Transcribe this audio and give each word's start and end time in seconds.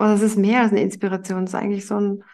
Oder 0.00 0.14
es 0.14 0.22
ist 0.22 0.38
mehr 0.38 0.62
als 0.62 0.72
eine 0.72 0.80
Inspiration, 0.80 1.44
es 1.44 1.50
ist 1.50 1.54
eigentlich 1.54 1.86
so 1.86 1.96
ein 1.96 2.24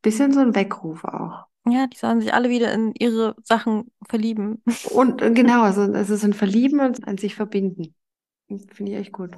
bisschen 0.00 0.32
so 0.32 0.40
ein 0.40 0.54
Weckruf 0.54 1.04
auch. 1.04 1.44
Ja, 1.68 1.86
die 1.86 1.98
sollen 1.98 2.22
sich 2.22 2.32
alle 2.32 2.48
wieder 2.48 2.72
in 2.72 2.94
ihre 2.98 3.36
Sachen 3.44 3.92
verlieben. 4.08 4.62
Und 4.90 5.20
äh, 5.20 5.30
genau, 5.30 5.62
also 5.62 5.82
es 5.82 6.08
ist 6.08 6.24
ein 6.24 6.32
Verlieben 6.32 6.80
und 6.80 7.06
ein 7.06 7.18
sich 7.18 7.34
verbinden. 7.34 7.94
Finde 8.48 8.92
ich 8.92 8.98
echt 8.98 9.12
gut. 9.12 9.36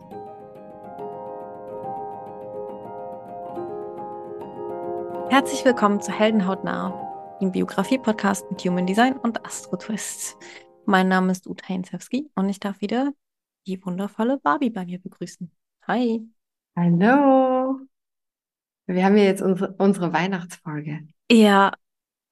Herzlich 5.30 5.64
willkommen 5.64 6.00
zu 6.00 6.12
Heldenhautnah, 6.12 7.36
dem 7.40 7.50
Biografie-Podcast 7.50 8.48
mit 8.52 8.64
Human 8.64 8.86
Design 8.86 9.16
und 9.16 9.44
Astro 9.44 9.76
Twist. 9.76 10.36
Mein 10.86 11.08
Name 11.08 11.32
ist 11.32 11.48
Uta 11.48 11.66
Hensewski 11.66 12.30
und 12.36 12.48
ich 12.48 12.60
darf 12.60 12.80
wieder 12.80 13.12
die 13.66 13.84
wundervolle 13.84 14.38
Barbie 14.38 14.70
bei 14.70 14.84
mir 14.84 15.00
begrüßen. 15.00 15.50
Hi. 15.88 16.24
Hallo. 16.76 17.53
Wir 18.86 19.04
haben 19.04 19.16
ja 19.16 19.24
jetzt 19.24 19.42
unsere, 19.42 19.74
unsere 19.78 20.12
Weihnachtsfolge. 20.12 21.06
Ja, 21.30 21.72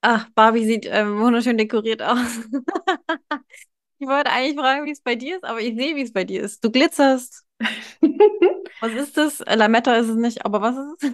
ach, 0.02 0.28
Barbie 0.34 0.64
sieht 0.64 0.86
ähm, 0.90 1.18
wunderschön 1.18 1.56
dekoriert 1.56 2.02
aus. 2.02 2.40
ich 3.98 4.06
wollte 4.06 4.30
eigentlich 4.30 4.58
fragen, 4.58 4.84
wie 4.84 4.90
es 4.90 5.00
bei 5.00 5.14
dir 5.14 5.36
ist, 5.36 5.44
aber 5.44 5.60
ich 5.60 5.74
sehe, 5.76 5.96
wie 5.96 6.02
es 6.02 6.12
bei 6.12 6.24
dir 6.24 6.42
ist. 6.42 6.62
Du 6.62 6.70
glitzerst. 6.70 7.44
was 8.80 8.92
ist 8.92 9.16
das? 9.16 9.38
Lametta 9.40 9.96
ist 9.96 10.08
es 10.08 10.16
nicht, 10.16 10.44
aber 10.44 10.60
was 10.60 10.76
ist 10.76 11.02
es? 11.02 11.12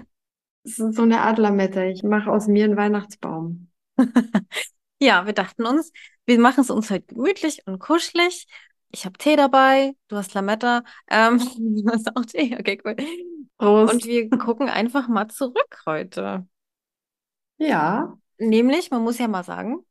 Es 0.64 0.78
ist 0.78 0.96
so 0.96 1.02
eine 1.02 1.20
Art 1.20 1.38
Lametta. 1.38 1.84
Ich 1.84 2.02
mache 2.02 2.30
aus 2.30 2.48
mir 2.48 2.64
einen 2.64 2.77
Weihnachtsbaum. 2.77 3.70
ja, 4.98 5.24
wir 5.24 5.32
dachten 5.32 5.66
uns, 5.66 5.92
wir 6.27 6.38
machen 6.41 6.62
es 6.62 6.70
uns 6.70 6.91
heute 6.91 7.14
gemütlich 7.14 7.62
und 7.66 7.78
kuschelig. 7.78 8.46
Ich 8.91 9.05
habe 9.05 9.18
Tee 9.18 9.36
dabei, 9.36 9.92
du 10.08 10.16
hast 10.16 10.34
Lametta, 10.34 10.82
ähm, 11.10 11.38
du 11.38 11.91
hast 11.91 12.16
auch 12.16 12.24
Tee, 12.24 12.56
okay, 12.58 12.80
cool. 12.84 12.96
Prost. 13.58 13.92
Und 13.92 14.04
wir 14.04 14.30
gucken 14.30 14.68
einfach 14.68 15.08
mal 15.08 15.28
zurück 15.28 15.82
heute. 15.84 16.46
Ja. 17.58 18.16
Nämlich, 18.38 18.91
man 18.91 19.02
muss 19.02 19.19
ja 19.19 19.28
mal 19.28 19.44
sagen, 19.44 19.84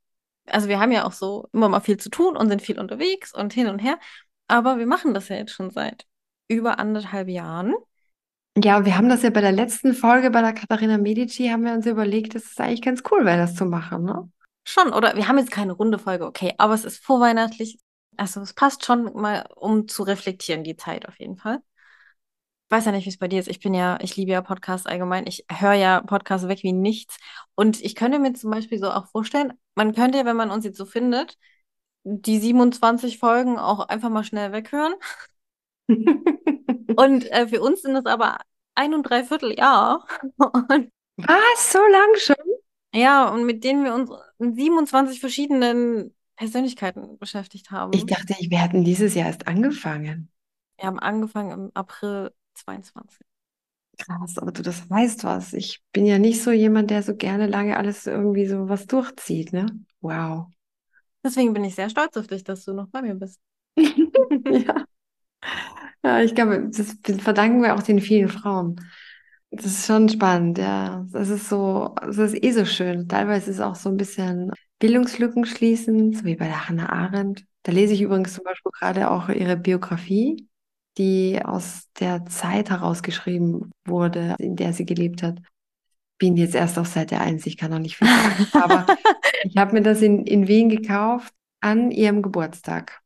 also 0.46 0.70
wir 0.70 0.80
haben 0.80 0.92
ja 0.92 1.06
auch 1.06 1.12
so 1.12 1.48
immer 1.52 1.70
mal 1.70 1.82
viel 1.82 1.98
zu 1.98 2.10
tun 2.10 2.38
und 2.38 2.48
sind 2.48 2.62
viel 2.62 2.80
unterwegs 2.80 3.34
und 3.34 3.54
hin 3.54 3.68
und 3.68 3.80
her, 3.80 4.00
aber 4.48 4.78
wir 4.78 4.88
machen 4.88 5.14
das 5.14 5.30
ja 5.30 5.36
jetzt 5.36 5.52
schon 5.52 5.70
seit 5.70 6.06
über 6.48 6.80
anderthalb 6.80 7.28
Jahren. 7.28 7.76
Ja, 8.58 8.86
wir 8.86 8.98
haben 8.98 9.10
das 9.10 9.22
ja 9.22 9.30
bei 9.30 9.42
der 9.42 9.52
letzten 9.52 9.94
Folge 9.94 10.32
bei 10.32 10.42
der 10.42 10.54
Katharina 10.54 10.98
Medici, 10.98 11.50
haben 11.50 11.66
wir 11.66 11.74
uns 11.74 11.86
überlegt, 11.86 12.34
dass 12.34 12.46
es 12.46 12.58
eigentlich 12.58 12.82
ganz 12.82 13.04
cool 13.12 13.26
wäre, 13.26 13.38
das 13.38 13.56
zu 13.56 13.66
machen, 13.66 14.06
ne? 14.06 14.32
Schon, 14.64 14.92
oder 14.92 15.16
wir 15.16 15.28
haben 15.28 15.38
jetzt 15.38 15.52
keine 15.52 15.74
runde 15.74 16.00
Folge, 16.00 16.26
okay, 16.26 16.54
aber 16.58 16.74
es 16.74 16.84
ist 16.84 17.04
vorweihnachtlich. 17.04 17.80
Also 18.18 18.42
es 18.42 18.54
passt 18.54 18.84
schon 18.84 19.14
mal, 19.14 19.46
um 19.56 19.88
zu 19.88 20.04
reflektieren, 20.04 20.64
die 20.64 20.76
Zeit 20.76 21.08
auf 21.08 21.20
jeden 21.20 21.38
Fall. 21.38 21.60
Weiß 22.70 22.86
ja 22.86 22.92
nicht, 22.92 23.06
wie 23.06 23.10
es 23.10 23.18
bei 23.18 23.28
dir 23.28 23.40
ist. 23.40 23.48
Ich 23.48 23.60
bin 23.60 23.74
ja, 23.74 23.98
ich 24.02 24.18
liebe 24.18 24.32
ja 24.32 24.42
Podcasts 24.42 24.88
allgemein. 24.88 25.26
Ich 25.26 25.46
höre 25.50 25.74
ja 25.74 26.02
Podcasts 26.02 26.48
weg 26.48 26.64
wie 26.64 26.74
nichts. 26.74 27.18
Und 27.56 27.82
ich 27.82 27.96
könnte 27.96 28.20
mir 28.20 28.34
zum 28.34 28.52
Beispiel 28.52 28.78
so 28.80 28.92
auch 28.92 29.08
vorstellen, 29.08 29.54
man 29.76 29.94
könnte 29.94 30.18
ja, 30.18 30.26
wenn 30.26 30.36
man 30.36 30.52
uns 30.52 30.66
jetzt 30.66 30.78
so 30.78 30.86
findet, 30.86 31.38
die 32.04 32.40
27 32.40 33.20
Folgen 33.20 33.58
auch 33.58 33.88
einfach 33.88 34.10
mal 34.10 34.24
schnell 34.24 34.52
weghören. 34.52 34.94
Und 35.90 37.32
äh, 37.32 37.48
für 37.48 37.62
uns 37.62 37.82
sind 37.82 37.96
es 37.96 38.06
aber 38.06 38.38
ein 38.76 38.94
und 38.94 39.04
dreiviertel 39.04 39.58
Jahr. 39.58 40.06
Und, 40.38 40.92
Was? 41.18 41.72
So 41.72 41.80
lang 41.80 42.16
schon? 42.18 42.36
ja, 42.94 43.30
und 43.30 43.46
mit 43.46 43.64
denen 43.64 43.84
wir 43.84 43.94
uns 43.94 44.12
in 44.40 44.56
27 44.56 45.20
verschiedenen 45.20 46.16
Persönlichkeiten 46.36 47.18
beschäftigt 47.18 47.72
haben. 47.72 47.92
Ich 47.94 48.06
dachte, 48.06 48.36
wir 48.40 48.62
hätten 48.62 48.84
dieses 48.84 49.16
Jahr 49.16 49.28
erst 49.28 49.48
angefangen. 49.48 50.32
Wir 50.78 50.86
haben 50.86 51.00
angefangen 51.00 51.52
im 51.52 51.72
April 51.74 52.32
22. 52.58 53.26
Krass, 53.98 54.38
aber 54.38 54.52
du, 54.52 54.62
das 54.62 54.90
weißt 54.90 55.24
was. 55.24 55.54
Ich 55.54 55.82
bin 55.92 56.06
ja 56.06 56.20
nicht 56.20 56.44
so 56.44 56.52
jemand, 56.52 56.92
der 56.92 57.02
so 57.04 57.16
gerne 57.16 57.48
lange 57.48 57.78
alles 57.78 58.06
irgendwie 58.06 58.46
so 58.46 58.70
was 58.70 58.86
durchzieht, 58.86 59.54
ne? 59.54 59.66
Wow. 60.02 60.48
Deswegen 61.24 61.54
bin 61.54 61.64
ich 61.64 61.76
sehr 61.76 61.90
stolz 61.90 62.16
auf 62.18 62.28
dich, 62.28 62.44
dass 62.44 62.66
du 62.66 62.74
noch 62.74 62.88
bei 62.90 63.02
mir 63.02 63.16
bist. 63.16 63.40
Ja. 64.50 64.86
Ja, 66.04 66.22
ich 66.22 66.36
glaube, 66.36 66.70
das 66.70 66.96
verdanken 67.22 67.62
wir 67.62 67.76
auch 67.76 67.84
den 67.84 68.00
vielen 68.02 68.30
Frauen. 68.30 68.76
Das 69.52 69.66
ist 69.66 69.86
schon 69.88 70.10
spannend, 70.10 70.58
ja. 70.58 71.06
Das 71.12 71.30
ist 71.30 71.50
so, 71.50 71.96
das 72.02 72.18
ist 72.18 72.44
eh 72.44 72.52
so 72.52 72.66
schön. 72.66 73.08
Teilweise 73.08 73.50
ist 73.52 73.58
es 73.58 73.62
auch 73.62 73.76
so 73.76 73.90
ein 73.90 73.98
bisschen 73.98 74.52
Bildungslücken 74.80 75.46
schließen, 75.46 76.14
so 76.14 76.26
wie 76.26 76.36
bei 76.36 76.48
der 76.48 76.68
Hannah 76.70 76.90
Arendt. 76.92 77.46
Da 77.64 77.72
lese 77.72 77.94
ich 77.94 78.02
übrigens 78.02 78.34
zum 78.34 78.44
Beispiel 78.44 78.72
gerade 78.72 79.10
auch 79.12 79.30
ihre 79.30 79.58
Biografie, 79.58 80.48
die 80.98 81.40
aus 81.44 81.88
der 82.00 82.26
Zeit 82.26 82.70
herausgeschrieben 82.70 83.72
wurde, 83.86 84.36
in 84.40 84.56
der 84.56 84.74
sie 84.74 84.86
gelebt 84.86 85.24
hat. 85.24 85.40
Bin 86.18 86.36
jetzt 86.36 86.56
erst 86.56 86.80
auf 86.80 86.88
Seite 86.88 87.20
1, 87.20 87.46
ich 87.46 87.58
kann 87.58 87.72
noch 87.72 87.80
nicht 87.80 87.98
viel 87.98 88.08
sagen. 88.08 88.48
Aber 88.54 88.86
ich 89.44 89.56
habe 89.58 89.74
mir 89.74 89.82
das 89.82 90.02
in, 90.02 90.26
in 90.26 90.48
Wien 90.48 90.70
gekauft 90.70 91.34
an 91.62 91.92
ihrem 91.92 92.22
Geburtstag. 92.22 93.02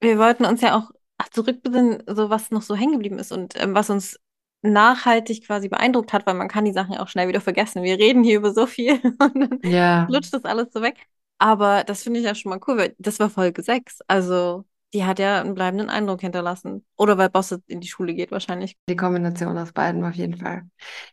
Wir 0.00 0.18
wollten 0.18 0.44
uns 0.44 0.60
ja 0.60 0.76
auch 0.76 0.90
zurückbesinnen, 1.32 2.02
so 2.06 2.30
was 2.30 2.50
noch 2.50 2.62
so 2.62 2.76
hängen 2.76 2.92
geblieben 2.92 3.18
ist 3.18 3.32
und 3.32 3.54
ähm, 3.60 3.74
was 3.74 3.90
uns 3.90 4.18
nachhaltig 4.62 5.46
quasi 5.46 5.68
beeindruckt 5.68 6.12
hat, 6.12 6.26
weil 6.26 6.34
man 6.34 6.48
kann 6.48 6.64
die 6.64 6.72
Sachen 6.72 6.94
ja 6.94 7.02
auch 7.02 7.08
schnell 7.08 7.28
wieder 7.28 7.40
vergessen. 7.40 7.82
Wir 7.82 7.98
reden 7.98 8.22
hier 8.24 8.38
über 8.38 8.52
so 8.52 8.66
viel 8.66 9.00
und 9.18 9.40
dann 9.40 9.58
Ja. 9.62 10.06
lutscht 10.08 10.32
das 10.32 10.44
alles 10.44 10.72
so 10.72 10.80
weg. 10.82 10.96
Aber 11.38 11.84
das 11.84 12.02
finde 12.02 12.20
ich 12.20 12.26
ja 12.26 12.34
schon 12.34 12.50
mal 12.50 12.60
cool, 12.66 12.76
weil 12.78 12.94
das 12.98 13.18
war 13.20 13.28
Folge 13.30 13.62
6. 13.62 14.00
Also 14.06 14.64
die 14.94 15.04
hat 15.04 15.18
ja 15.18 15.40
einen 15.40 15.54
bleibenden 15.54 15.90
Eindruck 15.90 16.20
hinterlassen. 16.20 16.86
Oder 16.96 17.18
weil 17.18 17.28
Bosse 17.28 17.62
in 17.66 17.80
die 17.80 17.88
Schule 17.88 18.14
geht 18.14 18.30
wahrscheinlich. 18.30 18.76
Die 18.88 18.96
Kombination 18.96 19.58
aus 19.58 19.72
beiden 19.72 20.04
auf 20.04 20.14
jeden 20.14 20.36
Fall. 20.36 20.62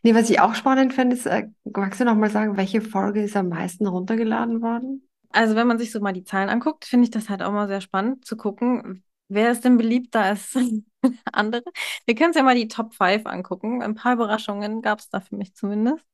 Nee, 0.04 0.14
was 0.14 0.30
ich 0.30 0.40
auch 0.40 0.54
spannend 0.54 0.94
finde, 0.94 1.16
ist, 1.16 1.26
äh, 1.26 1.48
magst 1.64 2.00
du 2.00 2.04
noch 2.04 2.14
mal 2.14 2.30
sagen, 2.30 2.56
welche 2.56 2.80
Folge 2.80 3.22
ist 3.22 3.36
am 3.36 3.48
meisten 3.48 3.86
runtergeladen 3.86 4.62
worden? 4.62 5.08
Also 5.30 5.56
wenn 5.56 5.66
man 5.66 5.78
sich 5.78 5.90
so 5.90 6.00
mal 6.00 6.12
die 6.12 6.22
Zahlen 6.24 6.48
anguckt, 6.48 6.84
finde 6.84 7.04
ich 7.04 7.10
das 7.10 7.28
halt 7.28 7.42
auch 7.42 7.52
mal 7.52 7.66
sehr 7.66 7.80
spannend 7.80 8.24
zu 8.24 8.36
gucken, 8.36 9.02
wer 9.28 9.50
ist 9.50 9.64
denn 9.64 9.78
beliebter 9.78 10.20
als 10.20 10.56
andere. 11.32 11.64
Wir 12.06 12.14
können 12.14 12.28
uns 12.28 12.36
ja 12.36 12.44
mal 12.44 12.54
die 12.54 12.68
Top 12.68 12.94
5 12.94 13.26
angucken. 13.26 13.82
Ein 13.82 13.96
paar 13.96 14.14
Überraschungen 14.14 14.80
gab 14.82 15.00
es 15.00 15.08
da 15.08 15.20
für 15.20 15.34
mich 15.34 15.54
zumindest. 15.54 16.04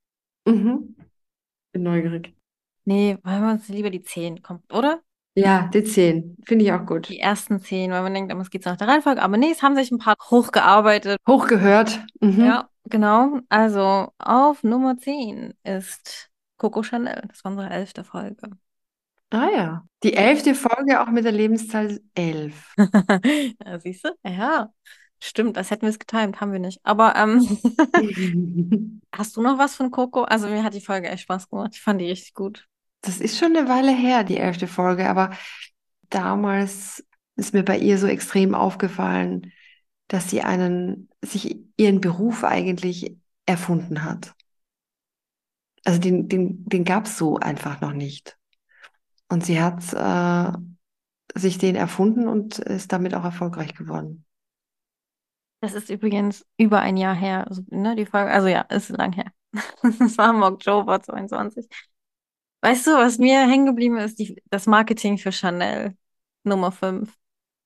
Mhm. 0.47 0.97
Bin 1.73 1.83
neugierig. 1.83 2.35
Nee, 2.87 3.19
wollen 3.23 3.43
wir 3.43 3.51
uns 3.51 3.69
lieber 3.69 3.91
die 3.91 4.03
10 4.03 4.41
kommt, 4.41 4.73
oder? 4.73 5.03
Ja, 5.39 5.71
die 5.73 5.85
10. 5.85 6.37
Finde 6.45 6.65
ich 6.65 6.73
auch 6.73 6.85
gut. 6.85 7.09
Die 7.09 7.19
ersten 7.19 7.61
10, 7.61 7.91
weil 7.91 8.03
man 8.03 8.15
denkt, 8.15 8.33
es 8.33 8.51
geht 8.51 8.65
nach 8.65 8.77
der 8.77 8.89
Reihenfolge. 8.89 9.23
Aber 9.23 9.37
nee, 9.37 9.51
es 9.51 9.63
haben 9.63 9.77
sich 9.77 9.91
ein 9.91 9.99
paar 9.99 10.17
hochgearbeitet. 10.31 11.19
Hochgehört. 11.29 12.01
Mhm. 12.21 12.45
Ja, 12.45 12.69
genau. 12.85 13.41
Also 13.49 14.13
auf 14.19 14.63
Nummer 14.63 14.97
10 14.99 15.55
ist 15.65 16.31
Coco 16.57 16.83
Chanel. 16.83 17.23
Das 17.29 17.45
war 17.45 17.53
unsere 17.53 17.71
elfte 17.71 18.05
Folge. 18.05 18.51
Ah 19.31 19.49
ja. 19.55 19.85
Die 20.03 20.15
elfte 20.15 20.55
Folge 20.55 21.01
auch 21.01 21.11
mit 21.11 21.25
der 21.25 21.33
Lebenszahl 21.33 22.01
11. 22.15 22.75
ja, 23.65 23.79
siehst 23.79 24.05
du? 24.05 24.11
Ja, 24.25 24.73
stimmt. 25.21 25.57
Das 25.57 25.71
hätten 25.71 25.83
wir 25.83 25.91
es 25.91 25.99
getimt, 25.99 26.41
haben 26.41 26.53
wir 26.53 26.61
nicht. 26.61 26.81
Aber 26.83 27.15
ähm, 27.15 27.47
hast 29.13 29.37
du 29.37 29.43
noch 29.43 29.59
was 29.59 29.77
von 29.77 29.91
Coco? 29.91 30.23
Also 30.23 30.49
mir 30.49 30.65
hat 30.65 30.75
die 30.75 30.81
Folge 30.81 31.09
echt 31.09 31.25
Spaß 31.25 31.51
gemacht. 31.51 31.73
Ich 31.75 31.83
fand 31.83 32.01
die 32.01 32.09
richtig 32.09 32.35
gut. 32.35 32.67
Das 33.01 33.21
ist 33.21 33.39
schon 33.39 33.57
eine 33.57 33.69
Weile 33.69 33.93
her, 33.93 34.25
die 34.25 34.39
elfte 34.39 34.67
Folge, 34.67 35.09
aber 35.09 35.31
damals 36.11 37.05
ist 37.37 37.55
mir 37.55 37.63
bei 37.63 37.79
ihr 37.79 37.99
so 37.99 38.07
extrem 38.07 38.55
aufgefallen, 38.55 39.53
dass 40.09 40.31
sie 40.31 40.43
einen, 40.43 41.09
sich 41.23 41.59
ihren 41.77 42.01
Beruf 42.01 42.45
eigentlich 42.45 43.17
erfunden 43.47 44.05
hat. 44.05 44.35
Also 45.85 46.01
den, 46.01 46.29
den, 46.29 46.65
den 46.65 46.85
gab 46.85 47.07
es 47.07 47.17
so 47.17 47.37
einfach 47.39 47.81
noch 47.81 47.93
nicht. 47.93 48.37
Und 49.29 49.45
sie 49.45 49.61
hat 49.61 49.93
äh, 49.93 50.59
sich 51.39 51.59
den 51.59 51.77
erfunden 51.77 52.27
und 52.29 52.59
ist 52.59 52.93
damit 52.93 53.15
auch 53.15 53.25
erfolgreich 53.25 53.75
geworden. 53.75 54.25
Das 55.61 55.75
ist 55.75 55.91
übrigens 55.91 56.47
über 56.57 56.81
ein 56.81 56.97
Jahr 56.97 57.15
her, 57.15 57.47
also, 57.49 57.63
ne, 57.69 57.97
die 57.97 58.07
Folge. 58.07 58.31
Also 58.31 58.49
ja, 58.49 58.63
ist 58.63 58.91
lang 58.91 59.13
her. 59.13 59.33
Das 59.99 60.19
war 60.19 60.31
im 60.31 60.43
Oktober 60.43 61.01
22. 61.03 61.69
Weißt 62.61 62.87
du, 62.87 62.93
was 62.93 63.19
mir 63.19 63.41
hängen 63.49 63.67
geblieben 63.67 63.99
ist? 63.99 64.19
Die, 64.19 64.43
das 64.51 64.67
Marketing 64.67 65.19
für 65.19 65.33
Chanel 65.33 65.97
Nummer 66.45 66.73
5. 66.73 67.13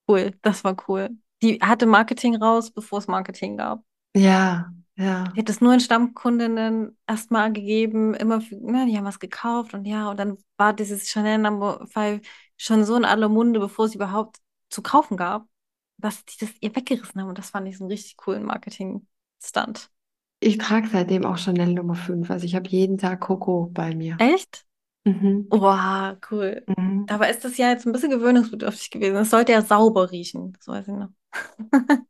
Cool, 0.09 0.33
das 0.43 0.65
war 0.65 0.77
cool. 0.89 1.11
Die 1.43 1.59
hatte 1.61 1.87
Marketing 1.87 2.37
raus, 2.37 2.71
bevor 2.71 2.99
es 2.99 3.09
Marketing 3.09 3.57
gab. 3.57 3.83
Ja, 4.15 4.73
ja. 4.97 5.25
Die 5.35 5.41
hat 5.41 5.49
es 5.49 5.61
nur 5.61 5.73
in 5.73 5.81
Stammkundinnen 5.81 6.97
erstmal 7.07 7.53
gegeben, 7.53 8.15
immer, 8.15 8.41
für, 8.41 8.57
ne, 8.57 8.87
die 8.87 8.97
haben 8.97 9.07
was 9.07 9.19
gekauft 9.19 9.73
und 9.75 9.87
ja, 9.87 10.11
und 10.11 10.19
dann 10.19 10.37
war 10.59 10.75
dieses 10.75 11.09
Chanel 11.09 11.39
Number 11.39 11.87
5 11.87 12.27
schon 12.57 12.85
so 12.85 12.95
in 12.97 13.05
aller 13.05 13.29
Munde, 13.29 13.59
bevor 13.59 13.87
es 13.87 13.95
überhaupt 13.95 14.37
zu 14.69 14.83
kaufen 14.83 15.17
gab, 15.17 15.47
dass 15.97 16.25
die 16.27 16.37
das 16.39 16.51
ihr 16.61 16.75
weggerissen 16.77 17.21
haben 17.21 17.29
und 17.29 17.39
das 17.39 17.51
fand 17.51 17.67
ich 17.67 17.79
so 17.79 17.85
einen 17.85 17.91
richtig 17.91 18.17
coolen 18.19 18.45
Marketing-Stunt. 18.45 19.91
Ich 20.41 20.59
trage 20.59 20.89
seitdem 20.89 21.25
auch 21.25 21.39
Chanel 21.39 21.73
Nummer 21.73 21.95
5. 21.95 22.31
Also 22.31 22.45
ich 22.45 22.55
habe 22.55 22.69
jeden 22.69 22.99
Tag 22.99 23.21
Coco 23.21 23.71
bei 23.73 23.95
mir. 23.95 24.17
Echt? 24.19 24.67
Mhm. 25.05 25.49
Wow, 25.51 26.17
cool. 26.31 26.63
Mhm. 26.67 27.07
Aber 27.09 27.29
ist 27.29 27.45
das 27.45 27.57
ja 27.57 27.71
jetzt 27.71 27.87
ein 27.87 27.93
bisschen 27.93 28.11
gewöhnungsbedürftig 28.11 28.91
gewesen. 28.91 29.17
Es 29.17 29.31
sollte 29.31 29.53
ja 29.53 29.63
sauber 29.63 30.11
riechen, 30.13 30.53
das 30.53 30.69
weiß 30.69 30.89
ich 30.89 30.95
noch. 30.95 31.11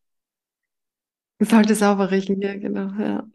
Sollte 1.40 1.74
sauber 1.74 2.10
riechen, 2.10 2.40
ja, 2.40 2.56
genau, 2.56 2.92
ja. 3.02 3.26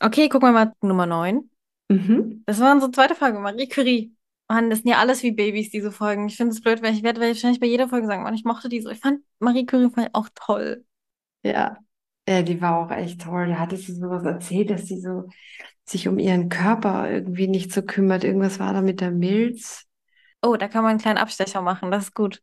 Okay, 0.00 0.28
gucken 0.28 0.48
wir 0.50 0.52
mal 0.52 0.74
Nummer 0.82 1.06
9. 1.06 1.50
Mhm. 1.90 2.42
Das 2.46 2.60
war 2.60 2.72
unsere 2.74 2.92
zweite 2.92 3.14
Folge, 3.16 3.38
Marie 3.40 3.68
Curie. 3.68 4.16
Mann, 4.48 4.70
das 4.70 4.80
sind 4.80 4.90
ja 4.90 4.98
alles 4.98 5.22
wie 5.24 5.32
Babys, 5.32 5.70
diese 5.70 5.92
Folgen. 5.92 6.28
Ich 6.28 6.36
finde 6.36 6.52
es 6.54 6.62
blöd, 6.62 6.82
weil 6.82 6.94
ich 6.94 7.02
werde 7.02 7.20
wahrscheinlich 7.20 7.60
bei 7.60 7.66
jeder 7.66 7.88
Folge 7.88 8.06
sagen, 8.08 8.22
Mann, 8.24 8.34
ich 8.34 8.44
mochte 8.44 8.68
die 8.68 8.80
so. 8.82 8.90
Ich 8.90 9.00
fand 9.00 9.22
Marie 9.40 9.66
Curie 9.66 9.90
fand 9.90 10.14
auch 10.14 10.28
toll. 10.34 10.84
Ja. 11.44 11.78
Ja, 12.28 12.42
die 12.42 12.60
war 12.60 12.78
auch 12.78 12.90
echt 12.90 13.20
toll. 13.22 13.48
Da 13.48 13.58
hatte 13.58 13.76
sie 13.76 13.94
sowas 13.94 14.24
erzählt, 14.24 14.70
dass 14.70 14.86
sie 14.86 15.00
so 15.00 15.28
sich 15.84 16.08
um 16.08 16.18
ihren 16.18 16.48
Körper 16.48 17.10
irgendwie 17.10 17.48
nicht 17.48 17.72
so 17.72 17.82
kümmert. 17.82 18.24
Irgendwas 18.24 18.58
war 18.58 18.72
da 18.72 18.82
mit 18.82 19.00
der 19.00 19.12
Milz. 19.12 19.84
Oh, 20.42 20.56
da 20.56 20.68
kann 20.68 20.82
man 20.82 20.90
einen 20.90 21.00
kleinen 21.00 21.18
Abstecher 21.18 21.62
machen, 21.62 21.90
das 21.90 22.04
ist 22.04 22.14
gut. 22.14 22.42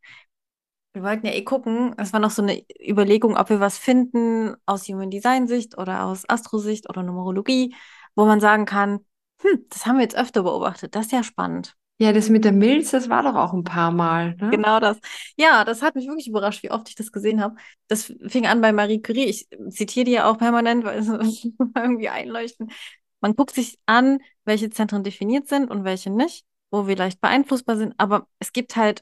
Wir 0.93 1.03
wollten 1.03 1.25
ja 1.25 1.33
eh 1.33 1.43
gucken, 1.43 1.95
es 1.97 2.13
war 2.13 2.19
noch 2.19 2.31
so 2.31 2.41
eine 2.43 2.63
Überlegung, 2.81 3.35
ob 3.37 3.49
wir 3.49 3.59
was 3.59 3.77
finden 3.77 4.55
aus 4.65 4.87
Human 4.87 5.09
Design 5.09 5.47
Sicht 5.47 5.77
oder 5.77 6.05
aus 6.05 6.29
Astrosicht 6.29 6.89
oder 6.89 7.03
Numerologie, 7.03 7.75
wo 8.15 8.25
man 8.25 8.39
sagen 8.39 8.65
kann, 8.65 8.99
hm, 9.41 9.65
das 9.69 9.85
haben 9.85 9.97
wir 9.97 10.03
jetzt 10.03 10.15
öfter 10.17 10.43
beobachtet, 10.43 10.95
das 10.95 11.07
ist 11.07 11.11
ja 11.11 11.23
spannend. 11.23 11.75
Ja, 12.03 12.11
das 12.11 12.27
mit 12.27 12.43
der 12.43 12.51
Milz, 12.51 12.91
das 12.91 13.07
war 13.07 13.23
doch 13.23 13.35
auch 13.35 13.53
ein 13.53 13.63
paar 13.63 13.89
Mal, 13.89 14.35
ne? 14.35 14.49
Genau 14.49 14.81
das. 14.81 14.99
Ja, 15.37 15.63
das 15.63 15.81
hat 15.81 15.95
mich 15.95 16.05
wirklich 16.05 16.27
überrascht, 16.27 16.61
wie 16.61 16.69
oft 16.69 16.89
ich 16.89 16.95
das 16.95 17.13
gesehen 17.13 17.41
habe. 17.41 17.55
Das 17.87 18.13
fing 18.27 18.45
an 18.45 18.59
bei 18.59 18.73
Marie 18.73 19.01
Curie. 19.01 19.23
Ich 19.23 19.47
zitiere 19.69 20.03
die 20.03 20.11
ja 20.11 20.29
auch 20.29 20.37
permanent, 20.37 20.83
weil 20.83 20.99
es 20.99 21.07
irgendwie 21.75 22.09
einleuchten. 22.09 22.73
Man 23.21 23.37
guckt 23.37 23.55
sich 23.55 23.79
an, 23.85 24.19
welche 24.43 24.69
Zentren 24.69 25.05
definiert 25.05 25.47
sind 25.47 25.71
und 25.71 25.85
welche 25.85 26.09
nicht, 26.09 26.45
wo 26.71 26.87
wir 26.87 26.97
leicht 26.97 27.21
beeinflussbar 27.21 27.77
sind. 27.77 27.93
Aber 27.97 28.27
es 28.39 28.51
gibt 28.51 28.75
halt 28.75 29.01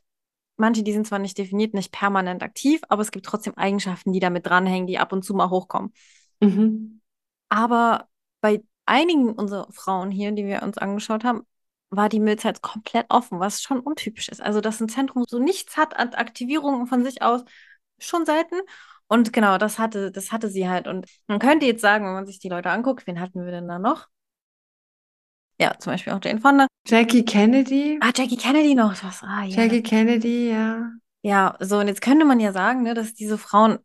manche, 0.57 0.83
die 0.83 0.94
sind 0.94 1.07
zwar 1.07 1.18
nicht 1.18 1.39
definiert, 1.39 1.74
nicht 1.74 1.92
permanent 1.92 2.44
aktiv, 2.44 2.81
aber 2.88 3.01
es 3.01 3.09
gibt 3.09 3.25
trotzdem 3.25 3.57
Eigenschaften, 3.57 4.13
die 4.13 4.19
damit 4.19 4.45
dranhängen, 4.45 4.86
die 4.86 5.00
ab 5.00 5.12
und 5.12 5.25
zu 5.25 5.33
mal 5.33 5.50
hochkommen. 5.50 5.92
Mhm. 6.39 7.01
Aber 7.50 8.07
bei 8.42 8.62
einigen 8.86 9.31
unserer 9.31 9.71
Frauen 9.71 10.12
hier, 10.12 10.31
die 10.33 10.45
wir 10.45 10.62
uns 10.62 10.77
angeschaut 10.77 11.24
haben, 11.24 11.47
war 11.91 12.09
die 12.09 12.19
Milz 12.19 12.43
halt 12.45 12.61
komplett 12.61 13.05
offen, 13.09 13.39
was 13.39 13.61
schon 13.61 13.79
untypisch 13.79 14.29
ist. 14.29 14.41
Also, 14.41 14.61
dass 14.61 14.79
ein 14.79 14.89
Zentrum 14.89 15.25
so 15.27 15.39
nichts 15.39 15.77
hat 15.77 15.95
an 15.95 16.13
Aktivierungen 16.13 16.88
von 16.88 17.03
sich 17.03 17.21
aus, 17.21 17.43
schon 17.99 18.25
selten. 18.25 18.55
Und 19.07 19.33
genau, 19.33 19.57
das 19.57 19.77
hatte, 19.77 20.11
das 20.11 20.31
hatte 20.31 20.49
sie 20.49 20.69
halt. 20.69 20.88
Und 20.88 21.05
man 21.27 21.39
könnte 21.39 21.65
jetzt 21.65 21.81
sagen, 21.81 22.05
wenn 22.05 22.13
man 22.13 22.25
sich 22.25 22.39
die 22.39 22.49
Leute 22.49 22.69
anguckt, 22.69 23.05
wen 23.07 23.19
hatten 23.19 23.43
wir 23.43 23.51
denn 23.51 23.67
da 23.67 23.77
noch? 23.77 24.07
Ja, 25.59 25.77
zum 25.77 25.93
Beispiel 25.93 26.13
auch 26.13 26.19
Jane 26.23 26.39
Fonda. 26.39 26.65
Jackie 26.88 27.23
Kennedy. 27.23 27.99
Ah, 28.01 28.11
Jackie 28.15 28.37
Kennedy 28.37 28.73
noch. 28.73 28.97
Das, 28.99 29.21
ah, 29.21 29.44
ja. 29.44 29.61
Jackie 29.61 29.83
Kennedy, 29.83 30.49
ja. 30.49 30.91
Ja, 31.23 31.55
so, 31.59 31.77
und 31.77 31.87
jetzt 31.87 32.01
könnte 32.01 32.25
man 32.25 32.39
ja 32.39 32.51
sagen, 32.51 32.81
ne, 32.81 32.94
dass 32.94 33.13
diese 33.13 33.37
Frauen 33.37 33.77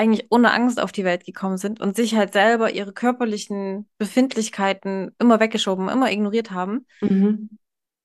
eigentlich 0.00 0.26
ohne 0.30 0.52
Angst 0.52 0.80
auf 0.80 0.92
die 0.92 1.04
Welt 1.04 1.26
gekommen 1.26 1.58
sind 1.58 1.78
und 1.78 1.94
sich 1.94 2.14
halt 2.16 2.32
selber 2.32 2.72
ihre 2.72 2.94
körperlichen 2.94 3.86
Befindlichkeiten 3.98 5.14
immer 5.18 5.40
weggeschoben, 5.40 5.90
immer 5.90 6.10
ignoriert 6.10 6.50
haben 6.50 6.86
Mhm. 7.02 7.50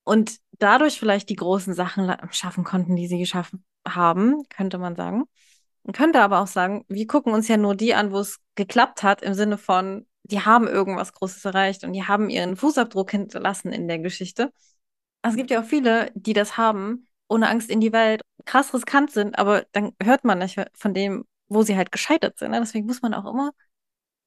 und 0.03 0.37
dadurch 0.59 0.99
vielleicht 0.99 1.29
die 1.29 1.37
großen 1.37 1.73
Sachen 1.73 2.13
schaffen 2.31 2.65
konnten, 2.65 2.97
die 2.97 3.07
sie 3.07 3.17
geschaffen 3.17 3.63
haben, 3.87 4.43
könnte 4.49 4.77
man 4.77 4.95
sagen. 4.97 5.23
Man 5.83 5.93
könnte 5.93 6.21
aber 6.21 6.41
auch 6.41 6.47
sagen, 6.47 6.83
wir 6.89 7.07
gucken 7.07 7.33
uns 7.33 7.47
ja 7.47 7.55
nur 7.55 7.75
die 7.75 7.93
an, 7.93 8.11
wo 8.11 8.19
es 8.19 8.39
geklappt 8.55 9.01
hat, 9.03 9.21
im 9.21 9.33
Sinne 9.33 9.57
von, 9.57 10.05
die 10.23 10.41
haben 10.41 10.67
irgendwas 10.67 11.13
Großes 11.13 11.45
erreicht 11.45 11.83
und 11.83 11.93
die 11.93 12.03
haben 12.03 12.29
ihren 12.29 12.57
Fußabdruck 12.57 13.11
hinterlassen 13.11 13.71
in 13.71 13.87
der 13.87 13.99
Geschichte. 13.99 14.51
Es 15.21 15.35
gibt 15.35 15.49
ja 15.49 15.61
auch 15.61 15.65
viele, 15.65 16.11
die 16.13 16.33
das 16.33 16.57
haben, 16.57 17.07
ohne 17.29 17.47
Angst 17.47 17.69
in 17.69 17.79
die 17.79 17.93
Welt, 17.93 18.21
krass 18.45 18.73
riskant 18.73 19.11
sind, 19.11 19.39
aber 19.39 19.65
dann 19.71 19.93
hört 20.01 20.23
man 20.25 20.39
nicht 20.39 20.59
von 20.73 20.93
dem, 20.93 21.25
wo 21.47 21.61
sie 21.63 21.75
halt 21.77 21.91
gescheitert 21.91 22.37
sind. 22.37 22.51
Ne? 22.51 22.59
Deswegen 22.59 22.85
muss 22.85 23.01
man 23.01 23.13
auch 23.13 23.31
immer 23.31 23.51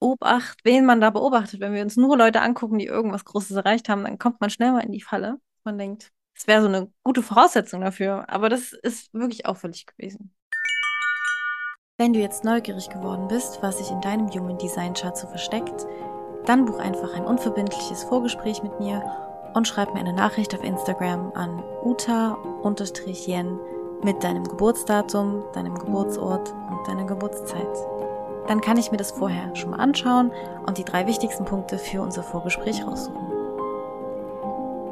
Obacht, 0.01 0.61
wen 0.65 0.85
man 0.85 1.01
da 1.01 1.11
beobachtet. 1.11 1.61
Wenn 1.61 1.75
wir 1.75 1.83
uns 1.83 1.97
nur 1.97 2.17
Leute 2.17 2.41
angucken, 2.41 2.79
die 2.79 2.87
irgendwas 2.87 3.25
Großes 3.25 3.57
erreicht 3.57 3.89
haben, 3.89 4.05
dann 4.05 4.19
kommt 4.19 4.41
man 4.41 4.51
schnell 4.51 4.73
mal 4.73 4.85
in 4.85 4.93
die 4.93 5.01
Falle. 5.01 5.41
Man 5.65 5.77
denkt, 5.77 6.13
es 6.37 6.47
wäre 6.47 6.63
so 6.63 6.69
eine 6.69 6.93
gute 7.03 7.23
Voraussetzung 7.23 7.81
dafür. 7.81 8.29
Aber 8.29 8.49
das 8.49 8.73
ist 8.73 9.13
wirklich 9.13 9.47
auffällig 9.47 9.87
gewesen. 9.87 10.33
Wenn 11.97 12.13
du 12.13 12.21
jetzt 12.21 12.45
neugierig 12.45 12.91
geworden 12.91 13.27
bist, 13.27 13.61
was 13.61 13.79
sich 13.79 13.91
in 13.91 14.01
deinem 14.01 14.29
Human 14.31 14.57
Design 14.59 14.95
Chart 14.95 15.17
so 15.17 15.27
versteckt, 15.27 15.85
dann 16.47 16.65
buch 16.65 16.79
einfach 16.79 17.13
ein 17.15 17.25
unverbindliches 17.25 18.05
Vorgespräch 18.05 18.63
mit 18.63 18.79
mir 18.79 19.03
und 19.55 19.67
schreib 19.67 19.93
mir 19.95 20.01
eine 20.01 20.13
Nachricht 20.13 20.55
auf 20.55 20.63
Instagram 20.63 21.33
an 21.33 21.61
uta-jen 21.83 23.59
mit 24.03 24.23
deinem 24.23 24.45
Geburtsdatum, 24.45 25.43
deinem 25.53 25.79
Geburtsort 25.79 26.55
und 26.71 26.89
deiner 26.89 27.05
Geburtszeit. 27.05 27.67
Dann 28.47 28.61
kann 28.61 28.79
ich 28.79 28.91
mir 28.91 28.97
das 28.97 29.11
vorher 29.11 29.55
schon 29.55 29.71
mal 29.71 29.81
anschauen 29.81 30.33
und 30.67 30.79
die 30.79 30.85
drei 30.85 31.07
wichtigsten 31.07 31.45
Punkte 31.45 31.79
für 31.79 32.01
unser 32.01 32.23
Vorgespräch 32.23 32.87
raussuchen. 32.87 33.29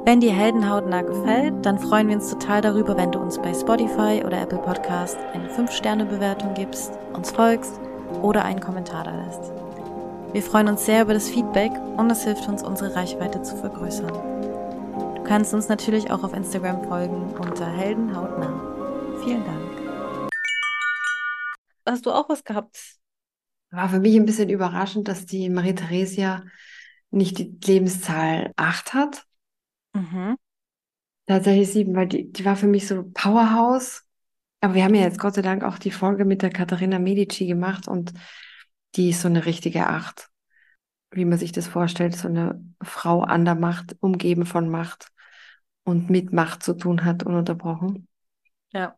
Wenn 0.04 0.20
dir 0.20 0.32
Heldenhautnah 0.32 1.02
gefällt, 1.02 1.66
dann 1.66 1.78
freuen 1.78 2.06
wir 2.06 2.14
uns 2.14 2.30
total 2.30 2.60
darüber, 2.60 2.96
wenn 2.96 3.10
du 3.10 3.18
uns 3.18 3.38
bei 3.38 3.52
Spotify 3.52 4.22
oder 4.24 4.40
Apple 4.40 4.58
Podcast 4.58 5.18
eine 5.32 5.48
5-Sterne-Bewertung 5.48 6.54
gibst, 6.54 6.92
uns 7.12 7.32
folgst 7.32 7.80
oder 8.22 8.44
einen 8.44 8.60
Kommentar 8.60 9.02
da 9.02 9.10
lässt. 9.10 9.52
Wir 10.32 10.42
freuen 10.42 10.68
uns 10.68 10.84
sehr 10.84 11.02
über 11.02 11.14
das 11.14 11.28
Feedback 11.28 11.72
und 11.96 12.10
es 12.10 12.22
hilft 12.22 12.46
uns, 12.48 12.62
unsere 12.62 12.94
Reichweite 12.94 13.42
zu 13.42 13.56
vergrößern. 13.56 14.12
Du 15.16 15.22
kannst 15.24 15.54
uns 15.54 15.68
natürlich 15.68 16.10
auch 16.10 16.22
auf 16.22 16.34
Instagram 16.34 16.84
folgen 16.84 17.34
unter 17.40 17.66
Heldenhautnah. 17.66 18.75
Vielen 19.26 19.44
Dank. 19.44 20.30
Hast 21.84 22.06
du 22.06 22.12
auch 22.12 22.28
was 22.28 22.44
gehabt? 22.44 22.78
War 23.72 23.88
für 23.88 23.98
mich 23.98 24.14
ein 24.14 24.24
bisschen 24.24 24.48
überraschend, 24.48 25.08
dass 25.08 25.26
die 25.26 25.50
Marie 25.50 25.74
Theresia 25.74 26.44
nicht 27.10 27.38
die 27.38 27.58
Lebenszahl 27.64 28.52
8 28.54 28.94
hat. 28.94 29.26
Mhm. 29.94 30.36
Tatsächlich 31.26 31.72
7, 31.72 31.96
weil 31.96 32.06
die, 32.06 32.30
die 32.30 32.44
war 32.44 32.54
für 32.54 32.68
mich 32.68 32.86
so 32.86 33.02
Powerhouse. 33.14 34.04
Aber 34.60 34.74
wir 34.74 34.84
haben 34.84 34.94
ja 34.94 35.02
jetzt 35.02 35.18
Gott 35.18 35.34
sei 35.34 35.42
Dank 35.42 35.64
auch 35.64 35.78
die 35.78 35.90
Folge 35.90 36.24
mit 36.24 36.42
der 36.42 36.50
Katharina 36.50 37.00
Medici 37.00 37.46
gemacht 37.46 37.88
und 37.88 38.12
die 38.94 39.10
ist 39.10 39.22
so 39.22 39.28
eine 39.28 39.44
richtige 39.44 39.88
Acht. 39.88 40.28
Wie 41.10 41.24
man 41.24 41.40
sich 41.40 41.50
das 41.50 41.66
vorstellt, 41.66 42.14
so 42.14 42.28
eine 42.28 42.64
Frau 42.80 43.22
an 43.22 43.44
der 43.44 43.56
Macht, 43.56 43.96
umgeben 43.98 44.46
von 44.46 44.68
Macht 44.68 45.08
und 45.82 46.10
mit 46.10 46.32
Macht 46.32 46.62
zu 46.62 46.74
tun 46.74 47.04
hat, 47.04 47.24
ununterbrochen. 47.24 48.06
Ja. 48.72 48.96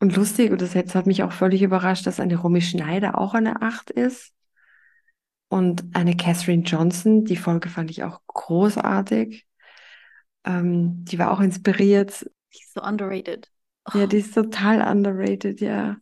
Und 0.00 0.16
lustig, 0.16 0.50
und 0.50 0.62
das 0.62 0.74
jetzt 0.74 0.94
hat 0.94 1.06
mich 1.06 1.22
auch 1.22 1.32
völlig 1.32 1.62
überrascht, 1.62 2.06
dass 2.06 2.20
eine 2.20 2.36
Romy 2.36 2.62
Schneider 2.62 3.18
auch 3.18 3.34
eine 3.34 3.62
Acht 3.62 3.90
ist. 3.90 4.32
Und 5.48 5.84
eine 5.94 6.16
Catherine 6.16 6.62
Johnson, 6.62 7.24
die 7.24 7.36
Folge 7.36 7.68
fand 7.68 7.90
ich 7.90 8.02
auch 8.04 8.20
großartig. 8.28 9.46
Ähm, 10.44 11.04
die 11.04 11.18
war 11.18 11.32
auch 11.32 11.40
inspiriert. 11.40 12.22
Die 12.54 12.62
ist 12.62 12.72
so 12.74 12.82
underrated. 12.82 13.50
Ja, 13.92 14.06
die 14.06 14.18
ist 14.18 14.34
total 14.34 14.80
underrated, 14.82 15.60
ja. 15.60 15.96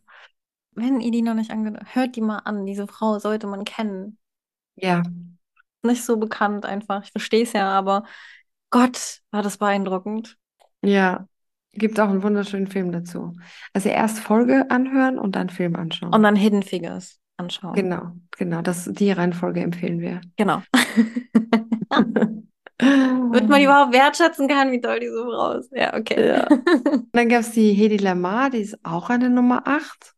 Wenn 0.71 1.01
ihr 1.01 1.11
die 1.11 1.21
noch 1.21 1.33
nicht 1.35 1.51
angehört 1.51 1.93
hört 1.95 2.15
die 2.15 2.21
mal 2.21 2.39
an. 2.39 2.65
Diese 2.65 2.87
Frau 2.87 3.19
sollte 3.19 3.47
man 3.47 3.65
kennen. 3.65 4.17
Ja, 4.75 5.03
Nicht 5.83 6.03
so 6.03 6.17
bekannt 6.17 6.65
einfach. 6.65 7.03
Ich 7.03 7.11
verstehe 7.11 7.43
es 7.43 7.53
ja, 7.53 7.69
aber 7.69 8.03
Gott, 8.69 9.21
war 9.31 9.43
das 9.43 9.57
beeindruckend. 9.57 10.37
ja. 10.81 11.27
Gibt 11.73 11.99
auch 11.99 12.09
einen 12.09 12.23
wunderschönen 12.23 12.67
Film 12.67 12.91
dazu. 12.91 13.35
Also 13.73 13.89
erst 13.89 14.19
Folge 14.19 14.69
anhören 14.69 15.19
und 15.19 15.35
dann 15.35 15.49
Film 15.49 15.75
anschauen. 15.75 16.13
Und 16.13 16.23
dann 16.23 16.35
Hidden 16.35 16.63
Figures 16.63 17.19
anschauen. 17.37 17.73
Genau, 17.73 18.11
genau. 18.37 18.61
Das, 18.61 18.85
die 18.91 19.11
Reihenfolge 19.11 19.61
empfehlen 19.61 19.99
wir. 19.99 20.21
Genau. 20.35 20.61
Wird 22.81 23.49
man 23.49 23.61
überhaupt 23.61 23.93
wertschätzen 23.93 24.47
kann, 24.47 24.71
wie 24.71 24.79
toll 24.79 24.99
die 24.99 25.09
so 25.09 25.23
raus. 25.29 25.67
Ja, 25.71 25.95
okay. 25.95 26.27
Ja. 26.27 26.47
Dann 27.11 27.27
gab 27.29 27.41
es 27.41 27.51
die 27.51 27.73
Hedi 27.73 27.97
Lamar, 27.97 28.49
die 28.49 28.59
ist 28.59 28.77
auch 28.83 29.09
eine 29.09 29.29
Nummer 29.29 29.63
8. 29.65 30.13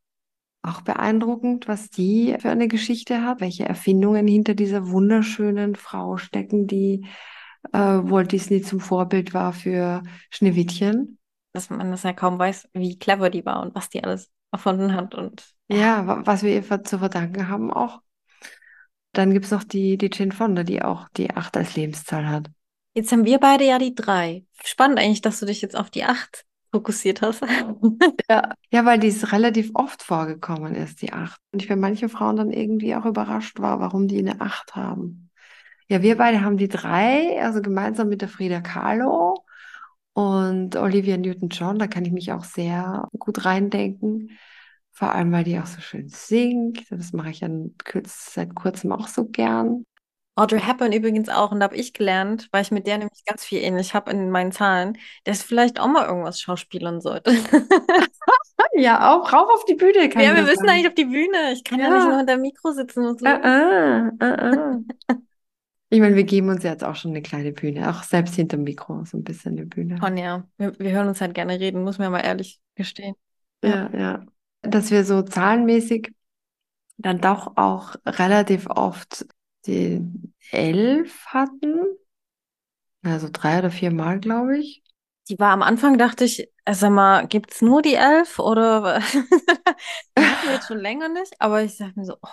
Auch 0.64 0.82
beeindruckend, 0.82 1.68
was 1.68 1.90
die 1.90 2.36
für 2.40 2.52
eine 2.52 2.68
Geschichte 2.68 3.24
hat, 3.24 3.42
welche 3.42 3.66
Erfindungen 3.66 4.28
hinter 4.28 4.54
dieser 4.54 4.92
wunderschönen 4.92 5.76
Frau 5.76 6.18
stecken, 6.18 6.68
die 6.68 7.08
äh, 7.74 7.80
Walt 7.80 8.32
Disney 8.32 8.62
zum 8.62 8.80
Vorbild 8.80 9.34
war 9.34 9.54
für 9.54 10.04
Schneewittchen. 10.30 11.18
Dass 11.54 11.70
man 11.70 11.92
das 11.92 12.04
ja 12.04 12.14
kaum 12.14 12.40
weiß, 12.40 12.70
wie 12.74 12.98
clever 12.98 13.30
die 13.30 13.46
war 13.46 13.62
und 13.62 13.76
was 13.76 13.90
die 13.90 14.04
alles 14.04 14.32
erfunden 14.52 14.94
hat. 14.96 15.16
Und 15.16 15.44
Ja, 15.70 16.06
wa- 16.08 16.22
was 16.26 16.44
wir 16.44 16.54
ihr 16.54 16.84
zu 16.84 17.00
verdanken 17.00 17.48
haben 17.50 17.72
auch. 17.72 18.02
Dann 19.14 19.34
gibt 19.34 19.46
es 19.46 19.52
noch 19.52 19.64
die, 19.64 19.98
die 19.98 20.10
Jane 20.12 20.32
Fonda, 20.32 20.64
die 20.64 20.82
auch 20.82 21.08
die 21.18 21.32
8 21.32 21.58
als 21.58 21.76
Lebenszahl 21.76 22.28
hat. 22.28 22.50
jetzt 22.94 23.12
haben 23.12 23.26
wir 23.26 23.40
beide 23.40 23.66
ja 23.66 23.80
die 23.80 23.96
drei. 23.96 24.46
Spannend 24.64 25.00
eigentlich, 25.00 25.22
dass 25.22 25.40
du 25.40 25.46
dich 25.46 25.62
jetzt 25.62 25.76
auf 25.76 25.90
die 25.90 26.04
acht 26.04 26.46
fokussiert 26.72 27.22
hast. 27.22 27.42
Ja. 28.30 28.54
Ja, 28.72 28.86
weil 28.86 29.00
dies 29.00 29.34
relativ 29.34 29.72
oft 29.74 30.04
vorgekommen 30.04 30.74
ist, 30.76 31.02
die 31.02 31.12
8. 31.12 31.40
Und 31.52 31.62
ich 31.62 31.68
für 31.68 31.76
manche 31.76 32.08
Frauen 32.08 32.38
dann 32.38 32.52
irgendwie 32.52 32.96
auch 32.96 33.06
überrascht 33.06 33.60
war, 33.60 33.80
warum 33.82 34.08
die 34.08 34.20
eine 34.20 34.40
8 34.40 34.76
haben. 34.76 35.30
Ja, 35.90 36.02
wir 36.02 36.18
beide 36.18 36.42
haben 36.42 36.56
die 36.58 36.70
drei, 36.70 37.42
also 37.44 37.62
gemeinsam 37.62 38.08
mit 38.08 38.22
der 38.22 38.30
Frida 38.30 38.62
Kahlo 38.62 39.41
und 40.14 40.76
Olivia 40.76 41.18
Newton-John. 41.18 41.80
Da 41.80 41.88
kann 41.88 42.06
ich 42.06 42.12
mich 42.12 42.32
auch 42.32 42.44
sehr 42.44 43.08
gut 43.18 43.46
reindenken. 43.46 44.38
Vor 44.92 45.14
allem, 45.14 45.32
weil 45.32 45.44
die 45.44 45.58
auch 45.60 45.66
so 45.66 45.82
schön 45.82 46.10
singt. 46.10 46.92
Das 46.92 47.14
mache 47.14 47.30
ich 47.30 47.40
ja 47.40 47.50
seit 48.06 48.54
kurzem 48.56 48.92
auch 48.92 49.08
so 49.08 49.26
gern. 49.26 49.86
Audrey 50.36 50.60
Hepburn 50.60 50.92
übrigens 50.92 51.30
auch. 51.30 51.52
Und 51.52 51.60
da 51.60 51.66
habe 51.66 51.76
ich 51.76 51.94
gelernt, 51.94 52.50
weil 52.52 52.62
ich 52.62 52.72
mit 52.72 52.88
der 52.88 52.98
nämlich 52.98 53.24
ganz 53.26 53.44
viel 53.44 53.60
ähnlich 53.60 53.94
habe 53.94 54.12
in 54.12 54.30
meinen 54.32 54.52
Zahlen, 54.52 54.98
dass 55.24 55.44
vielleicht 55.44 55.80
auch 55.80 55.88
mal 55.88 56.06
irgendwas 56.08 56.40
schauspielern 56.42 57.02
sollte. 57.02 57.32
Ja, 58.74 59.14
auch 59.14 59.34
rauf 59.34 59.50
auf 59.54 59.66
die 59.66 59.76
Bühne 59.76 60.10
Ja, 60.14 60.36
wir 60.36 60.44
müssen 60.44 60.68
eigentlich 60.70 60.88
auf 60.88 60.94
die 60.94 61.06
Bühne. 61.06 61.52
Ich 61.54 61.64
kann 61.64 61.80
ja, 61.80 61.90
Ja. 61.90 61.96
nicht 61.96 62.08
nur 62.08 62.18
hinter 62.18 62.36
dem 62.36 62.42
Mikro 62.42 62.72
sitzen 62.72 63.06
und 63.06 63.20
so. 63.20 63.26
Ah, 63.26 64.10
ah, 64.20 64.26
ah. 64.26 64.78
Ich 65.94 66.00
meine, 66.00 66.16
wir 66.16 66.24
geben 66.24 66.48
uns 66.48 66.64
jetzt 66.64 66.86
auch 66.86 66.96
schon 66.96 67.12
eine 67.12 67.22
kleine 67.22 67.52
Bühne, 67.52 67.90
auch 67.90 68.04
selbst 68.04 68.36
hinterm 68.36 68.64
Mikro 68.64 69.04
so 69.04 69.18
ein 69.18 69.26
bisschen 69.26 69.58
eine 69.58 69.66
Bühne. 69.66 69.98
Von 69.98 70.16
ja, 70.16 70.48
wir, 70.58 70.80
wir 70.80 70.92
hören 70.92 71.10
uns 71.10 71.20
halt 71.20 71.34
gerne 71.34 71.60
reden, 71.60 71.84
muss 71.84 71.98
man 71.98 72.14
mal 72.14 72.22
ehrlich 72.22 72.62
gestehen. 72.76 73.16
Ja. 73.62 73.90
Ja, 73.92 74.00
ja. 74.00 74.26
Dass 74.62 74.90
wir 74.90 75.04
so 75.04 75.22
zahlenmäßig 75.22 76.14
dann 76.98 77.20
doch 77.20 77.58
auch 77.58 77.96
relativ 78.06 78.68
oft 78.70 79.26
die 79.66 80.02
elf 80.52 81.26
hatten. 81.26 81.82
Also 83.04 83.28
drei 83.30 83.60
oder 83.60 83.70
vier 83.70 83.92
Mal, 83.92 84.22
glaube 84.22 84.60
ich. 84.60 84.84
Die 85.28 85.40
war 85.40 85.52
am 85.52 85.62
Anfang, 85.62 85.98
dachte 85.98 86.24
ich, 86.24 86.51
sag 86.70 86.92
mal, 86.92 87.28
gibt 87.28 87.52
es 87.52 87.62
nur 87.62 87.82
die 87.82 87.96
elf 87.96 88.40
oder 88.40 89.00
die 90.18 90.24
hatten 90.24 90.48
wir 90.48 90.54
jetzt 90.54 90.68
schon 90.68 90.80
länger 90.80 91.10
nicht, 91.10 91.34
aber 91.40 91.64
ich 91.64 91.78
dachte 91.78 92.00
mir 92.00 92.06
so, 92.06 92.16
oh, 92.22 92.28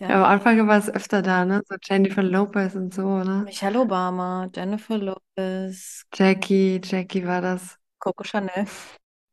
ja 0.00 0.08
am 0.08 0.24
Anfang 0.24 0.66
war 0.66 0.78
es 0.78 0.88
öfter 0.88 1.22
da, 1.22 1.44
ne? 1.44 1.62
So 1.68 1.76
Jennifer 1.82 2.22
Lopez 2.22 2.74
und 2.74 2.94
so, 2.94 3.18
ne? 3.18 3.42
Michelle 3.44 3.80
Obama, 3.80 4.48
Jennifer 4.54 4.98
Lopez, 4.98 6.04
Jackie, 6.14 6.80
Jackie 6.82 7.26
war 7.26 7.40
das. 7.40 7.78
Coco 7.98 8.24
Chanel. 8.24 8.66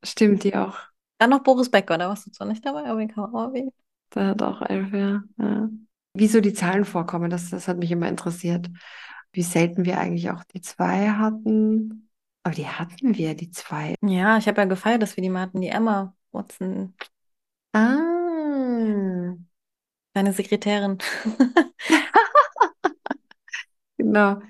Stimmt, 0.04 0.44
die 0.44 0.56
auch. 0.56 0.78
Dann 1.18 1.32
noch 1.32 1.44
Boris 1.44 1.70
Becker, 1.70 1.98
da 1.98 2.08
warst 2.08 2.28
du 2.28 2.32
zwar 2.32 2.48
nicht 2.48 2.66
dabei, 2.66 2.86
aber 2.86 3.00
den 3.00 3.10
kann 3.10 3.24
man 3.24 3.36
auch 3.36 3.48
erwähnen. 3.48 3.72
Der 4.16 4.28
hat 4.28 4.42
auch 4.42 4.62
elf, 4.62 4.94
ja. 4.94 5.22
ja. 5.38 5.70
Wieso 6.14 6.42
die 6.42 6.54
Zahlen 6.54 6.86
vorkommen, 6.86 7.30
das, 7.30 7.50
das 7.50 7.68
hat 7.68 7.78
mich 7.78 7.92
immer 7.92 8.08
interessiert. 8.08 8.70
Wie 9.32 9.44
selten 9.44 9.86
wir 9.86 10.00
eigentlich 10.00 10.32
auch 10.32 10.44
die 10.44 10.62
zwei 10.62 11.10
hatten. 11.10 12.09
Aber 12.44 12.56
die 12.56 12.68
hatten 12.68 13.16
wir, 13.16 13.36
die 13.36 13.52
zwei. 13.52 13.96
Ja, 14.02 14.38
ich 14.38 14.48
habe 14.48 14.62
ja 14.62 14.66
gefeiert, 14.66 15.02
dass 15.02 15.18
wir 15.18 15.22
die 15.22 15.30
mal 15.30 15.42
hatten, 15.42 15.62
die 15.62 15.68
Emma 15.68 16.16
Watson, 16.32 16.96
Ah, 17.74 19.36
deine 20.14 20.34
Sekretärin. 20.34 20.98
genau. 23.98 24.42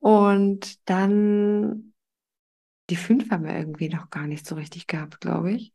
Und 0.00 0.88
dann 0.88 1.92
die 2.90 2.96
fünf 2.96 3.30
haben 3.30 3.44
wir 3.44 3.56
irgendwie 3.56 3.88
noch 3.88 4.10
gar 4.10 4.26
nicht 4.26 4.46
so 4.46 4.54
richtig 4.54 4.86
gehabt, 4.86 5.20
glaube 5.20 5.52
ich. 5.52 5.72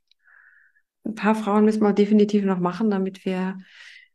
Ein 1.06 1.16
paar 1.16 1.36
Frauen 1.36 1.66
müssen 1.66 1.84
wir 1.84 1.94
definitiv 1.94 2.44
noch 2.44 2.60
machen, 2.60 2.90
damit 2.90 3.26
wir 3.26 3.58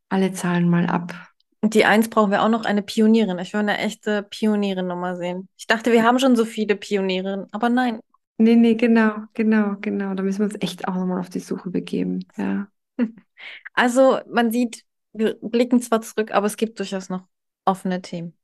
alle 0.08 0.32
Zahlen 0.32 0.68
mal 0.68 0.86
ab. 0.86 1.14
Und 1.60 1.74
die 1.74 1.84
Eins 1.84 2.08
brauchen 2.08 2.30
wir 2.30 2.42
auch 2.42 2.48
noch 2.48 2.64
eine 2.64 2.82
Pionierin. 2.82 3.38
Ich 3.38 3.52
will 3.52 3.60
eine 3.60 3.78
echte 3.78 4.22
Pionierin-Nummer 4.22 5.16
sehen. 5.16 5.48
Ich 5.56 5.66
dachte, 5.66 5.92
wir 5.92 6.04
haben 6.04 6.18
schon 6.18 6.36
so 6.36 6.44
viele 6.44 6.76
Pionierinnen, 6.76 7.46
aber 7.52 7.68
nein. 7.68 8.00
Nee, 8.36 8.54
nee, 8.54 8.74
genau, 8.74 9.16
genau, 9.34 9.74
genau. 9.80 10.14
Da 10.14 10.22
müssen 10.22 10.38
wir 10.38 10.44
uns 10.44 10.56
echt 10.60 10.86
auch 10.86 10.94
nochmal 10.94 11.18
auf 11.18 11.30
die 11.30 11.40
Suche 11.40 11.70
begeben. 11.70 12.24
Ja. 12.36 12.68
Also, 13.72 14.18
man 14.28 14.50
sieht, 14.50 14.84
wir 15.12 15.36
blicken 15.40 15.80
zwar 15.80 16.02
zurück, 16.02 16.32
aber 16.32 16.48
es 16.48 16.56
gibt 16.56 16.80
durchaus 16.80 17.08
noch 17.08 17.22
offene 17.64 18.02
Themen. 18.02 18.36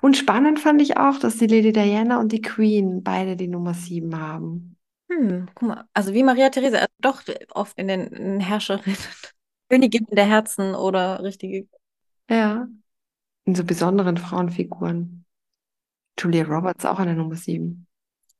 Und 0.00 0.16
spannend 0.16 0.58
fand 0.58 0.82
ich 0.82 0.96
auch, 0.96 1.18
dass 1.18 1.36
die 1.36 1.46
Lady 1.46 1.72
Diana 1.72 2.18
und 2.18 2.32
die 2.32 2.40
Queen 2.40 3.04
beide 3.04 3.36
die 3.36 3.46
Nummer 3.46 3.74
sieben 3.74 4.18
haben. 4.18 4.76
Hm, 5.08 5.48
guck 5.54 5.68
mal, 5.68 5.84
also 5.92 6.14
wie 6.14 6.22
Maria 6.22 6.50
Theresa, 6.50 6.78
also 6.78 6.88
doch 6.98 7.22
oft 7.50 7.78
in 7.78 7.88
den 7.88 8.06
in 8.08 8.40
Herrscherinnen, 8.40 8.96
Königin 9.68 10.06
der 10.10 10.26
Herzen 10.26 10.74
oder 10.74 11.22
richtige. 11.22 11.68
Ja. 12.28 12.68
In 13.44 13.54
so 13.54 13.64
besonderen 13.64 14.16
Frauenfiguren. 14.16 15.24
Julia 16.18 16.44
Roberts 16.44 16.84
auch 16.84 16.98
an 16.98 17.06
der 17.06 17.16
Nummer 17.16 17.34
sieben. 17.34 17.86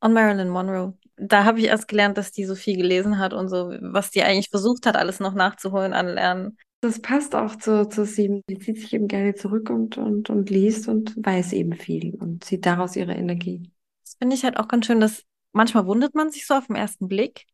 Und 0.01 0.13
Marilyn 0.13 0.49
Monroe. 0.49 0.95
Da 1.17 1.45
habe 1.45 1.61
ich 1.61 1.67
erst 1.67 1.89
gelernt, 1.89 2.19
dass 2.19 2.33
die 2.33 2.45
so 2.45 2.55
viel 2.55 2.77
gelesen 2.77 3.19
hat 3.19 3.33
und 3.33 3.49
so, 3.49 3.75
was 3.81 4.11
die 4.11 4.23
eigentlich 4.23 4.51
versucht 4.51 4.87
hat, 4.87 4.97
alles 4.97 5.21
noch 5.21 5.35
nachzuholen 5.35 5.93
an 5.93 6.09
Lernen. 6.09 6.59
Das 6.81 7.01
passt 7.01 7.35
auch 7.35 7.57
zu, 7.57 7.89
zu 7.89 8.05
sieben. 8.05 8.43
Die 8.49 8.59
zieht 8.59 8.79
sich 8.79 8.93
eben 8.93 9.09
gerne 9.09 9.35
zurück 9.35 9.71
und, 9.71 9.97
und, 9.97 10.29
und 10.29 10.51
liest 10.51 10.89
und 10.89 11.15
weiß 11.17 11.53
eben 11.55 11.73
viel 11.73 12.15
und 12.17 12.45
zieht 12.45 12.67
daraus 12.67 12.97
ihre 12.97 13.15
Energie. 13.15 13.71
Das 14.03 14.17
finde 14.19 14.37
ich 14.37 14.45
halt 14.45 14.59
auch 14.59 14.69
ganz 14.69 14.87
schön, 14.87 15.01
dass 15.01 15.25
manchmal 15.53 15.87
wundert 15.87 16.15
man 16.15 16.31
sich 16.31 16.47
so 16.47 16.55
auf 16.55 16.67
den 16.67 16.77
ersten 16.77 17.09
Blick 17.09 17.47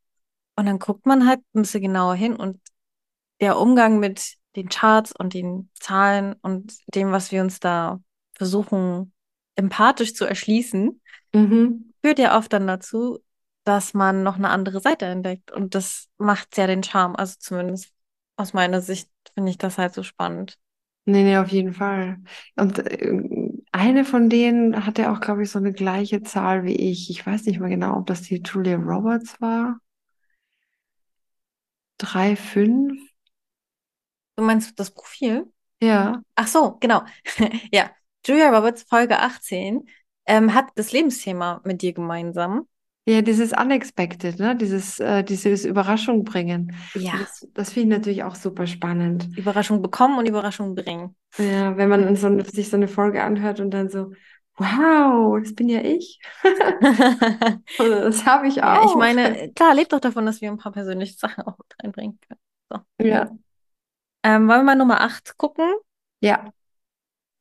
und 0.57 0.67
dann 0.67 0.79
guckt 0.79 1.07
man 1.07 1.29
halt 1.29 1.41
ein 1.55 1.63
bisschen 1.63 1.83
genauer 1.83 2.15
hin 2.15 2.35
und 2.35 2.61
der 3.41 3.59
Umgang 3.59 4.01
mit 4.01 4.35
den 4.57 4.69
Charts 4.69 5.13
und 5.13 5.35
den 5.35 5.71
Zahlen 5.75 6.35
und 6.43 6.75
dem, 6.95 7.13
was 7.13 7.31
wir 7.33 7.43
uns 7.43 7.61
da 7.61 8.01
versuchen, 8.35 9.13
empathisch 9.55 10.15
zu 10.15 10.25
erschließen, 10.25 11.01
Mhm. 11.33 11.93
führt 12.03 12.19
ja 12.19 12.37
oft 12.37 12.53
dann 12.53 12.67
dazu, 12.67 13.21
dass 13.65 13.95
man 13.95 14.23
noch 14.23 14.37
eine 14.37 14.49
andere 14.49 14.81
Seite 14.81 15.07
entdeckt. 15.07 15.53
Und 15.53 15.75
das 15.75 16.09
macht 16.19 16.57
ja 16.57 16.67
den 16.67 16.83
Charme. 16.83 17.15
Also 17.17 17.37
zumindest 17.39 17.93
aus 18.37 18.53
meiner 18.53 18.81
Sicht 18.81 19.11
finde 19.35 19.51
ich 19.51 19.59
das 19.59 19.79
halt 19.79 19.95
so 19.95 20.03
spannend. 20.03 20.59
Nee, 21.05 21.23
nee, 21.25 21.37
auf 21.39 21.49
jeden 21.49 21.73
Fall. 21.75 22.19
Und 22.57 22.79
äh, 22.79 23.13
eine 23.73 24.05
von 24.05 24.29
denen 24.29 24.87
hatte 24.87 25.11
auch, 25.11 25.21
glaube 25.21 25.43
ich, 25.43 25.51
so 25.51 25.59
eine 25.59 25.73
gleiche 25.73 26.23
Zahl 26.23 26.65
wie 26.65 26.77
ich. 26.77 27.11
Ich 27.11 27.27
weiß 27.27 27.47
nicht 27.47 27.61
mehr 27.61 27.71
genau, 27.71 27.97
ob 27.99 28.07
das 28.07 28.23
die 28.23 28.43
Julia 28.45 28.77
Roberts 28.77 29.41
war. 29.41 29.81
Drei, 31.99 32.35
fünf. 32.37 33.10
Du 34.41 34.47
meinst 34.47 34.81
das 34.81 34.91
Profil? 34.91 35.53
Ja. 35.83 36.23
Ach 36.35 36.47
so, 36.47 36.79
genau. 36.81 37.03
Ja, 37.73 37.91
Julia 38.27 38.49
Roberts, 38.57 38.85
Folge 38.85 39.19
18, 39.19 39.87
ähm, 40.25 40.55
hat 40.55 40.69
das 40.77 40.93
Lebensthema 40.93 41.61
mit 41.65 41.83
dir 41.83 41.93
gemeinsam. 41.93 42.67
Ja, 43.05 43.21
dieses 43.21 43.53
Unexpected, 43.53 44.39
ne? 44.39 44.57
Dieses, 44.57 44.99
äh, 44.99 45.23
dieses 45.25 45.67
Überraschung 45.67 46.25
bringen. 46.25 46.75
Ja. 46.95 47.13
Das, 47.19 47.47
das 47.53 47.73
finde 47.75 47.97
ich 47.97 47.99
natürlich 47.99 48.25
auch 48.25 48.35
super 48.35 48.67
spannend. 48.67 49.29
Überraschung 49.37 49.83
bekommen 49.83 50.19
und 50.19 50.27
Überraschung 50.27 50.75
bringen. 50.75 51.15
Ja, 51.37 51.77
wenn 51.77 51.91
man 51.91 52.17
so, 52.17 52.29
eine- 52.29 52.45
sich 52.47 52.71
so 52.71 52.77
eine 52.79 52.89
Folge 52.89 53.23
anhört 53.23 53.61
und 53.61 53.71
dann 53.73 53.91
so, 53.91 54.13
wow, 54.57 55.39
das 55.39 55.55
bin 55.55 55.69
ja 55.69 55.83
ich. 55.83 56.19
Oder 57.79 58.01
das 58.03 58.25
habe 58.25 58.49
ich 58.49 58.57
Ja, 58.57 58.81
ich 58.85 58.91
auch. 58.91 58.97
meine, 58.97 59.53
klar, 59.53 59.75
lebt 59.75 59.93
doch 59.93 60.01
davon, 60.01 60.25
dass 60.25 60.41
wir 60.41 60.51
ein 60.51 60.57
paar 60.57 60.73
persönliche 60.73 61.19
Sachen 61.19 61.45
auch 61.45 61.59
mit 61.59 61.75
reinbringen 61.83 62.19
können. 62.27 62.41
Ja. 63.03 63.31
Ähm, 64.23 64.49
wollen 64.49 64.61
wir 64.61 64.65
mal 64.65 64.77
Nummer 64.77 65.01
8 65.01 65.37
gucken? 65.37 65.73
Ja. 66.21 66.53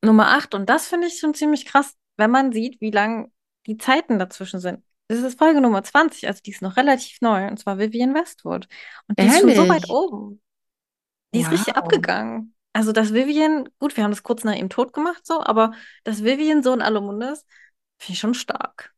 Nummer 0.02 0.28
8, 0.28 0.54
und 0.54 0.68
das 0.68 0.88
finde 0.88 1.08
ich 1.08 1.18
schon 1.18 1.34
ziemlich 1.34 1.66
krass, 1.66 1.94
wenn 2.16 2.30
man 2.30 2.52
sieht, 2.52 2.80
wie 2.80 2.90
lang 2.90 3.30
die 3.66 3.76
Zeiten 3.76 4.18
dazwischen 4.18 4.60
sind. 4.60 4.82
Das 5.08 5.18
ist 5.18 5.38
Folge 5.38 5.60
Nummer 5.60 5.82
20, 5.82 6.26
also 6.28 6.40
die 6.44 6.50
ist 6.52 6.62
noch 6.62 6.76
relativ 6.76 7.20
neu, 7.20 7.48
und 7.48 7.58
zwar 7.58 7.78
Vivienne 7.78 8.14
Westwood. 8.14 8.66
Und 9.08 9.18
die 9.18 9.26
ist 9.26 9.40
schon 9.40 9.54
so 9.54 9.68
weit 9.68 9.82
Ehrlich? 9.82 9.90
oben. 9.90 10.40
Die 11.34 11.40
ist 11.40 11.50
richtig 11.50 11.74
Wow. 11.74 11.82
abgegangen. 11.84 12.54
Also, 12.72 12.92
dass 12.92 13.12
Vivienne, 13.12 13.64
gut, 13.78 13.96
wir 13.96 14.04
haben 14.04 14.12
das 14.12 14.22
kurz 14.22 14.44
nach 14.44 14.54
ihrem 14.54 14.70
Tod 14.70 14.92
gemacht, 14.92 15.26
so, 15.26 15.42
aber 15.42 15.72
dass 16.04 16.22
Vivienne 16.24 16.62
so 16.62 16.72
in 16.72 16.82
aller 16.82 17.00
Munde 17.00 17.26
ist, 17.30 17.44
finde 17.98 18.12
ich 18.14 18.18
schon 18.20 18.34
stark. 18.34 18.94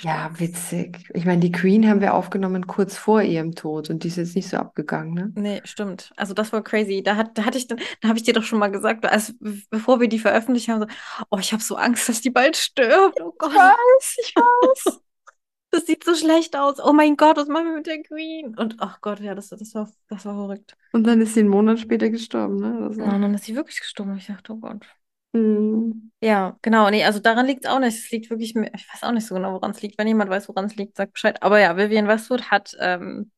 Ja, 0.00 0.30
witzig. 0.38 1.08
Ich 1.14 1.24
meine, 1.24 1.40
die 1.40 1.50
Queen 1.50 1.88
haben 1.88 2.00
wir 2.02 2.12
aufgenommen 2.14 2.66
kurz 2.66 2.96
vor 2.96 3.22
ihrem 3.22 3.54
Tod 3.54 3.88
und 3.88 4.04
die 4.04 4.08
ist 4.08 4.16
jetzt 4.16 4.36
nicht 4.36 4.48
so 4.48 4.58
abgegangen, 4.58 5.14
ne? 5.14 5.32
Nee, 5.34 5.60
stimmt. 5.64 6.12
Also 6.16 6.34
das 6.34 6.52
war 6.52 6.62
crazy. 6.62 7.02
Da 7.02 7.16
hat, 7.16 7.38
da 7.38 7.44
hatte 7.46 7.56
ich, 7.56 7.66
dann- 7.68 7.80
da 8.02 8.08
habe 8.08 8.18
ich 8.18 8.24
dir 8.24 8.34
doch 8.34 8.42
schon 8.42 8.58
mal 8.58 8.70
gesagt, 8.70 9.06
als 9.06 9.34
bevor 9.70 9.98
wir 10.00 10.08
die 10.08 10.18
veröffentlicht 10.18 10.68
haben, 10.68 10.80
so, 10.82 10.86
oh, 11.30 11.38
ich 11.38 11.52
habe 11.52 11.62
so 11.62 11.76
Angst, 11.76 12.06
dass 12.08 12.20
die 12.20 12.30
bald 12.30 12.56
stirbt. 12.56 13.18
Oh 13.22 13.32
Gott, 13.38 13.54
weiß, 13.54 14.16
ich 14.22 14.34
weiß. 14.36 15.00
das 15.70 15.86
sieht 15.86 16.04
so 16.04 16.14
schlecht 16.14 16.54
aus. 16.54 16.80
Oh 16.84 16.92
mein 16.92 17.16
Gott, 17.16 17.38
was 17.38 17.48
machen 17.48 17.66
wir 17.68 17.76
mit 17.76 17.86
der 17.86 18.02
Queen? 18.02 18.54
Und 18.58 18.76
ach 18.80 19.00
Gott, 19.00 19.20
ja, 19.20 19.34
das, 19.34 19.48
das 19.48 19.74
war, 19.74 19.90
das 20.08 20.26
war 20.26 20.34
verrückt. 20.34 20.76
Und 20.92 21.06
dann 21.06 21.20
ist 21.22 21.34
sie 21.34 21.40
einen 21.40 21.48
Monat 21.48 21.78
später 21.80 22.10
gestorben, 22.10 22.56
ne? 22.56 22.88
Und 22.88 22.98
dann 22.98 23.34
ist 23.34 23.44
sie 23.44 23.56
wirklich 23.56 23.80
gestorben. 23.80 24.16
Ich 24.18 24.26
dachte, 24.26 24.52
oh 24.52 24.56
Gott. 24.56 24.86
Hm. 25.34 26.10
Ja, 26.20 26.58
genau. 26.62 26.90
Nee, 26.90 27.04
also 27.04 27.20
daran 27.20 27.46
liegt 27.46 27.64
es 27.64 27.70
auch 27.70 27.78
nicht. 27.78 27.96
Es 27.98 28.10
liegt 28.10 28.30
wirklich, 28.30 28.54
mir- 28.54 28.72
ich 28.74 28.88
weiß 28.92 29.04
auch 29.04 29.12
nicht 29.12 29.26
so 29.26 29.34
genau, 29.36 29.52
woran 29.52 29.70
es 29.70 29.82
liegt. 29.82 29.98
Wenn 29.98 30.08
jemand 30.08 30.30
weiß, 30.30 30.48
woran 30.48 30.64
es 30.66 30.76
liegt, 30.76 30.96
sagt 30.96 31.12
Bescheid. 31.12 31.42
Aber 31.42 31.60
ja, 31.60 31.76
Vivienne 31.76 32.08
Westwood 32.08 32.50
hat 32.50 32.76
ähm, 32.80 33.30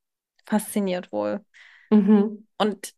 fasziniert 0.46 1.12
wohl. 1.12 1.44
Mhm. 1.90 2.46
Und 2.58 2.94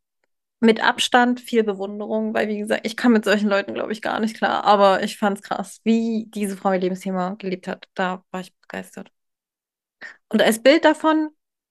mit 0.61 0.83
Abstand 0.85 1.41
viel 1.41 1.65
Bewunderung, 1.65 2.35
weil, 2.35 2.49
wie 2.49 2.59
gesagt, 2.59 2.87
ich 2.87 2.97
kann 2.97 3.13
mit 3.13 3.25
solchen 3.25 3.49
Leuten, 3.49 3.75
glaube 3.75 3.93
ich, 3.93 4.03
gar 4.03 4.21
nicht 4.21 4.37
klar. 4.37 4.65
Aber 4.65 5.03
ich 5.05 5.19
fand 5.19 5.39
es 5.39 5.45
krass, 5.45 5.81
wie 5.85 6.27
diese 6.31 6.57
Frau 6.57 6.73
ihr 6.73 6.81
Lebensthema 6.81 7.35
gelebt 7.37 7.69
hat. 7.69 7.89
Da 7.95 8.25
war 8.33 8.41
ich 8.43 8.55
begeistert. 8.63 9.13
Und 10.29 10.43
als 10.43 10.63
Bild 10.63 10.85
davon, 10.85 11.31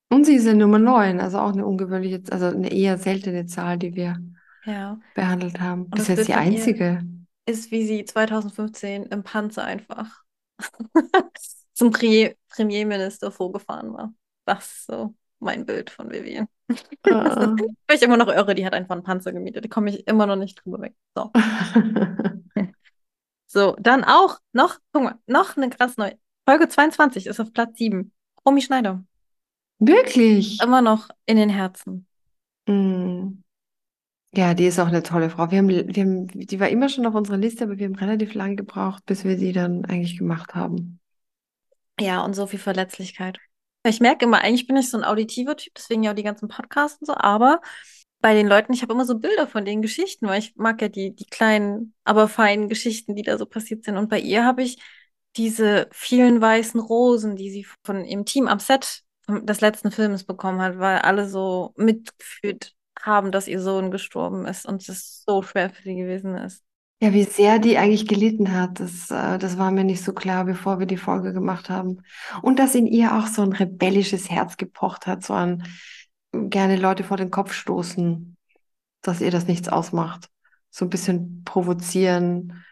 Und 0.10 0.26
sie 0.26 0.36
ist 0.36 0.46
ja 0.46 0.54
Nummer 0.54 0.80
9, 0.80 1.20
also 1.20 1.40
auch 1.40 1.54
eine 1.54 1.66
ungewöhnliche, 1.66 2.22
also 2.32 2.48
eine 2.48 2.72
eher 2.72 2.98
seltene 2.98 3.46
Zahl, 3.46 3.78
die 3.78 3.96
wir 3.96 4.18
ja, 4.66 5.00
behandelt 5.14 5.60
haben. 5.60 5.86
Und 5.86 5.98
Das 5.98 6.08
das 6.08 6.10
ist 6.10 6.18
jetzt 6.18 6.28
die 6.28 6.34
einzige. 6.34 7.04
ist, 7.46 7.72
wie 7.72 7.86
sie 7.86 8.06
2015 8.06 9.04
im 9.06 9.24
Panzer 9.24 9.64
einfach 9.64 10.24
zum 11.74 11.92
Pri 11.92 12.38
Premierminister 12.50 13.32
vorgefahren 13.32 13.94
war. 13.94 14.14
Das 14.46 14.66
ist 14.72 14.86
so 14.88 15.16
mein 15.40 15.66
Bild 15.66 15.90
von 15.90 16.10
Vivian. 16.12 16.48
Äh. 17.04 17.48
Bin 17.48 17.76
ich 17.90 18.02
immer 18.02 18.18
noch 18.18 18.28
irre, 18.28 18.56
die 18.56 18.66
hat 18.66 18.74
einfach 18.74 18.96
einen 18.96 19.04
Panzer 19.04 19.34
gemietet. 19.34 19.66
Da 19.66 19.70
komme 19.70 19.90
ich 19.90 20.08
immer 20.08 20.26
noch 20.26 20.36
nicht 20.36 20.64
drüber 20.64 20.82
weg. 20.82 20.96
So. 21.16 21.32
So, 23.48 23.76
dann 23.80 24.06
auch 24.06 24.40
noch, 24.54 24.78
guck 24.94 25.04
mal, 25.04 25.20
noch 25.28 25.58
eine 25.58 25.70
krass 25.70 25.98
neue. 25.98 26.18
Folge 26.48 26.70
22 26.70 27.28
ist 27.28 27.38
auf 27.42 27.52
Platz 27.52 27.78
7. 27.78 28.14
Romy 28.46 28.62
Schneider. 28.62 29.04
Wirklich? 29.80 30.62
Immer 30.62 30.82
noch 30.82 31.10
in 31.26 31.36
den 31.36 31.50
Herzen. 31.50 32.08
Mm. 32.66 33.42
Ja, 34.34 34.54
die 34.54 34.66
ist 34.66 34.80
auch 34.80 34.88
eine 34.88 35.04
tolle 35.04 35.30
Frau. 35.30 35.52
Wir 35.52 35.58
haben, 35.58 35.70
wir 35.70 36.04
haben, 36.04 36.28
die 36.28 36.60
war 36.60 36.70
immer 36.70 36.88
schon 36.88 37.06
auf 37.06 37.16
unserer 37.16 37.38
Liste, 37.38 37.66
aber 37.66 37.78
wir 37.78 37.86
haben 37.86 37.96
relativ 37.96 38.34
lange 38.34 38.56
gebraucht, 38.56 39.06
bis 39.06 39.26
wir 39.26 39.38
sie 39.38 39.52
dann 39.52 39.84
eigentlich 39.86 40.18
gemacht 40.18 40.56
haben. 40.56 41.00
Ja, 42.00 42.24
und 42.24 42.34
so 42.34 42.48
viel 42.48 42.60
Verletzlichkeit. 42.60 43.38
Ich 43.86 44.00
merke 44.00 44.26
immer, 44.26 44.40
eigentlich 44.40 44.68
bin 44.68 44.78
ich 44.78 44.90
so 44.90 44.98
ein 44.98 45.04
auditiver 45.04 45.58
Typ, 45.58 45.74
deswegen 45.76 46.04
ja 46.04 46.12
auch 46.12 46.16
die 46.16 46.24
ganzen 46.24 46.48
Podcasts 46.48 47.00
und 47.02 47.08
so, 47.08 47.16
aber 47.16 47.62
bei 48.20 48.34
den 48.36 48.48
Leuten, 48.48 48.74
ich 48.74 48.84
habe 48.84 48.94
immer 48.94 49.06
so 49.06 49.18
Bilder 49.18 49.48
von 49.48 49.66
den 49.66 49.82
Geschichten, 49.82 50.28
weil 50.28 50.40
ich 50.40 50.56
mag 50.56 50.82
ja 50.82 50.88
die, 50.88 51.16
die 51.16 51.26
kleinen, 51.26 51.94
aber 52.04 52.28
feinen 52.28 52.70
Geschichten, 52.70 53.16
die 53.16 53.24
da 53.24 53.38
so 53.38 53.48
passiert 53.48 53.84
sind. 53.84 53.98
Und 53.98 54.10
bei 54.10 54.20
ihr 54.20 54.46
habe 54.46 54.62
ich 54.62 54.78
diese 55.36 55.90
vielen 55.92 56.40
weißen 56.40 56.80
Rosen, 56.80 57.36
die 57.36 57.50
sie 57.50 57.66
von 57.84 58.06
ihrem 58.06 58.26
Team 58.26 58.48
am 58.48 58.60
Set 58.60 59.02
des 59.28 59.62
letzten 59.62 59.92
Films 59.92 60.24
bekommen 60.24 60.62
hat, 60.62 60.78
weil 60.78 61.00
alle 61.00 61.28
so 61.28 61.74
mitgefühlt 61.78 62.76
haben, 63.04 63.32
dass 63.32 63.48
ihr 63.48 63.62
Sohn 63.62 63.92
gestorben 63.92 64.46
ist 64.46 64.66
und 64.66 64.88
es 64.88 65.24
so 65.26 65.42
schwer 65.42 65.70
für 65.70 65.84
sie 65.84 65.96
gewesen 65.96 66.36
ist. 66.36 66.64
Ja, 67.04 67.14
wie 67.14 67.24
sehr 67.24 67.58
die 67.58 67.80
eigentlich 67.80 68.08
gelitten 68.08 68.54
hat, 68.54 68.80
das, 68.80 69.10
äh, 69.10 69.40
das 69.40 69.58
war 69.58 69.72
mir 69.72 69.84
nicht 69.84 70.04
so 70.04 70.14
klar, 70.14 70.46
bevor 70.46 70.78
wir 70.78 70.86
die 70.86 70.98
Folge 70.98 71.34
gemacht 71.34 71.70
haben. 71.70 72.04
Und 72.44 72.60
dass 72.60 72.76
in 72.76 72.86
ihr 72.86 73.18
auch 73.18 73.26
so 73.26 73.42
ein 73.42 73.54
rebellisches 73.54 74.30
Herz 74.30 74.56
gepocht 74.56 75.08
hat, 75.08 75.24
so 75.24 75.34
ein 75.34 75.64
gerne 76.32 76.76
Leute 76.76 77.04
vor 77.04 77.18
den 77.18 77.32
Kopf 77.32 77.54
stoßen, 77.54 78.38
dass 79.02 79.20
ihr 79.20 79.32
das 79.32 79.48
nichts 79.48 79.68
ausmacht. 79.68 80.30
So 80.70 80.86
ein 80.86 80.90
bisschen 80.90 81.44
provozieren. 81.44 82.64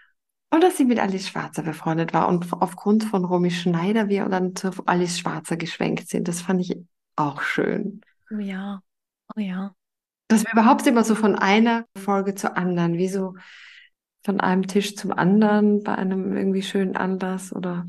Und 0.52 0.64
dass 0.64 0.78
sie 0.78 0.86
mit 0.86 1.00
Alice 1.00 1.28
Schwarzer 1.28 1.64
befreundet 1.64 2.14
war 2.14 2.28
und 2.28 2.54
aufgrund 2.54 3.04
von 3.04 3.26
Romy 3.26 3.52
Schneider 3.52 4.10
wir 4.10 4.30
dann 4.30 4.56
zu 4.56 4.72
Alice 4.86 5.18
Schwarzer 5.18 5.58
geschwenkt 5.58 6.08
sind. 6.08 6.28
Das 6.28 6.42
fand 6.42 6.62
ich 6.62 6.78
auch 7.16 7.42
schön. 7.42 8.02
Oh 8.32 8.40
ja, 8.40 8.82
oh 9.36 9.40
ja. 9.40 9.74
Dass 10.30 10.46
wir 10.46 10.54
überhaupt 10.54 10.88
immer 10.88 11.04
so 11.04 11.16
von 11.16 11.36
einer 11.36 11.86
Folge 11.98 12.36
zur 12.36 12.56
anderen, 12.56 12.94
wie 12.94 13.10
so 13.10 13.34
von 14.24 14.40
einem 14.40 14.68
Tisch 14.68 14.96
zum 14.96 15.12
anderen 15.12 15.84
bei 15.84 15.96
einem 15.96 16.38
irgendwie 16.38 16.62
schönen 16.62 16.96
Anlass 16.96 17.52
oder 17.52 17.86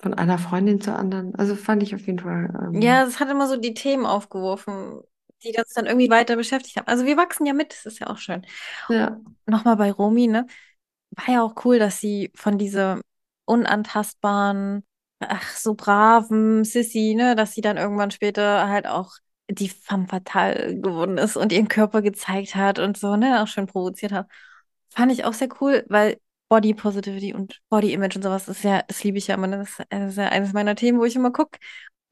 von 0.00 0.12
einer 0.12 0.38
Freundin 0.38 0.80
zur 0.80 0.98
anderen. 0.98 1.34
Also 1.34 1.54
fand 1.54 1.82
ich 1.82 1.94
auf 1.94 2.06
jeden 2.06 2.18
Fall. 2.18 2.52
Ähm, 2.74 2.82
ja, 2.82 3.04
es 3.04 3.20
hat 3.20 3.30
immer 3.30 3.48
so 3.48 3.56
die 3.56 3.74
Themen 3.74 4.06
aufgeworfen, 4.06 5.00
die 5.42 5.54
uns 5.56 5.72
dann 5.72 5.86
irgendwie 5.86 6.10
weiter 6.10 6.36
beschäftigt 6.36 6.76
haben. 6.76 6.88
Also 6.88 7.06
wir 7.06 7.16
wachsen 7.16 7.46
ja 7.46 7.54
mit, 7.54 7.72
das 7.72 7.86
ist 7.86 8.00
ja 8.00 8.08
auch 8.08 8.18
schön. 8.18 8.44
Ja. 8.88 9.18
Nochmal 9.46 9.76
bei 9.76 9.92
Romy, 9.92 10.26
ne? 10.26 10.46
War 11.10 11.34
ja 11.34 11.42
auch 11.42 11.64
cool, 11.64 11.78
dass 11.78 12.00
sie 12.00 12.32
von 12.34 12.58
dieser 12.58 13.00
unantastbaren, 13.44 14.84
ach, 15.20 15.56
so 15.56 15.74
braven 15.74 16.64
Sissy, 16.64 17.14
ne, 17.14 17.36
dass 17.36 17.52
sie 17.52 17.60
dann 17.60 17.76
irgendwann 17.76 18.10
später 18.10 18.68
halt 18.68 18.86
auch 18.86 19.12
die 19.50 19.68
femme 19.68 20.06
fatale 20.06 20.78
geworden 20.80 21.18
ist 21.18 21.36
und 21.36 21.52
ihren 21.52 21.68
Körper 21.68 22.02
gezeigt 22.02 22.54
hat 22.54 22.78
und 22.78 22.96
so, 22.96 23.16
ne, 23.16 23.42
auch 23.42 23.48
schön 23.48 23.66
provoziert 23.66 24.12
hat. 24.12 24.28
Fand 24.90 25.12
ich 25.12 25.24
auch 25.24 25.32
sehr 25.34 25.48
cool, 25.60 25.84
weil 25.88 26.18
Body 26.48 26.74
Positivity 26.74 27.34
und 27.34 27.60
Body 27.68 27.92
Image 27.92 28.16
und 28.16 28.22
sowas 28.22 28.48
ist 28.48 28.64
ja, 28.64 28.82
das 28.86 29.02
liebe 29.02 29.18
ich 29.18 29.26
ja 29.26 29.34
immer. 29.34 29.46
Ne? 29.46 29.58
Das 29.58 30.10
ist 30.10 30.18
ja 30.18 30.28
eines 30.28 30.52
meiner 30.52 30.76
Themen, 30.76 30.98
wo 30.98 31.04
ich 31.04 31.16
immer 31.16 31.32
gucke. 31.32 31.58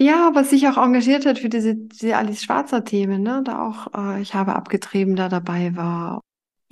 Ja, 0.01 0.27
aber 0.27 0.43
sich 0.43 0.67
auch 0.67 0.79
engagiert 0.79 1.27
hat 1.27 1.39
für 1.39 1.49
diese, 1.49 1.77
diese 1.77 2.17
Alice 2.17 2.43
Schwarzer 2.43 2.85
Themen, 2.85 3.23
ne? 3.23 3.43
Da 3.45 3.69
auch 3.69 3.87
äh, 3.95 4.21
Ich 4.21 4.35
habe 4.35 4.57
abgetrieben 4.57 5.15
da 5.15 5.29
dabei 5.29 5.77
war. 5.77 6.23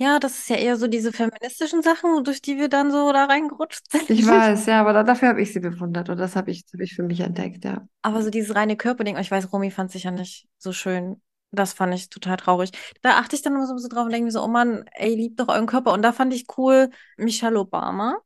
Ja, 0.01 0.17
das 0.17 0.39
ist 0.39 0.49
ja 0.49 0.55
eher 0.55 0.77
so 0.77 0.87
diese 0.87 1.13
feministischen 1.13 1.83
Sachen, 1.83 2.23
durch 2.23 2.41
die 2.41 2.57
wir 2.57 2.69
dann 2.69 2.91
so 2.91 3.13
da 3.13 3.25
reingerutscht 3.25 3.91
sind. 3.91 4.09
Ich 4.09 4.25
weiß, 4.27 4.65
ja, 4.65 4.81
aber 4.81 4.93
da, 4.93 5.03
dafür 5.03 5.29
habe 5.29 5.41
ich 5.41 5.53
sie 5.53 5.59
bewundert 5.59 6.09
und 6.09 6.17
das 6.17 6.35
habe 6.35 6.49
ich, 6.49 6.65
hab 6.73 6.79
ich 6.81 6.95
für 6.95 7.03
mich 7.03 7.19
entdeckt, 7.19 7.63
ja. 7.65 7.87
Aber 8.01 8.23
so 8.23 8.31
dieses 8.31 8.55
reine 8.55 8.75
Körperding, 8.75 9.17
ich 9.17 9.29
weiß, 9.29 9.53
Romy 9.53 9.69
fand 9.69 9.91
sich 9.91 10.03
ja 10.03 10.11
nicht 10.11 10.47
so 10.57 10.73
schön 10.73 11.21
das 11.51 11.73
fand 11.73 11.93
ich 11.93 12.09
total 12.09 12.37
traurig. 12.37 12.71
Da 13.01 13.17
achte 13.19 13.35
ich 13.35 13.41
dann 13.41 13.53
immer 13.53 13.67
so, 13.67 13.77
so 13.77 13.89
drauf 13.89 14.05
und 14.05 14.11
denke 14.11 14.25
mir 14.25 14.31
so, 14.31 14.41
oh 14.41 14.47
Mann, 14.47 14.85
ey, 14.93 15.15
liebt 15.15 15.39
doch 15.39 15.49
euren 15.49 15.65
Körper. 15.65 15.91
Und 15.93 16.01
da 16.01 16.13
fand 16.13 16.33
ich 16.33 16.45
cool 16.57 16.89
Michelle 17.17 17.59
Obama, 17.59 18.17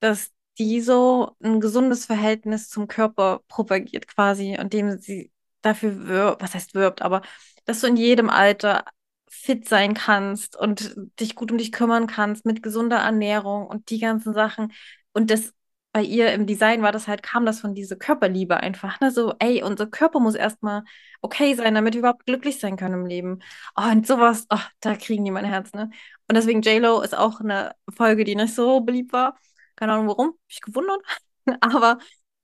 dass 0.00 0.30
die 0.58 0.80
so 0.80 1.36
ein 1.42 1.60
gesundes 1.60 2.06
Verhältnis 2.06 2.68
zum 2.68 2.88
Körper 2.88 3.42
propagiert 3.48 4.08
quasi, 4.08 4.56
und 4.58 4.72
dem 4.72 4.98
sie 4.98 5.30
dafür 5.62 6.06
wirbt, 6.06 6.42
was 6.42 6.54
heißt 6.54 6.74
wirbt, 6.74 7.02
aber 7.02 7.22
dass 7.64 7.80
du 7.80 7.86
in 7.86 7.96
jedem 7.96 8.30
Alter 8.30 8.84
fit 9.34 9.68
sein 9.68 9.94
kannst 9.94 10.56
und 10.56 10.94
dich 11.20 11.34
gut 11.34 11.52
um 11.52 11.58
dich 11.58 11.72
kümmern 11.72 12.06
kannst 12.06 12.46
mit 12.46 12.62
gesunder 12.62 12.98
Ernährung 12.98 13.66
und 13.66 13.90
die 13.90 13.98
ganzen 14.00 14.34
Sachen. 14.34 14.72
Und 15.12 15.30
das 15.30 15.52
bei 15.92 16.02
ihr 16.02 16.32
im 16.32 16.46
Design 16.46 16.82
war 16.82 16.90
das 16.90 17.06
halt, 17.06 17.22
kam 17.22 17.46
das 17.46 17.60
von 17.60 17.74
dieser 17.74 17.94
Körperliebe 17.94 18.56
einfach, 18.56 18.98
ne? 19.00 19.12
So, 19.12 19.34
ey, 19.38 19.62
unser 19.62 19.86
Körper 19.86 20.18
muss 20.18 20.34
erstmal 20.34 20.82
okay 21.22 21.54
sein, 21.54 21.74
damit 21.74 21.94
wir 21.94 22.00
überhaupt 22.00 22.26
glücklich 22.26 22.58
sein 22.58 22.76
können 22.76 22.94
im 22.94 23.06
Leben. 23.06 23.38
Oh, 23.76 23.88
und 23.90 24.04
sowas, 24.04 24.46
oh, 24.50 24.58
da 24.80 24.96
kriegen 24.96 25.24
die 25.24 25.30
mein 25.30 25.44
Herz, 25.44 25.72
ne? 25.72 25.90
Und 26.28 26.34
deswegen 26.36 26.62
J-Lo 26.62 27.00
ist 27.02 27.16
auch 27.16 27.40
eine 27.40 27.76
Folge, 27.96 28.24
die 28.24 28.34
nicht 28.34 28.54
so 28.54 28.80
beliebt 28.80 29.12
war. 29.12 29.38
Keine 29.76 29.92
Ahnung 29.92 30.08
warum, 30.08 30.28
hab 30.30 30.34
ich 30.48 30.60
gewundert. 30.60 31.00
Aber 31.60 31.98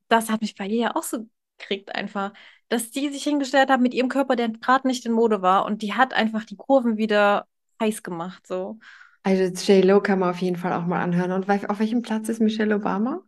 das 0.09 0.31
hat 0.31 0.42
mich 0.42 0.55
bei 0.55 0.66
ihr 0.66 0.81
ja 0.81 0.96
auch 0.96 1.03
so 1.03 1.29
gekriegt, 1.59 1.92
einfach, 1.94 2.33
dass 2.70 2.90
die 2.90 3.11
sich 3.11 3.24
hingestellt 3.24 3.68
hat 3.68 3.80
mit 3.80 3.92
ihrem 3.92 4.09
Körper, 4.09 4.37
der 4.37 4.48
gerade 4.48 4.87
nicht 4.87 5.04
in 5.04 5.12
Mode 5.12 5.42
war. 5.42 5.66
Und 5.66 5.83
die 5.83 5.94
hat 5.94 6.14
einfach 6.14 6.44
die 6.44 6.56
Kurven 6.56 6.96
wieder 6.96 7.46
heiß 7.80 8.02
gemacht, 8.02 8.46
so. 8.46 8.78
Also 9.22 9.44
J-Lo 9.44 10.00
kann 10.00 10.20
man 10.20 10.30
auf 10.30 10.38
jeden 10.38 10.56
Fall 10.56 10.72
auch 10.72 10.87
mal 10.87 11.02
anhören. 11.02 11.33
Und 11.33 11.50
auf 11.50 11.78
welchem 11.78 12.02
Platz 12.02 12.28
ist 12.28 12.40
Michelle 12.40 12.76
Obama? 12.76 13.22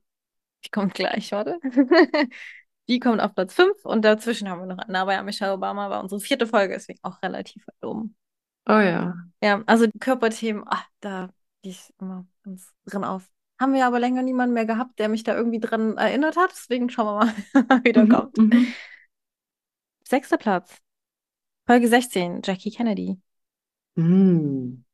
Die 0.65 0.71
kommt 0.71 0.95
gleich, 0.95 1.33
warte. 1.33 1.59
die 2.89 3.01
kommt 3.01 3.21
auf 3.21 3.35
Platz 3.35 3.53
5 3.55 3.85
und 3.85 4.05
dazwischen 4.05 4.49
haben 4.49 4.61
wir 4.61 4.67
noch 4.67 5.11
ja, 5.11 5.23
Michelle 5.23 5.53
Obama 5.53 5.91
war 5.91 6.01
unsere 6.03 6.21
vierte 6.21 6.47
Folge, 6.47 6.75
deswegen 6.75 7.01
auch 7.03 7.21
relativ 7.23 7.67
weit 7.67 7.85
oben. 7.85 8.17
Oh 8.69 8.79
ja. 8.79 9.15
Ja, 9.43 9.63
also 9.67 9.87
Körperthemen, 9.99 10.65
ach, 10.67 10.87
da 11.01 11.31
gehe 11.63 11.73
ich 11.73 11.93
immer 12.01 12.27
ganz 12.45 12.73
drin 12.87 13.05
auf. 13.05 13.29
Haben 13.61 13.75
wir 13.75 13.87
aber 13.87 13.99
länger 13.99 14.23
niemanden 14.23 14.55
mehr 14.55 14.67
gehabt, 14.67 14.99
der 14.99 15.09
mich 15.09 15.25
da 15.25 15.37
irgendwie 15.37 15.61
dran 15.61 15.97
erinnert 15.97 16.37
hat. 16.37 16.51
Deswegen 16.53 16.91
schauen 16.91 17.07
wir 17.07 17.25
mal, 17.25 17.81
wie 17.85 17.93
der 17.93 18.05
mhm, 18.05 18.09
kommt. 18.09 18.39
Sechster 20.13 20.37
Platz. 20.37 20.77
Folge 21.67 21.89
16, 21.89 22.43
Jackie 22.45 22.71
Kennedy. 22.71 23.19
Mm. 23.95 24.85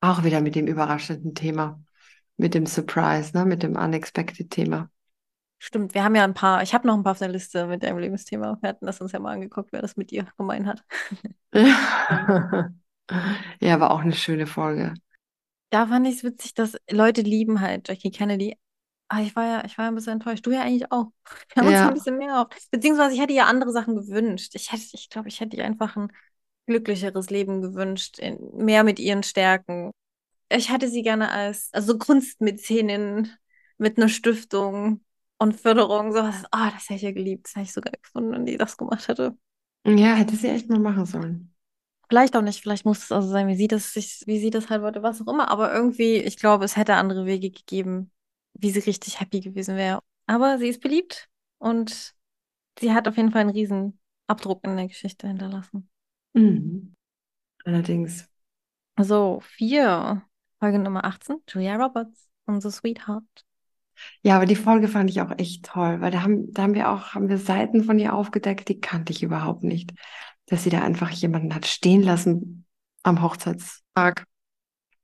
Auch 0.00 0.22
wieder 0.22 0.40
mit 0.40 0.54
dem 0.54 0.68
überraschenden 0.68 1.34
Thema. 1.34 1.82
Mit 2.36 2.54
dem 2.54 2.66
Surprise, 2.66 3.36
ne? 3.36 3.44
mit 3.44 3.64
dem 3.64 3.74
Unexpected-Thema. 3.74 4.88
Stimmt, 5.58 5.94
wir 5.94 6.04
haben 6.04 6.14
ja 6.14 6.22
ein 6.22 6.34
paar, 6.34 6.62
ich 6.62 6.74
habe 6.74 6.86
noch 6.86 6.94
ein 6.94 7.02
paar 7.02 7.10
auf 7.10 7.18
der 7.18 7.26
Liste 7.26 7.66
mit 7.66 7.82
deinem 7.82 7.98
Lebensthema. 7.98 8.56
Wir 8.60 8.68
hatten 8.68 8.86
das 8.86 9.00
uns 9.00 9.10
ja 9.10 9.18
mal 9.18 9.32
angeguckt, 9.32 9.72
wer 9.72 9.82
das 9.82 9.96
mit 9.96 10.12
dir 10.12 10.28
gemein 10.38 10.68
hat. 10.68 10.84
ja, 13.60 13.80
war 13.80 13.90
auch 13.90 14.02
eine 14.02 14.14
schöne 14.14 14.46
Folge. 14.46 14.94
Da 15.70 15.88
fand 15.88 16.06
ich 16.06 16.18
es 16.18 16.22
witzig, 16.22 16.54
dass 16.54 16.76
Leute 16.88 17.22
lieben 17.22 17.60
halt 17.60 17.88
Jackie 17.88 18.12
Kennedy. 18.12 18.56
Aber 19.08 19.22
ich 19.22 19.36
war 19.36 19.44
ja, 19.44 19.64
ich 19.64 19.76
war 19.76 19.84
ja 19.84 19.90
ein 19.90 19.94
bisschen 19.94 20.14
enttäuscht. 20.14 20.46
Du 20.46 20.50
ja 20.50 20.62
eigentlich 20.62 20.90
auch. 20.90 21.12
Wir 21.54 21.62
haben 21.62 21.70
ja. 21.70 21.80
uns 21.80 21.88
ein 21.88 21.94
bisschen 21.94 22.18
mehr 22.18 22.40
auf. 22.40 22.48
Beziehungsweise 22.70 23.14
ich 23.14 23.20
hätte 23.20 23.32
ihr 23.32 23.46
andere 23.46 23.72
Sachen 23.72 23.94
gewünscht. 23.96 24.54
Ich 24.54 24.72
hätte, 24.72 24.84
ich 24.92 25.10
glaube, 25.10 25.28
ich 25.28 25.40
hätte 25.40 25.56
ihr 25.56 25.64
einfach 25.64 25.96
ein 25.96 26.12
glücklicheres 26.66 27.30
Leben 27.30 27.60
gewünscht, 27.60 28.18
in, 28.18 28.38
mehr 28.54 28.84
mit 28.84 28.98
ihren 28.98 29.22
Stärken. 29.22 29.90
Ich 30.48 30.70
hatte 30.70 30.88
sie 30.88 31.02
gerne 31.02 31.30
als 31.30 31.70
also 31.72 31.98
Kunstmäzenin 31.98 33.30
mit 33.78 33.98
einer 33.98 34.08
Stiftung 34.08 35.04
und 35.38 35.60
Förderung, 35.60 36.12
sowas. 36.12 36.44
Ah, 36.50 36.68
oh, 36.68 36.70
das 36.72 36.84
hätte 36.84 36.94
ich 36.94 37.02
ja 37.02 37.12
geliebt. 37.12 37.46
Das 37.46 37.56
hätte 37.56 37.64
ich 37.64 37.72
sogar 37.72 37.92
gefunden, 38.00 38.32
wenn 38.32 38.46
die 38.46 38.56
das 38.56 38.76
gemacht 38.76 39.08
hätte. 39.08 39.36
Ja, 39.84 40.14
hätte 40.14 40.36
sie 40.36 40.48
echt 40.48 40.68
mal 40.68 40.78
machen 40.78 41.06
sollen. 41.06 41.52
Vielleicht 42.08 42.36
auch 42.36 42.42
nicht, 42.42 42.60
vielleicht 42.60 42.84
muss 42.84 43.04
es 43.04 43.12
also 43.12 43.28
sein, 43.28 43.48
wie 43.48 43.56
sie 43.56 43.68
das 43.68 43.92
sich, 43.92 44.22
wie 44.26 44.38
sie 44.38 44.50
das 44.50 44.68
halt 44.68 44.82
wollte, 44.82 45.02
was 45.02 45.20
auch 45.22 45.32
immer. 45.32 45.48
Aber 45.48 45.72
irgendwie, 45.74 46.16
ich 46.16 46.36
glaube, 46.36 46.64
es 46.64 46.76
hätte 46.76 46.94
andere 46.94 47.26
Wege 47.26 47.50
gegeben, 47.50 48.10
wie 48.62 48.70
sie 48.70 48.80
richtig 48.80 49.20
happy 49.20 49.40
gewesen 49.40 49.76
wäre. 49.76 50.00
Aber 50.26 50.58
sie 50.58 50.68
ist 50.68 50.80
beliebt 50.80 51.28
und 51.58 52.14
sie 52.78 52.92
hat 52.92 53.08
auf 53.08 53.16
jeden 53.16 53.32
Fall 53.32 53.42
einen 53.42 53.50
riesen 53.50 53.98
Abdruck 54.28 54.64
in 54.64 54.76
der 54.76 54.88
Geschichte 54.88 55.26
hinterlassen. 55.26 55.90
Mhm. 56.32 56.94
Allerdings. 57.64 58.28
So, 58.98 59.40
vier. 59.42 60.22
Folge 60.58 60.78
Nummer 60.78 61.04
18, 61.04 61.38
Julia 61.48 61.74
Roberts, 61.74 62.30
unsere 62.46 62.70
Sweetheart. 62.70 63.24
Ja, 64.22 64.36
aber 64.36 64.46
die 64.46 64.54
Folge 64.54 64.86
fand 64.86 65.10
ich 65.10 65.20
auch 65.20 65.36
echt 65.36 65.64
toll, 65.64 66.00
weil 66.00 66.12
da 66.12 66.22
haben, 66.22 66.52
da 66.52 66.62
haben 66.62 66.74
wir 66.74 66.88
auch, 66.88 67.14
haben 67.14 67.28
wir 67.28 67.38
Seiten 67.38 67.82
von 67.82 67.98
ihr 67.98 68.14
aufgedeckt, 68.14 68.68
die 68.68 68.80
kannte 68.80 69.12
ich 69.12 69.24
überhaupt 69.24 69.64
nicht. 69.64 69.92
Dass 70.46 70.62
sie 70.62 70.70
da 70.70 70.82
einfach 70.82 71.10
jemanden 71.10 71.52
hat 71.52 71.66
stehen 71.66 72.02
lassen 72.02 72.64
am 73.02 73.22
Hochzeitstag. 73.22 74.24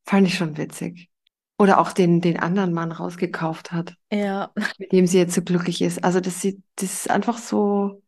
Fand 0.04 0.28
ich 0.28 0.36
schon 0.36 0.56
witzig. 0.56 1.10
Oder 1.58 1.80
auch 1.80 1.92
den, 1.92 2.20
den 2.20 2.38
anderen 2.38 2.72
Mann 2.72 2.92
rausgekauft 2.92 3.72
hat. 3.72 3.94
Ja. 4.12 4.52
Mit 4.78 4.92
dem 4.92 5.06
sie 5.06 5.18
jetzt 5.18 5.34
so 5.34 5.42
glücklich 5.42 5.82
ist. 5.82 6.04
Also, 6.04 6.20
dass 6.20 6.40
sie, 6.40 6.62
das 6.76 7.08
einfach 7.08 7.38
so 7.38 8.02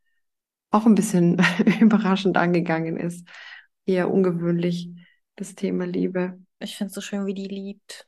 auch 0.70 0.86
ein 0.86 0.94
bisschen 0.94 1.38
überraschend 1.80 2.36
angegangen 2.36 2.96
ist. 2.96 3.26
Eher 3.86 4.10
ungewöhnlich, 4.10 4.90
das 5.36 5.54
Thema 5.54 5.84
Liebe. 5.86 6.38
Ich 6.60 6.76
finde 6.76 6.88
es 6.88 6.94
so 6.94 7.00
schön, 7.00 7.26
wie 7.26 7.34
die 7.34 7.48
liebt. 7.48 8.06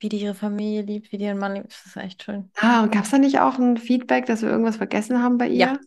wie 0.00 0.08
die 0.08 0.20
ihre 0.20 0.34
Familie 0.34 0.82
liebt, 0.82 1.12
wie 1.12 1.18
die 1.18 1.24
ihren 1.24 1.38
Mann 1.38 1.54
liebt. 1.54 1.72
Das 1.72 1.86
ist 1.86 1.96
echt 1.96 2.22
schön. 2.22 2.50
Ah, 2.56 2.82
und 2.82 2.92
gab 2.92 3.04
es 3.04 3.10
da 3.10 3.18
nicht 3.18 3.40
auch 3.40 3.58
ein 3.58 3.76
Feedback, 3.78 4.26
dass 4.26 4.42
wir 4.42 4.50
irgendwas 4.50 4.76
vergessen 4.76 5.22
haben 5.22 5.38
bei 5.38 5.46
Ja. 5.48 5.78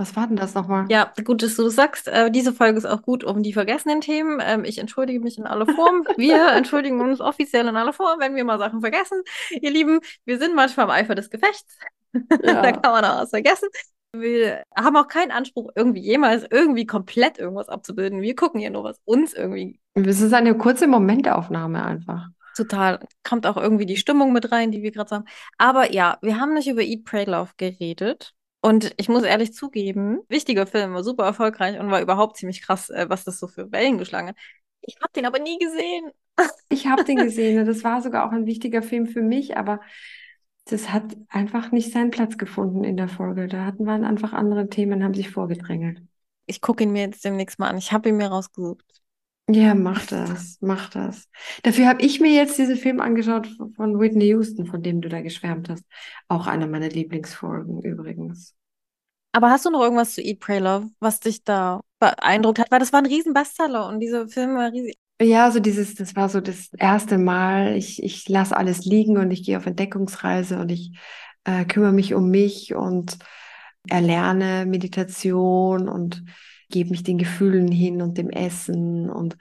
Was 0.00 0.16
war 0.16 0.26
denn 0.26 0.36
das 0.36 0.54
nochmal? 0.54 0.86
Ja, 0.88 1.12
gut, 1.24 1.42
dass 1.42 1.56
du 1.56 1.64
das 1.64 1.74
sagst. 1.74 2.08
Äh, 2.08 2.30
diese 2.30 2.54
Folge 2.54 2.78
ist 2.78 2.86
auch 2.86 3.02
gut 3.02 3.22
um 3.22 3.42
die 3.42 3.52
vergessenen 3.52 4.00
Themen. 4.00 4.40
Ähm, 4.42 4.64
ich 4.64 4.78
entschuldige 4.78 5.20
mich 5.20 5.36
in 5.36 5.44
aller 5.46 5.66
Form. 5.66 6.04
Wir 6.16 6.48
entschuldigen 6.56 6.98
uns 7.02 7.20
offiziell 7.20 7.68
in 7.68 7.76
aller 7.76 7.92
Form, 7.92 8.18
wenn 8.18 8.34
wir 8.34 8.44
mal 8.44 8.58
Sachen 8.58 8.80
vergessen. 8.80 9.20
Ihr 9.60 9.70
Lieben, 9.70 10.00
wir 10.24 10.38
sind 10.38 10.54
manchmal 10.54 10.86
im 10.86 10.90
Eifer 10.90 11.14
des 11.14 11.28
Gefechts. 11.28 11.76
da 12.42 12.64
Ja. 12.64 12.72
kann 12.72 12.92
man 12.92 13.04
auch 13.04 13.20
was 13.20 13.28
vergessen. 13.28 13.68
Wir 14.12 14.62
haben 14.74 14.96
auch 14.96 15.06
keinen 15.06 15.32
Anspruch, 15.32 15.70
irgendwie 15.74 16.00
jemals 16.00 16.46
irgendwie 16.50 16.86
komplett 16.86 17.38
irgendwas 17.38 17.68
abzubilden. 17.68 18.22
Wir 18.22 18.34
gucken 18.34 18.58
hier 18.58 18.70
nur, 18.70 18.84
was 18.84 18.98
uns 19.04 19.34
irgendwie 19.34 19.80
Es 19.92 20.22
ist 20.22 20.32
eine 20.32 20.56
kurze 20.56 20.86
Momentaufnahme 20.86 21.84
einfach. 21.84 22.28
total, 22.56 23.00
kommt 23.22 23.46
auch 23.46 23.58
irgendwie 23.58 23.86
die 23.86 23.98
Stimmung 23.98 24.32
mit 24.32 24.50
rein, 24.50 24.72
die 24.72 24.82
wir 24.82 24.92
gerade 24.92 25.14
haben. 25.14 25.24
Aber 25.58 25.92
ja, 25.92 26.16
wir 26.22 26.40
haben 26.40 26.54
nicht 26.54 26.68
über 26.68 26.80
Eat, 26.82 27.04
Pray, 27.04 27.24
Love 27.26 27.50
geredet. 27.58 28.32
Und 28.62 28.92
ich 28.98 29.08
muss 29.08 29.22
ehrlich 29.22 29.54
zugeben, 29.54 30.20
wichtiger 30.28 30.66
Film, 30.66 30.92
war 30.92 31.02
super 31.02 31.24
erfolgreich 31.24 31.78
und 31.80 31.90
war 31.90 32.02
überhaupt 32.02 32.36
ziemlich 32.36 32.62
krass, 32.62 32.90
äh, 32.90 33.06
was 33.08 33.24
das 33.24 33.38
so 33.38 33.48
für 33.48 33.72
Wellen 33.72 33.98
geschlagen 33.98 34.28
hat. 34.28 34.36
Ich 34.82 34.96
habe 34.96 35.12
den 35.14 35.26
aber 35.26 35.38
nie 35.38 35.58
gesehen. 35.58 36.10
Ich 36.68 36.86
habe 36.86 37.04
den 37.04 37.16
gesehen 37.24 37.58
und 37.60 37.66
das 37.66 37.84
war 37.84 38.02
sogar 38.02 38.26
auch 38.26 38.32
ein 38.32 38.46
wichtiger 38.46 38.82
Film 38.82 39.06
für 39.06 39.22
mich, 39.22 39.56
aber 39.56 39.80
das 40.66 40.92
hat 40.92 41.16
einfach 41.28 41.72
nicht 41.72 41.92
seinen 41.92 42.10
Platz 42.10 42.38
gefunden 42.38 42.84
in 42.84 42.96
der 42.96 43.08
Folge. 43.08 43.48
Da 43.48 43.64
hatten 43.64 43.84
wir 43.84 43.94
einfach 43.94 44.32
andere 44.32 44.68
Themen, 44.68 45.02
haben 45.02 45.14
sich 45.14 45.30
vorgedrängelt. 45.30 46.02
Ich 46.46 46.60
gucke 46.60 46.84
ihn 46.84 46.92
mir 46.92 47.02
jetzt 47.02 47.24
demnächst 47.24 47.58
mal 47.58 47.68
an. 47.68 47.78
Ich 47.78 47.92
habe 47.92 48.08
ihn 48.08 48.16
mir 48.16 48.28
rausgesucht. 48.28 48.99
Ja, 49.52 49.74
mach 49.74 50.06
das, 50.06 50.58
mach 50.60 50.90
das. 50.90 51.28
Dafür 51.64 51.88
habe 51.88 52.02
ich 52.02 52.20
mir 52.20 52.32
jetzt 52.32 52.56
diesen 52.58 52.76
Film 52.76 53.00
angeschaut 53.00 53.48
von 53.74 53.98
Whitney 53.98 54.26
Houston, 54.26 54.66
von 54.66 54.82
dem 54.82 55.00
du 55.00 55.08
da 55.08 55.22
geschwärmt 55.22 55.68
hast. 55.68 55.84
Auch 56.28 56.46
einer 56.46 56.68
meiner 56.68 56.88
Lieblingsfolgen 56.88 57.82
übrigens. 57.82 58.54
Aber 59.32 59.50
hast 59.50 59.64
du 59.64 59.70
noch 59.70 59.82
irgendwas 59.82 60.14
zu 60.14 60.22
Eat, 60.22 60.38
Pray, 60.40 60.58
Love, 60.58 60.90
was 61.00 61.20
dich 61.20 61.42
da 61.42 61.80
beeindruckt 61.98 62.58
hat? 62.60 62.70
Weil 62.70 62.78
das 62.78 62.92
war 62.92 63.00
ein 63.00 63.06
riesen 63.06 63.32
Bestseller 63.32 63.88
und 63.88 64.00
dieser 64.00 64.28
Film 64.28 64.54
war 64.54 64.70
riesig. 64.70 64.96
Ja, 65.20 65.50
so 65.50 65.60
dieses, 65.60 65.96
das 65.96 66.16
war 66.16 66.28
so 66.28 66.40
das 66.40 66.70
erste 66.78 67.18
Mal, 67.18 67.76
ich, 67.76 68.02
ich 68.02 68.28
lasse 68.28 68.56
alles 68.56 68.84
liegen 68.84 69.18
und 69.18 69.30
ich 69.30 69.44
gehe 69.44 69.56
auf 69.58 69.66
Entdeckungsreise 69.66 70.58
und 70.58 70.70
ich 70.70 70.92
äh, 71.44 71.64
kümmere 71.64 71.92
mich 71.92 72.14
um 72.14 72.30
mich 72.30 72.74
und 72.74 73.18
erlerne 73.88 74.64
Meditation 74.66 75.88
und 75.88 76.24
gebe 76.70 76.90
mich 76.90 77.02
den 77.02 77.18
Gefühlen 77.18 77.70
hin 77.72 78.02
und 78.02 78.18
dem 78.18 78.30
Essen 78.30 79.10
und 79.10 79.36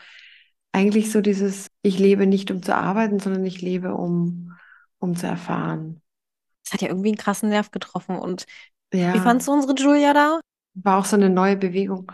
eigentlich 0.72 1.12
so 1.12 1.22
dieses, 1.22 1.68
ich 1.82 2.00
lebe 2.00 2.28
nicht 2.28 2.52
um 2.52 2.64
zu 2.64 2.76
arbeiten, 2.76 3.20
sondern 3.20 3.46
ich 3.46 3.62
lebe 3.62 3.96
um, 3.96 4.54
um 5.00 5.16
zu 5.16 5.28
erfahren. 5.28 6.02
Das 6.64 6.74
hat 6.74 6.82
ja 6.82 6.88
irgendwie 6.90 7.10
einen 7.10 7.18
krassen 7.18 7.50
Nerv 7.50 7.72
getroffen. 7.72 8.18
Und 8.18 8.46
wie 9.12 9.20
Ja, 9.22 9.22
fandst 9.22 9.48
du 9.48 9.54
unsere 9.54 9.76
Julia 9.76 10.14
da? 10.14 10.40
war 10.74 10.98
auch 11.00 11.06
so 11.06 11.16
eine 11.16 11.30
neue 11.30 11.58
Bewegung. 11.58 12.12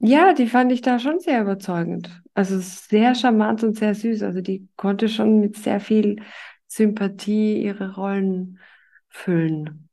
Ja, 0.00 0.34
die 0.34 0.48
fand 0.48 0.72
ich 0.72 0.82
da 0.82 0.98
schon 0.98 1.20
sehr 1.20 1.42
überzeugend. 1.42 2.22
Also 2.34 2.58
sehr 2.60 3.14
charmant 3.14 3.64
und 3.64 3.76
sehr 3.78 3.94
süß. 3.94 4.22
Also 4.22 4.40
die 4.42 4.68
konnte 4.76 5.08
schon 5.08 5.40
mit 5.40 5.56
sehr 5.56 5.80
viel 5.80 6.22
Sympathie 6.68 7.62
ihre 7.62 7.94
Rollen 7.96 8.60
füllen. 9.08 9.88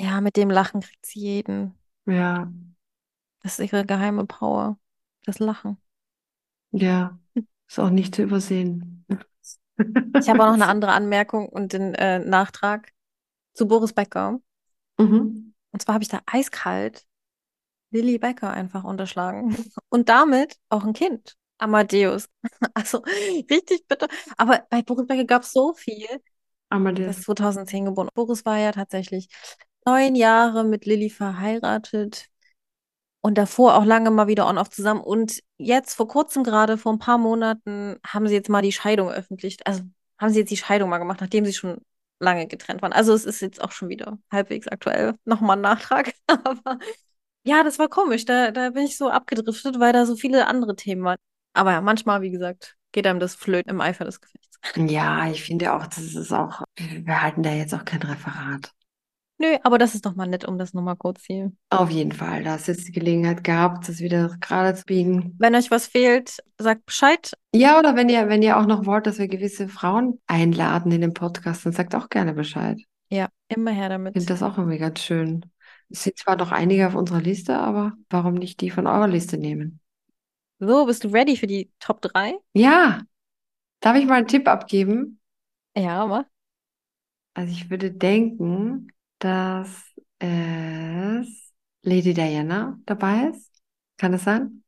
Ja, 0.00 0.20
mit 0.20 0.36
dem 0.36 0.50
Lachen 0.50 0.80
kriegt 0.80 1.06
sie 1.06 1.20
jeden. 1.20 1.74
Ja, 2.06 2.50
Das 3.42 3.58
ist 3.58 3.72
ihre 3.72 3.86
geheime 3.86 4.26
Power. 4.26 4.78
Das 5.24 5.38
Lachen. 5.38 5.76
ja, 6.72 7.18
ist 7.68 7.78
auch 7.78 7.90
nicht 7.90 8.14
zu 8.14 8.22
übersehen. 8.22 9.04
Ich 10.18 10.28
habe 10.28 10.42
auch 10.42 10.46
noch 10.48 10.54
eine 10.54 10.66
andere 10.68 10.92
Anmerkung 10.92 11.48
und 11.48 11.72
den 11.72 11.94
äh, 11.94 12.18
Nachtrag 12.18 12.92
zu 13.54 13.68
Boris 13.68 13.92
Becker. 13.92 14.40
Mhm. 14.98 15.54
Und 15.72 15.82
zwar 15.82 15.94
habe 15.94 16.02
ich 16.02 16.08
da 16.08 16.20
eiskalt 16.26 17.06
Lilly 17.90 18.18
Becker 18.18 18.50
einfach 18.50 18.84
unterschlagen. 18.84 19.56
Und 19.88 20.08
damit 20.08 20.56
auch 20.68 20.84
ein 20.84 20.92
Kind. 20.92 21.36
Amadeus. 21.58 22.28
Also 22.74 22.98
richtig 23.50 23.86
bitter. 23.88 24.08
Aber 24.36 24.64
bei 24.70 24.82
Boris 24.82 25.06
Becker 25.06 25.24
gab 25.24 25.42
es 25.42 25.52
so 25.52 25.74
viel. 25.74 26.06
Amadeus. 26.70 27.18
ist 27.18 27.24
2010 27.24 27.86
geboren. 27.86 28.08
Boris 28.14 28.44
war 28.44 28.58
ja 28.58 28.72
tatsächlich 28.72 29.28
neun 29.84 30.14
Jahre 30.14 30.64
mit 30.64 30.86
Lilly 30.86 31.10
verheiratet. 31.10 32.29
Und 33.22 33.36
davor 33.36 33.76
auch 33.76 33.84
lange 33.84 34.10
mal 34.10 34.28
wieder 34.28 34.46
on-off 34.46 34.70
zusammen. 34.70 35.00
Und 35.00 35.40
jetzt 35.58 35.94
vor 35.94 36.08
kurzem 36.08 36.42
gerade, 36.42 36.78
vor 36.78 36.92
ein 36.92 36.98
paar 36.98 37.18
Monaten, 37.18 37.96
haben 38.06 38.26
sie 38.26 38.34
jetzt 38.34 38.48
mal 38.48 38.62
die 38.62 38.72
Scheidung 38.72 39.10
öffentlich. 39.10 39.58
Also 39.66 39.82
haben 40.18 40.32
sie 40.32 40.40
jetzt 40.40 40.50
die 40.50 40.56
Scheidung 40.56 40.88
mal 40.88 40.98
gemacht, 40.98 41.20
nachdem 41.20 41.44
sie 41.44 41.52
schon 41.52 41.78
lange 42.18 42.46
getrennt 42.46 42.82
waren. 42.82 42.92
Also 42.92 43.12
es 43.12 43.24
ist 43.24 43.40
jetzt 43.40 43.60
auch 43.62 43.72
schon 43.72 43.88
wieder 43.88 44.18
halbwegs 44.30 44.68
aktuell. 44.68 45.14
Nochmal 45.24 45.56
ein 45.56 45.62
Nachtrag. 45.62 46.12
Aber 46.26 46.78
ja, 47.44 47.62
das 47.62 47.78
war 47.78 47.88
komisch. 47.88 48.24
Da, 48.24 48.50
da 48.50 48.70
bin 48.70 48.84
ich 48.84 48.96
so 48.96 49.10
abgedriftet, 49.10 49.80
weil 49.80 49.92
da 49.92 50.06
so 50.06 50.16
viele 50.16 50.46
andere 50.46 50.76
Themen 50.76 51.04
waren. 51.04 51.18
Aber 51.52 51.72
ja, 51.72 51.80
manchmal, 51.80 52.22
wie 52.22 52.30
gesagt, 52.30 52.76
geht 52.92 53.06
einem 53.06 53.20
das 53.20 53.34
flöten 53.34 53.70
im 53.70 53.80
Eifer 53.80 54.04
des 54.04 54.20
Gefechts. 54.20 54.58
Ja, 54.76 55.30
ich 55.30 55.42
finde 55.42 55.72
auch, 55.72 55.86
das 55.86 56.14
ist 56.14 56.32
auch, 56.32 56.62
wir 56.76 57.22
halten 57.22 57.42
da 57.42 57.50
jetzt 57.52 57.74
auch 57.74 57.84
kein 57.84 58.02
Referat. 58.02 58.72
Nö, 59.40 59.56
aber 59.62 59.78
das 59.78 59.94
ist 59.94 60.04
doch 60.04 60.14
mal 60.14 60.26
nett, 60.26 60.44
um 60.46 60.58
das 60.58 60.74
nochmal 60.74 60.96
kurz 60.96 61.24
hier. 61.24 61.50
Auf 61.70 61.88
jeden 61.90 62.12
Fall, 62.12 62.44
da 62.44 62.52
hast 62.52 62.68
du 62.68 62.72
jetzt 62.72 62.86
die 62.86 62.92
Gelegenheit 62.92 63.42
gehabt, 63.42 63.88
das 63.88 64.00
wieder 64.00 64.36
gerade 64.38 64.74
zu 64.74 64.84
biegen. 64.84 65.34
Wenn 65.38 65.54
euch 65.54 65.70
was 65.70 65.86
fehlt, 65.86 66.36
sagt 66.58 66.84
Bescheid. 66.84 67.32
Ja, 67.54 67.78
oder 67.78 67.96
wenn 67.96 68.10
ihr, 68.10 68.28
wenn 68.28 68.42
ihr 68.42 68.58
auch 68.58 68.66
noch 68.66 68.84
wollt, 68.84 69.06
dass 69.06 69.18
wir 69.18 69.28
gewisse 69.28 69.66
Frauen 69.66 70.20
einladen 70.26 70.92
in 70.92 71.00
den 71.00 71.14
Podcast, 71.14 71.64
dann 71.64 71.72
sagt 71.72 71.94
auch 71.94 72.10
gerne 72.10 72.34
Bescheid. 72.34 72.78
Ja, 73.08 73.28
immer 73.48 73.70
her 73.70 73.84
Ich 73.86 73.90
damit. 73.92 74.12
finde 74.12 74.26
das 74.28 74.42
auch 74.42 74.58
irgendwie 74.58 74.76
ganz 74.78 75.00
schön. 75.00 75.46
Es 75.88 76.04
sind 76.04 76.18
zwar 76.18 76.36
noch 76.36 76.52
einige 76.52 76.86
auf 76.86 76.94
unserer 76.94 77.22
Liste, 77.22 77.58
aber 77.58 77.94
warum 78.10 78.34
nicht 78.34 78.60
die 78.60 78.70
von 78.70 78.86
eurer 78.86 79.08
Liste 79.08 79.38
nehmen? 79.38 79.80
So, 80.58 80.84
bist 80.84 81.02
du 81.04 81.08
ready 81.08 81.38
für 81.38 81.46
die 81.46 81.70
Top 81.80 82.02
3? 82.02 82.34
Ja, 82.52 83.00
darf 83.80 83.96
ich 83.96 84.06
mal 84.06 84.16
einen 84.18 84.28
Tipp 84.28 84.46
abgeben? 84.48 85.18
Ja, 85.74 86.02
aber. 86.04 86.26
Also 87.34 87.52
ich 87.52 87.70
würde 87.70 87.90
denken, 87.90 88.92
dass 89.20 89.68
es 90.18 91.52
Lady 91.82 92.12
Diana 92.14 92.78
dabei 92.86 93.28
ist. 93.28 93.50
Kann 93.96 94.12
das 94.12 94.24
sein? 94.24 94.64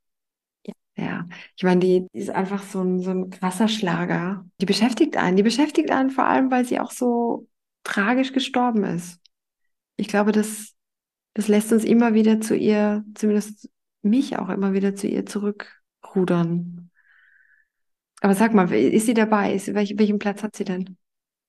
Ja. 0.65 0.73
Ja, 0.95 1.27
ich 1.57 1.65
meine, 1.65 1.81
die, 1.81 2.07
die 2.13 2.19
ist 2.19 2.31
einfach 2.31 2.63
so 2.63 2.83
ein, 2.83 3.01
so 3.01 3.11
ein 3.11 3.31
krasser 3.31 3.67
Schlager. 3.67 4.47
Die 4.61 4.67
beschäftigt 4.67 5.17
einen. 5.17 5.37
Die 5.37 5.43
beschäftigt 5.43 5.91
einen 5.91 6.11
vor 6.11 6.25
allem, 6.25 6.51
weil 6.51 6.65
sie 6.67 6.79
auch 6.79 6.91
so 6.91 7.49
tragisch 7.83 8.33
gestorben 8.33 8.85
ist. 8.85 9.19
Ich 9.97 10.09
glaube, 10.09 10.33
das, 10.33 10.75
das 11.35 11.49
lässt 11.49 11.73
uns 11.73 11.85
immer 11.85 12.15
wieder 12.15 12.41
zu 12.41 12.55
ihr, 12.55 13.05
zumindest 13.15 13.71
mich 14.03 14.39
auch 14.39 14.51
immer 14.51 14.75
wieder 14.75 14.95
zu 14.95 15.09
ihr 15.09 15.25
zurückrudern. 15.25 16.91
Aber 18.21 18.35
sag 18.35 18.53
mal, 18.53 18.71
ist 18.73 19.07
sie 19.07 19.15
dabei? 19.15 19.55
Ist, 19.55 19.75
welch, 19.75 19.95
welchen 19.97 20.19
Platz 20.19 20.43
hat 20.43 20.55
sie 20.55 20.65
denn? 20.65 20.97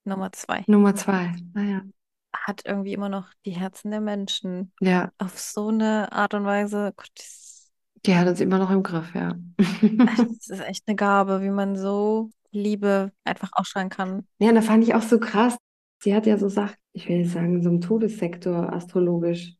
Nummer 0.05 0.31
2. 0.31 0.63
Nummer 0.67 0.95
zwei. 0.95 1.33
Naja, 1.53 1.83
Hat 2.34 2.63
irgendwie 2.65 2.93
immer 2.93 3.10
noch 3.10 3.28
die 3.46 3.52
Herzen 3.52 3.91
der 3.91 4.02
Menschen 4.02 4.72
ja, 4.82 5.12
auf 5.17 5.39
so 5.39 5.67
eine 5.67 6.12
Art 6.12 6.34
und 6.34 6.46
Weise. 6.46 6.93
Gott, 6.96 7.12
die 8.06 8.15
hat 8.15 8.28
uns 8.28 8.41
immer 8.41 8.58
noch 8.58 8.69
im 8.69 8.84
Griff, 8.84 9.13
ja. 9.15 9.36
das 9.58 10.50
ist 10.50 10.62
echt 10.62 10.84
eine 10.88 10.96
Gabe, 10.96 11.41
wie 11.41 11.50
man 11.50 11.78
so 11.78 12.32
Liebe 12.52 13.12
einfach 13.24 13.52
ausstrahlen 13.54 13.89
kann. 13.89 14.28
Ja, 14.39 14.50
und 14.50 14.56
da 14.56 14.62
fand 14.62 14.84
ich 14.84 14.93
auch 14.93 15.02
so 15.02 15.19
krass. 15.19 15.58
Sie 16.02 16.13
hat 16.13 16.26
ja 16.26 16.38
so 16.38 16.50
Sachen, 16.50 16.76
ich 16.91 17.08
will 17.08 17.26
sagen, 17.26 17.62
so 17.63 17.69
im 17.69 17.82
Todessektor 17.82 18.74
astrologisch. 18.74 19.56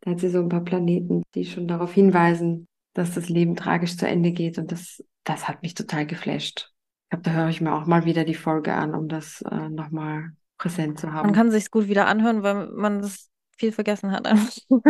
Da 0.00 0.12
hat 0.12 0.20
sie 0.20 0.30
so 0.30 0.40
ein 0.40 0.48
paar 0.48 0.64
Planeten, 0.64 1.22
die 1.34 1.44
schon 1.44 1.68
darauf 1.68 1.92
hinweisen, 1.92 2.66
dass 2.94 3.14
das 3.14 3.28
Leben 3.28 3.54
tragisch 3.54 3.96
zu 3.96 4.08
Ende 4.08 4.32
geht. 4.32 4.58
Und 4.58 4.72
das, 4.72 5.04
das 5.24 5.46
hat 5.46 5.62
mich 5.62 5.74
total 5.74 6.06
geflasht. 6.06 6.72
Ich 7.04 7.10
glaube, 7.10 7.22
da 7.22 7.32
höre 7.32 7.48
ich 7.48 7.60
mir 7.60 7.74
auch 7.74 7.86
mal 7.86 8.06
wieder 8.06 8.24
die 8.24 8.34
Folge 8.34 8.74
an, 8.74 8.94
um 8.94 9.08
das 9.08 9.42
äh, 9.42 9.68
nochmal 9.68 10.32
präsent 10.58 10.98
zu 11.00 11.06
Man 11.06 11.14
haben. 11.14 11.32
kann 11.32 11.50
sich 11.50 11.70
gut 11.70 11.88
wieder 11.88 12.06
anhören, 12.06 12.42
weil 12.42 12.66
man 12.68 13.02
das 13.02 13.30
viel 13.56 13.72
vergessen 13.72 14.10
hat. 14.12 14.26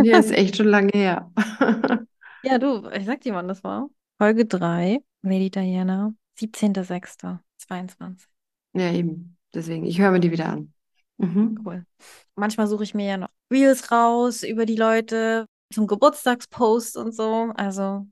Ja, 0.02 0.18
ist 0.18 0.30
echt 0.32 0.56
schon 0.56 0.66
lange 0.68 0.90
her. 0.94 1.30
Ja, 2.42 2.58
du, 2.58 2.88
ich 2.90 3.06
sag 3.06 3.20
dir, 3.22 3.34
wann 3.34 3.48
das 3.48 3.64
war. 3.64 3.88
Folge 4.18 4.46
3, 4.46 5.00
Lady 5.22 5.50
Diana, 5.50 6.14
17.06.22. 6.38 8.28
Ja, 8.72 8.92
eben. 8.92 9.36
Deswegen, 9.54 9.86
ich 9.86 10.00
höre 10.00 10.10
mir 10.10 10.20
die 10.20 10.32
wieder 10.32 10.48
an. 10.48 10.72
Mhm. 11.18 11.60
Cool. 11.64 11.86
Manchmal 12.34 12.66
suche 12.66 12.82
ich 12.84 12.94
mir 12.94 13.06
ja 13.06 13.16
noch 13.16 13.28
Reels 13.52 13.90
raus 13.90 14.42
über 14.42 14.66
die 14.66 14.76
Leute 14.76 15.46
zum 15.72 15.86
Geburtstagspost 15.86 16.96
und 16.96 17.12
so. 17.14 17.52
Also 17.56 18.06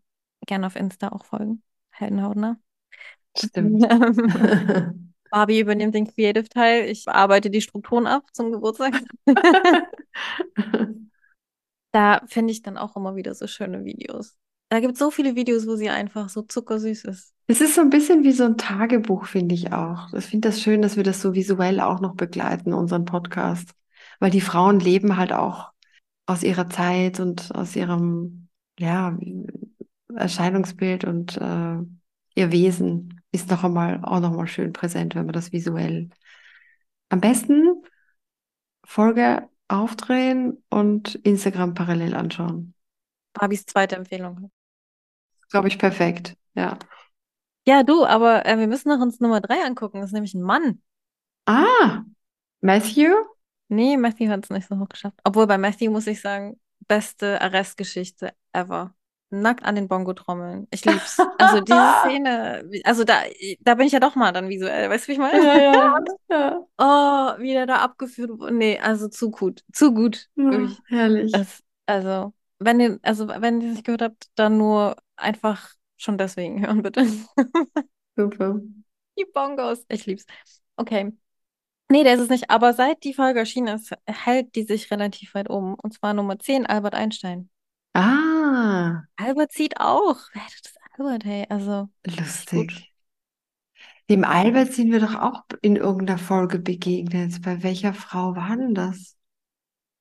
gerne 0.46 0.66
auf 0.66 0.76
Insta 0.76 1.08
auch 1.08 1.24
folgen. 1.24 1.62
Heldenhautner. 1.90 2.58
Stimmt. 3.36 3.82
Barbie 5.32 5.60
übernimmt 5.60 5.94
den 5.94 6.06
Creative-Teil. 6.06 6.90
Ich 6.90 7.08
arbeite 7.08 7.48
die 7.48 7.62
Strukturen 7.62 8.06
ab 8.06 8.26
zum 8.32 8.52
Geburtstag. 8.52 9.00
Da 11.94 12.22
finde 12.26 12.52
ich 12.52 12.62
dann 12.62 12.78
auch 12.78 12.96
immer 12.96 13.16
wieder 13.16 13.34
so 13.34 13.46
schöne 13.46 13.84
Videos. 13.84 14.34
Da 14.70 14.80
gibt 14.80 14.94
es 14.94 14.98
so 14.98 15.10
viele 15.10 15.34
Videos, 15.34 15.66
wo 15.66 15.76
sie 15.76 15.90
einfach 15.90 16.30
so 16.30 16.40
zuckersüß 16.40 17.04
ist. 17.04 17.34
Es 17.48 17.60
ist 17.60 17.74
so 17.74 17.82
ein 17.82 17.90
bisschen 17.90 18.24
wie 18.24 18.32
so 18.32 18.44
ein 18.44 18.56
Tagebuch, 18.56 19.26
finde 19.26 19.54
ich 19.54 19.74
auch. 19.74 20.10
Ich 20.14 20.24
finde 20.24 20.48
das 20.48 20.62
schön, 20.62 20.80
dass 20.80 20.96
wir 20.96 21.04
das 21.04 21.20
so 21.20 21.34
visuell 21.34 21.80
auch 21.80 22.00
noch 22.00 22.14
begleiten, 22.14 22.72
unseren 22.72 23.04
Podcast. 23.04 23.72
Weil 24.20 24.30
die 24.30 24.40
Frauen 24.40 24.80
leben 24.80 25.18
halt 25.18 25.34
auch 25.34 25.72
aus 26.24 26.42
ihrer 26.42 26.70
Zeit 26.70 27.20
und 27.20 27.54
aus 27.54 27.76
ihrem, 27.76 28.48
ja, 28.78 29.14
Erscheinungsbild 30.16 31.04
und 31.04 31.36
äh, 31.36 31.76
ihr 32.34 32.52
Wesen 32.52 33.21
ist 33.32 33.50
noch 33.50 33.64
einmal, 33.64 34.00
auch 34.04 34.20
noch 34.20 34.32
mal 34.32 34.46
schön 34.46 34.72
präsent, 34.72 35.14
wenn 35.14 35.26
man 35.26 35.32
das 35.32 35.52
visuell. 35.52 36.10
Am 37.08 37.20
besten 37.20 37.82
Folge 38.84 39.48
aufdrehen 39.68 40.62
und 40.68 41.14
Instagram 41.16 41.74
parallel 41.74 42.14
anschauen. 42.14 42.74
Barbies 43.32 43.64
zweite 43.64 43.96
Empfehlung. 43.96 44.50
Glaube 45.50 45.68
ich 45.68 45.78
perfekt, 45.78 46.36
ja. 46.54 46.78
Ja, 47.66 47.82
du, 47.82 48.04
aber 48.04 48.44
äh, 48.44 48.58
wir 48.58 48.66
müssen 48.66 48.88
noch 48.88 49.00
uns 49.00 49.20
Nummer 49.20 49.40
drei 49.40 49.64
angucken. 49.64 50.00
Das 50.00 50.10
ist 50.10 50.14
nämlich 50.14 50.34
ein 50.34 50.42
Mann. 50.42 50.82
Ah, 51.46 52.02
Matthew? 52.60 53.14
Nee, 53.68 53.96
Matthew 53.96 54.28
hat 54.28 54.44
es 54.44 54.50
nicht 54.50 54.68
so 54.68 54.78
hoch 54.78 54.88
geschafft. 54.88 55.18
Obwohl 55.24 55.46
bei 55.46 55.58
Matthew 55.58 55.90
muss 55.90 56.06
ich 56.06 56.20
sagen, 56.20 56.60
beste 56.88 57.40
Arrestgeschichte 57.40 58.34
ever. 58.52 58.94
Nackt 59.34 59.64
an 59.64 59.76
den 59.76 59.88
Bongo-Trommeln. 59.88 60.68
Ich 60.70 60.84
lieb's. 60.84 61.18
Also 61.38 61.62
diese 61.62 61.94
Szene, 62.04 62.68
also 62.84 63.02
da, 63.04 63.22
da 63.60 63.74
bin 63.76 63.86
ich 63.86 63.92
ja 63.92 63.98
doch 63.98 64.14
mal 64.14 64.30
dann 64.30 64.50
visuell, 64.50 64.90
weißt 64.90 65.04
du, 65.04 65.08
wie 65.08 65.12
ich 65.12 65.18
meine? 65.18 65.42
Ja, 65.42 65.56
ja, 65.56 65.98
ja. 66.30 66.66
Oh, 66.78 67.40
wie 67.40 67.54
der 67.54 67.64
da 67.64 67.76
abgeführt 67.76 68.30
wurde. 68.38 68.54
Nee, 68.54 68.78
also 68.78 69.08
zu 69.08 69.30
gut. 69.30 69.64
Zu 69.72 69.94
gut. 69.94 70.28
Ja, 70.36 70.68
herrlich. 70.88 71.32
Es, 71.34 71.62
also, 71.86 72.34
wenn 72.58 72.78
ihr, 72.78 72.98
also 73.02 73.26
wenn 73.26 73.62
ihr 73.62 73.68
es 73.68 73.76
nicht 73.76 73.84
gehört 73.86 74.02
habt, 74.02 74.26
dann 74.34 74.58
nur 74.58 74.96
einfach 75.16 75.70
schon 75.96 76.18
deswegen 76.18 76.66
hören, 76.66 76.82
bitte. 76.82 77.06
Super. 78.16 78.60
Die 79.18 79.24
Bongos. 79.32 79.84
Ich 79.88 80.04
lieb's. 80.04 80.26
Okay. 80.76 81.12
Nee, 81.88 82.04
der 82.04 82.14
ist 82.14 82.20
es 82.20 82.28
nicht. 82.28 82.50
Aber 82.50 82.72
seit 82.74 83.04
die 83.04 83.14
Folge 83.14 83.40
erschienen 83.40 83.76
ist, 83.76 83.92
hält 84.06 84.54
die 84.56 84.64
sich 84.64 84.90
relativ 84.90 85.34
weit 85.34 85.50
oben. 85.50 85.74
Und 85.74 85.94
zwar 85.94 86.14
Nummer 86.14 86.38
10, 86.38 86.66
Albert 86.66 86.94
Einstein. 86.94 87.48
Ah, 87.94 89.04
Albert 89.16 89.52
sieht 89.52 89.78
auch. 89.80 90.18
Wer 90.32 90.42
hätte 90.44 90.56
das 90.62 90.74
Albert, 90.98 91.24
hey? 91.24 91.46
Also, 91.48 91.88
lustig. 92.06 92.92
Dem 94.08 94.24
Albert 94.24 94.72
sind 94.72 94.90
wir 94.92 95.00
doch 95.00 95.14
auch 95.14 95.42
in 95.62 95.76
irgendeiner 95.76 96.18
Folge 96.18 96.58
begegnet. 96.58 97.40
Bei 97.42 97.62
welcher 97.62 97.94
Frau 97.94 98.36
war 98.36 98.56
denn 98.56 98.74
das? 98.74 99.16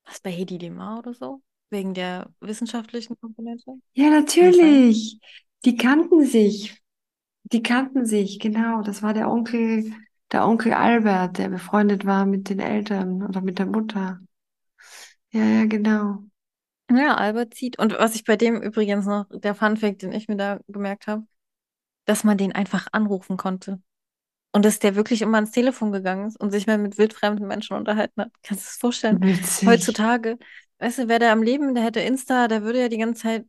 Was 0.06 0.19
bei 0.19 0.32
Hedi 0.32 0.58
Lemar 0.58 0.99
oder 0.99 1.13
so? 1.13 1.41
Wegen 1.69 1.93
der 1.93 2.30
wissenschaftlichen 2.41 3.17
Komponente? 3.19 3.73
Ja, 3.93 4.10
natürlich. 4.10 5.19
Die 5.63 5.77
kannten 5.77 6.25
sich. 6.25 6.82
Die 7.43 7.63
kannten 7.63 8.06
sich, 8.06 8.39
genau. 8.39 8.82
Das 8.82 9.04
war 9.04 9.13
der 9.13 9.30
Onkel, 9.30 9.93
der 10.32 10.47
Onkel 10.47 10.73
Albert, 10.73 11.38
der 11.38 11.49
befreundet 11.49 12.06
war 12.06 12.25
mit 12.25 12.49
den 12.49 12.60
Eltern 12.60 13.23
oder 13.23 13.41
mit 13.41 13.60
der 13.60 13.67
Mutter. 13.67 14.19
Ja, 15.32 15.43
ja, 15.43 15.65
genau. 15.65 16.23
Ja, 16.97 17.15
Albert 17.15 17.54
sieht. 17.54 17.80
Und 17.80 17.93
was 17.97 18.15
ich 18.15 18.23
bei 18.23 18.36
dem 18.36 18.62
übrigens 18.62 19.06
noch, 19.06 19.25
der 19.32 19.56
Funfact, 19.56 20.01
den 20.01 20.12
ich 20.12 20.27
mir 20.27 20.38
da 20.38 20.60
gemerkt 20.67 21.08
habe, 21.08 21.23
dass 22.06 22.23
man 22.23 22.38
den 22.38 22.51
einfach 22.54 22.88
anrufen 22.91 23.38
konnte. 23.38 23.82
Und 24.54 24.65
dass 24.65 24.80
der 24.80 24.95
wirklich 24.95 25.21
immer 25.21 25.38
ans 25.38 25.51
Telefon 25.51 25.91
gegangen 25.93 26.27
ist 26.27 26.38
und 26.39 26.51
sich 26.51 26.67
mal 26.67 26.77
mit 26.77 26.97
wildfremden 26.97 27.47
Menschen 27.47 27.77
unterhalten 27.77 28.21
hat. 28.21 28.32
Kannst 28.43 28.65
du 28.65 28.67
das 28.67 28.77
vorstellen? 28.77 29.21
Witzig. 29.21 29.67
Heutzutage, 29.67 30.38
weißt 30.80 30.99
du, 30.99 31.08
wäre 31.08 31.19
der 31.19 31.32
am 31.32 31.41
Leben, 31.41 31.73
der 31.73 31.86
hätte 31.86 32.01
Insta, 32.01 32.49
der 32.49 32.63
würde 32.63 32.82
ja 32.82 32.89
die 32.89 32.97
ganze 32.97 33.21
Zeit 33.21 33.45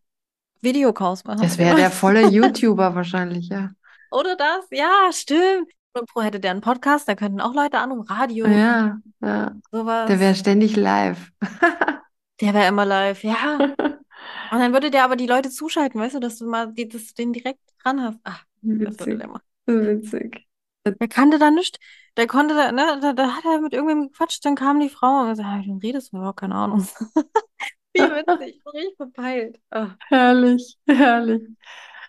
Videocalls 0.60 1.24
machen. 1.24 1.42
Das 1.42 1.58
wäre 1.58 1.74
der 1.76 1.90
volle 1.90 2.28
YouTuber 2.28 2.94
wahrscheinlich, 2.94 3.48
ja. 3.48 3.70
Oder 4.12 4.36
das? 4.36 4.66
Ja, 4.70 5.10
stimmt. 5.10 5.72
Und 5.94 6.08
Pro 6.08 6.22
hätte 6.22 6.38
der 6.40 6.52
einen 6.52 6.60
Podcast, 6.60 7.08
da 7.08 7.14
könnten 7.14 7.40
auch 7.40 7.52
Leute 7.52 7.78
anrufen, 7.78 8.06
Radio, 8.08 8.46
Ja, 8.46 8.98
ja. 9.20 9.52
sowas. 9.70 10.06
Der 10.06 10.20
wäre 10.20 10.34
ständig 10.34 10.76
live. 10.76 11.32
Der 12.42 12.54
wäre 12.54 12.66
immer 12.66 12.84
live, 12.84 13.22
ja. 13.22 13.58
Und 14.50 14.58
dann 14.58 14.72
würde 14.72 14.90
der 14.90 15.04
aber 15.04 15.16
die 15.16 15.26
Leute 15.26 15.48
zuschalten, 15.48 16.00
weißt 16.00 16.16
du, 16.16 16.20
dass 16.20 16.38
du 16.38 16.46
mal 16.46 16.72
die, 16.72 16.88
dass 16.88 17.06
du 17.06 17.14
den 17.14 17.32
direkt 17.32 17.60
dran 17.82 18.02
hast. 18.02 18.18
Ach, 18.24 18.44
das 18.60 18.98
würde 18.98 18.98
Witzig. 18.98 19.18
der 19.18 19.28
machen. 19.28 19.42
Witzig. 19.66 20.48
Der 20.84 21.08
kannte 21.08 21.38
da 21.38 21.50
nichts. 21.50 21.78
Der 22.16 22.26
konnte 22.26 22.54
da, 22.54 22.72
ne, 22.72 22.98
da, 23.00 23.12
da 23.12 23.36
hat 23.36 23.44
er 23.44 23.60
mit 23.60 23.72
irgendwem 23.72 24.08
gequatscht, 24.08 24.44
dann 24.44 24.56
kam 24.56 24.80
die 24.80 24.90
Frau 24.90 25.22
und 25.22 25.28
gesagt, 25.30 25.66
du 25.66 25.78
redest 25.78 26.12
überhaupt 26.12 26.40
keine 26.40 26.56
Ahnung. 26.56 26.86
Wie 27.94 28.00
witzig, 28.00 28.60
richtig 28.74 28.96
verpeilt. 28.96 29.60
Ah. 29.70 29.90
Herrlich, 30.08 30.76
herrlich. 30.86 31.42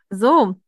So, 0.10 0.60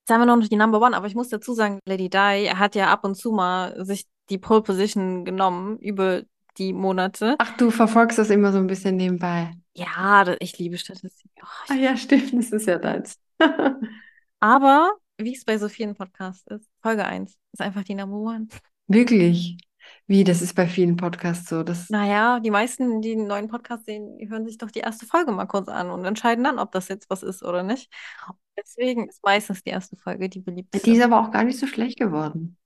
jetzt 0.00 0.10
haben 0.10 0.20
wir 0.20 0.26
noch 0.26 0.36
nicht 0.36 0.52
die 0.52 0.56
Number 0.56 0.80
One, 0.80 0.96
aber 0.96 1.06
ich 1.06 1.14
muss 1.14 1.28
dazu 1.28 1.54
sagen, 1.54 1.80
Lady 1.86 2.10
Di 2.10 2.50
hat 2.54 2.74
ja 2.74 2.92
ab 2.92 3.04
und 3.04 3.14
zu 3.14 3.32
mal 3.32 3.84
sich 3.84 4.06
die 4.28 4.38
Pole 4.38 4.62
Position 4.62 5.24
genommen 5.24 5.78
über 5.78 6.22
die 6.58 6.72
Monate. 6.72 7.36
Ach, 7.38 7.56
du 7.56 7.70
verfolgst 7.70 8.18
das 8.18 8.30
immer 8.30 8.52
so 8.52 8.58
ein 8.58 8.66
bisschen 8.66 8.96
nebenbei. 8.96 9.52
Ja, 9.74 10.24
ich 10.38 10.58
liebe 10.58 10.78
Statistik. 10.78 11.30
Oh, 11.42 11.46
ich 11.66 11.70
Ah 11.70 11.74
ja, 11.74 11.96
stimmt, 11.96 12.32
das 12.32 12.52
ist 12.52 12.66
ja 12.66 12.78
deins. 12.78 13.18
Aber 14.40 14.92
wie 15.18 15.34
es 15.34 15.44
bei 15.44 15.58
so 15.58 15.68
vielen 15.68 15.94
Podcasts 15.94 16.46
ist, 16.48 16.68
Folge 16.82 17.04
1 17.04 17.36
ist 17.52 17.60
einfach 17.60 17.84
die 17.84 17.94
Number 17.94 18.16
One. 18.18 18.46
Wirklich. 18.86 19.56
Wie, 20.06 20.24
das 20.24 20.42
ist 20.42 20.54
bei 20.54 20.66
vielen 20.66 20.96
Podcasts 20.96 21.48
so. 21.48 21.62
Das, 21.62 21.88
Naja, 21.90 22.40
die 22.40 22.50
meisten, 22.50 23.00
die 23.00 23.12
einen 23.12 23.26
neuen 23.26 23.48
Podcast 23.48 23.86
sehen, 23.86 24.18
die 24.18 24.28
hören 24.28 24.46
sich 24.46 24.58
doch 24.58 24.70
die 24.70 24.80
erste 24.80 25.06
Folge 25.06 25.32
mal 25.32 25.46
kurz 25.46 25.68
an 25.68 25.90
und 25.90 26.04
entscheiden 26.04 26.44
dann, 26.44 26.58
ob 26.58 26.72
das 26.72 26.88
jetzt 26.88 27.08
was 27.10 27.22
ist 27.22 27.42
oder 27.42 27.62
nicht. 27.62 27.90
Deswegen 28.56 29.08
ist 29.08 29.22
meistens 29.24 29.62
die 29.62 29.70
erste 29.70 29.96
Folge 29.96 30.28
die 30.28 30.38
die 30.38 30.44
beliebteste. 30.44 30.90
ist 30.90 31.02
aber 31.02 31.20
auch 31.20 31.30
gar 31.30 31.44
nicht 31.44 31.58
so 31.58 31.66
schlecht 31.66 31.98
geworden. 31.98 32.56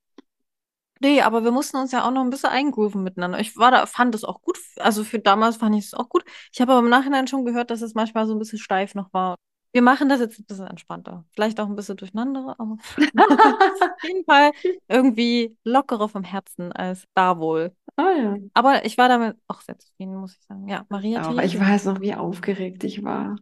Nee, 1.01 1.23
aber 1.23 1.45
wir 1.45 1.53
mussten 1.53 1.77
uns 1.77 1.93
ja 1.93 2.07
auch 2.07 2.11
noch 2.11 2.23
ein 2.23 2.31
bisschen 2.31 2.51
eingrooven 2.51 3.03
miteinander. 3.03 3.39
Ich 3.41 3.57
war 3.57 3.71
da, 3.71 3.87
fand 3.87 4.15
es 4.15 4.25
auch 4.25 4.41
gut. 4.43 4.59
Also 4.77 5.05
für 5.05 5.19
damals 5.19 5.57
fand 5.57 5.77
ich 5.77 5.87
es 5.87 5.95
auch 5.95 6.09
gut. 6.09 6.25
Ich 6.53 6.61
habe 6.61 6.73
aber 6.73 6.81
im 6.81 6.91
Nachhinein 6.91 7.27
schon 7.27 7.45
gehört, 7.45 7.71
dass 7.71 7.83
es 7.83 7.95
manchmal 7.95 8.27
so 8.27 8.35
ein 8.35 8.39
bisschen 8.39 8.59
steif 8.59 8.95
noch 8.95 9.13
war. 9.13 9.37
Wir 9.73 9.83
machen 9.83 10.09
das 10.09 10.21
jetzt 10.21 10.39
ein 10.41 10.47
bisschen 10.47 10.67
entspannter. 10.67 11.25
Vielleicht 11.35 11.61
auch 11.61 11.67
ein 11.67 11.77
bisschen 11.77 11.97
durcheinander, 11.97 12.57
aber 12.59 12.77
auf 12.97 14.03
jeden 14.03 14.25
Fall 14.25 14.53
irgendwie 14.89 15.57
lockerer 15.65 16.09
vom 16.09 16.25
Herzen 16.25 16.73
als 16.73 17.05
da 17.15 17.39
wohl. 17.39 17.75
Ah 17.97 18.13
ja. 18.17 18.37
Aber 18.55 18.85
ich 18.87 18.97
war 18.97 19.09
damit 19.09 19.37
auch 19.47 19.61
sehr 19.61 19.79
zufrieden, 19.79 20.17
muss 20.17 20.37
ich 20.37 20.43
sagen. 20.47 20.69
Ja, 20.69 20.87
Maria 20.89 21.23
Aber 21.23 21.45
ich 21.45 21.59
weiß 21.59 21.85
noch, 21.85 22.01
wie 22.01 22.15
aufgeregt 22.15 22.85
ich 22.85 23.05
war. 23.05 23.37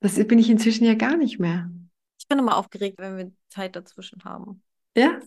Das 0.00 0.14
bin 0.26 0.38
ich 0.38 0.50
inzwischen 0.50 0.84
ja 0.84 0.94
gar 0.94 1.16
nicht 1.16 1.38
mehr. 1.38 1.70
Ich 2.20 2.28
bin 2.28 2.38
immer 2.38 2.56
aufgeregt, 2.56 2.98
wenn 2.98 3.16
wir 3.16 3.32
Zeit 3.48 3.74
dazwischen 3.74 4.22
haben. 4.24 4.62
Ja? 4.96 5.18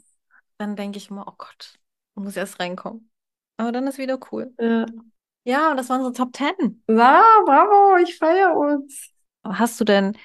Dann 0.58 0.76
denke 0.76 0.98
ich 0.98 1.10
immer, 1.10 1.28
oh 1.28 1.36
Gott, 1.38 1.80
ich 2.16 2.24
muss 2.24 2.36
erst 2.36 2.60
reinkommen. 2.60 3.10
Aber 3.58 3.72
dann 3.72 3.88
ist 3.88 3.98
wieder 3.98 4.20
cool. 4.32 4.54
Ja. 4.60 4.86
Ja, 5.44 5.72
und 5.72 5.78
das 5.78 5.88
waren 5.90 6.04
so 6.04 6.12
Top 6.12 6.34
Ten. 6.34 6.84
Na, 6.88 7.24
bravo, 7.46 7.98
ich 8.04 8.18
feiere 8.18 8.56
uns. 8.58 9.12
Hast 9.46 9.80
du 9.80 9.86
denn, 9.86 10.18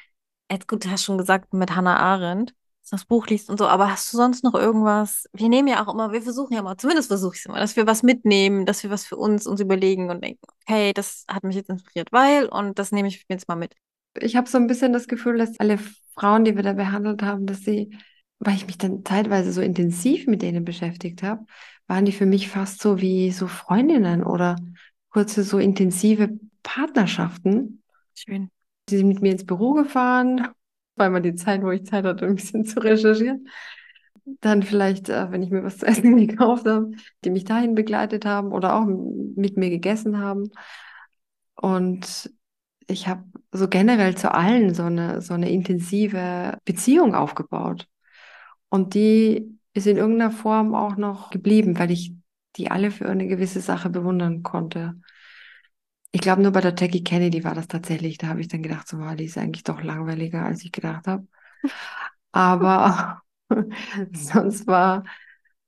jetzt 0.51 0.67
gut, 0.67 0.85
du 0.85 0.91
hast 0.91 1.05
schon 1.05 1.17
gesagt, 1.17 1.55
mit 1.55 1.77
Hannah 1.77 1.97
Arendt, 1.97 2.51
dass 2.81 2.91
du 2.91 2.97
das 2.97 3.05
Buch 3.05 3.29
liest 3.29 3.49
und 3.49 3.57
so, 3.57 3.69
aber 3.69 3.89
hast 3.93 4.13
du 4.13 4.17
sonst 4.17 4.43
noch 4.43 4.55
irgendwas? 4.55 5.27
Wir 5.33 5.49
nehmen 5.49 5.69
ja 5.69 5.85
auch 5.85 5.95
immer, 5.95 6.11
wir 6.11 6.23
versuchen 6.23 6.55
ja 6.55 6.63
mal, 6.63 6.77
zumindest 6.77 7.07
versuche 7.07 7.35
ich 7.35 7.41
es 7.41 7.47
immer, 7.47 7.61
dass 7.61 7.77
wir 7.77 7.87
was 7.87 8.03
mitnehmen, 8.03 8.67
dass 8.67 8.83
wir 8.83 8.91
was 8.91 9.07
für 9.07 9.17
uns 9.17 9.47
uns 9.47 9.61
überlegen 9.61 10.11
und 10.11 10.25
denken, 10.25 10.45
okay, 10.63 10.93
das 10.93 11.25
hat 11.29 11.45
mich 11.45 11.55
jetzt 11.55 11.71
inspiriert, 11.71 12.11
weil, 12.11 12.47
und 12.49 12.81
das 12.81 12.91
nehme 12.91 13.07
ich 13.07 13.25
mir 13.29 13.37
jetzt 13.37 13.47
mal 13.47 13.55
mit. 13.55 13.77
Ich 14.19 14.35
habe 14.35 14.49
so 14.49 14.59
ein 14.59 14.67
bisschen 14.67 14.93
das 14.93 15.07
Gefühl, 15.07 15.39
dass 15.39 15.61
alle 15.61 15.79
Frauen, 16.17 16.45
die 16.45 16.57
wir 16.57 16.65
da 16.65 16.73
behandelt 16.73 17.23
haben, 17.23 17.47
dass 17.47 17.61
sie, 17.61 17.97
weil 18.45 18.57
ich 18.57 18.67
mich 18.67 18.79
dann 18.79 19.05
zeitweise 19.05 19.53
so 19.53 19.61
intensiv 19.61 20.27
mit 20.27 20.43
denen 20.43 20.65
beschäftigt 20.65 21.23
habe, 21.23 21.45
waren 21.87 22.05
die 22.05 22.13
für 22.13 22.27
mich 22.27 22.49
fast 22.49 22.83
so 22.83 23.01
wie 23.01 23.31
so 23.31 23.47
Freundinnen 23.47 24.25
oder 24.25 24.57
kurze 25.11 25.45
so 25.45 25.59
intensive 25.59 26.31
Partnerschaften. 26.63 27.83
Schön. 28.15 28.51
Sie 28.89 28.97
sind 28.97 29.09
mit 29.09 29.23
mir 29.23 29.33
ins 29.33 29.47
Büro 29.47 29.75
gefahren, 29.75 30.49
weil 30.97 31.11
man 31.11 31.23
die 31.23 31.37
Zeit, 31.37 31.63
wo 31.63 31.71
ich 31.71 31.87
Zeit 31.87 32.05
hatte, 32.05 32.27
ein 32.27 32.35
bisschen 32.35 32.65
zu 32.65 32.81
recherchieren. 32.81 33.49
Dann 34.41 34.63
vielleicht, 34.63 35.09
äh, 35.09 35.31
wenn 35.31 35.43
ich 35.43 35.51
mir 35.51 35.63
was 35.63 35.79
zu 35.79 35.87
essen 35.87 36.17
gekauft 36.27 36.67
habe, 36.67 36.91
die 37.25 37.31
mich 37.31 37.45
dahin 37.45 37.77
begleitet 37.77 38.25
haben 38.25 38.53
oder 38.53 38.75
auch 38.75 38.87
mit 38.87 39.57
mir 39.57 39.71
gegessen 39.71 40.19
haben. 40.19 40.51
Und 41.55 42.33
ich 42.89 43.07
habe 43.07 43.23
so 43.53 43.69
generell 43.69 44.17
zu 44.17 44.35
allen 44.35 44.75
so 44.75 44.83
eine, 44.83 45.21
so 45.21 45.35
eine 45.35 45.51
intensive 45.51 46.59
Beziehung 46.65 47.15
aufgebaut. 47.15 47.87
Und 48.73 48.95
die 48.95 49.59
ist 49.75 49.87
in 49.87 49.99
irgendeiner 49.99 50.31
Form 50.31 50.75
auch 50.75 50.97
noch 50.97 51.29
geblieben, 51.29 51.79
weil 51.79 51.91
ich 51.91 52.15
die 52.57 52.71
alle 52.71 52.91
für 52.91 53.07
eine 53.07 53.27
gewisse 53.27 53.61
Sache 53.61 53.91
bewundern 53.91 54.43
konnte. 54.43 54.99
Ich 56.11 56.23
glaube, 56.23 56.41
nur 56.41 56.53
bei 56.53 56.63
der 56.63 56.75
Jackie 56.75 57.05
Kennedy 57.05 57.45
war 57.45 57.55
das 57.55 57.69
tatsächlich. 57.69 58.17
Da 58.17 58.29
habe 58.29 58.41
ich 58.41 58.49
dann 58.49 58.63
gedacht, 58.63 58.89
so, 58.89 58.99
wow, 58.99 59.15
die 59.15 59.27
ist 59.27 59.37
eigentlich 59.37 59.65
doch 59.65 59.83
langweiliger, 59.83 60.47
als 60.47 60.65
ich 60.65 60.73
gedacht 60.73 61.07
habe. 61.07 61.27
Aber 62.33 63.21
sonst 64.15 64.67
war, 64.67 65.05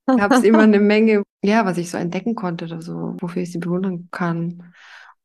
gab 0.06 0.32
es 0.32 0.42
immer 0.42 0.60
eine 0.62 0.80
Menge, 0.80 1.24
ja, 1.42 1.66
was 1.66 1.76
ich 1.76 1.90
so 1.90 1.98
entdecken 1.98 2.34
konnte 2.34 2.64
oder 2.64 2.80
so, 2.80 3.16
wofür 3.20 3.42
ich 3.42 3.52
sie 3.52 3.58
bewundern 3.58 4.08
kann. 4.12 4.72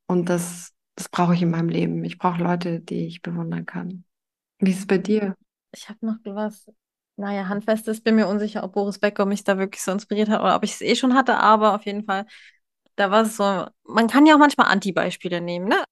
Und 0.06 0.28
das, 0.28 0.74
das 0.96 1.08
brauche 1.08 1.32
ich 1.32 1.40
in 1.40 1.50
meinem 1.50 1.70
Leben. 1.70 2.04
Ich 2.04 2.18
brauche 2.18 2.42
Leute, 2.42 2.80
die 2.80 3.06
ich 3.06 3.22
bewundern 3.22 3.64
kann. 3.64 4.04
Wie 4.58 4.70
ist 4.70 4.80
es 4.80 4.86
bei 4.86 4.98
dir? 4.98 5.34
Ich 5.72 5.88
habe 5.88 6.04
noch 6.04 6.16
was, 6.24 6.66
naja, 7.20 7.48
Handfestes. 7.48 8.00
Bin 8.00 8.16
mir 8.16 8.26
unsicher, 8.26 8.64
ob 8.64 8.72
Boris 8.72 8.98
Becker 8.98 9.26
mich 9.26 9.44
da 9.44 9.58
wirklich 9.58 9.82
so 9.82 9.92
inspiriert 9.92 10.28
hat 10.28 10.40
oder 10.40 10.56
ob 10.56 10.64
ich 10.64 10.72
es 10.72 10.80
eh 10.80 10.96
schon 10.96 11.14
hatte, 11.14 11.36
aber 11.36 11.74
auf 11.74 11.84
jeden 11.84 12.04
Fall, 12.04 12.26
da 12.96 13.10
war 13.10 13.22
es 13.22 13.36
so, 13.36 13.66
man 13.84 14.08
kann 14.08 14.26
ja 14.26 14.34
auch 14.34 14.38
manchmal 14.38 14.68
Anti-Beispiele 14.68 15.40
nehmen, 15.40 15.68
ne? 15.68 15.84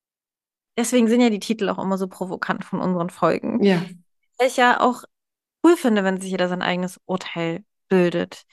Deswegen 0.76 1.08
sind 1.08 1.20
ja 1.20 1.28
die 1.28 1.40
Titel 1.40 1.68
auch 1.68 1.78
immer 1.78 1.98
so 1.98 2.06
provokant 2.08 2.64
von 2.64 2.80
unseren 2.80 3.10
Folgen. 3.10 3.62
Ja. 3.62 3.82
Weil 4.38 4.48
ich 4.48 4.56
ja 4.56 4.80
auch 4.80 5.04
cool 5.64 5.76
finde, 5.76 6.04
wenn 6.04 6.20
sich 6.20 6.30
jeder 6.30 6.48
sein 6.48 6.62
eigenes 6.62 7.00
Urteil 7.04 7.64
bildet. 7.88 8.44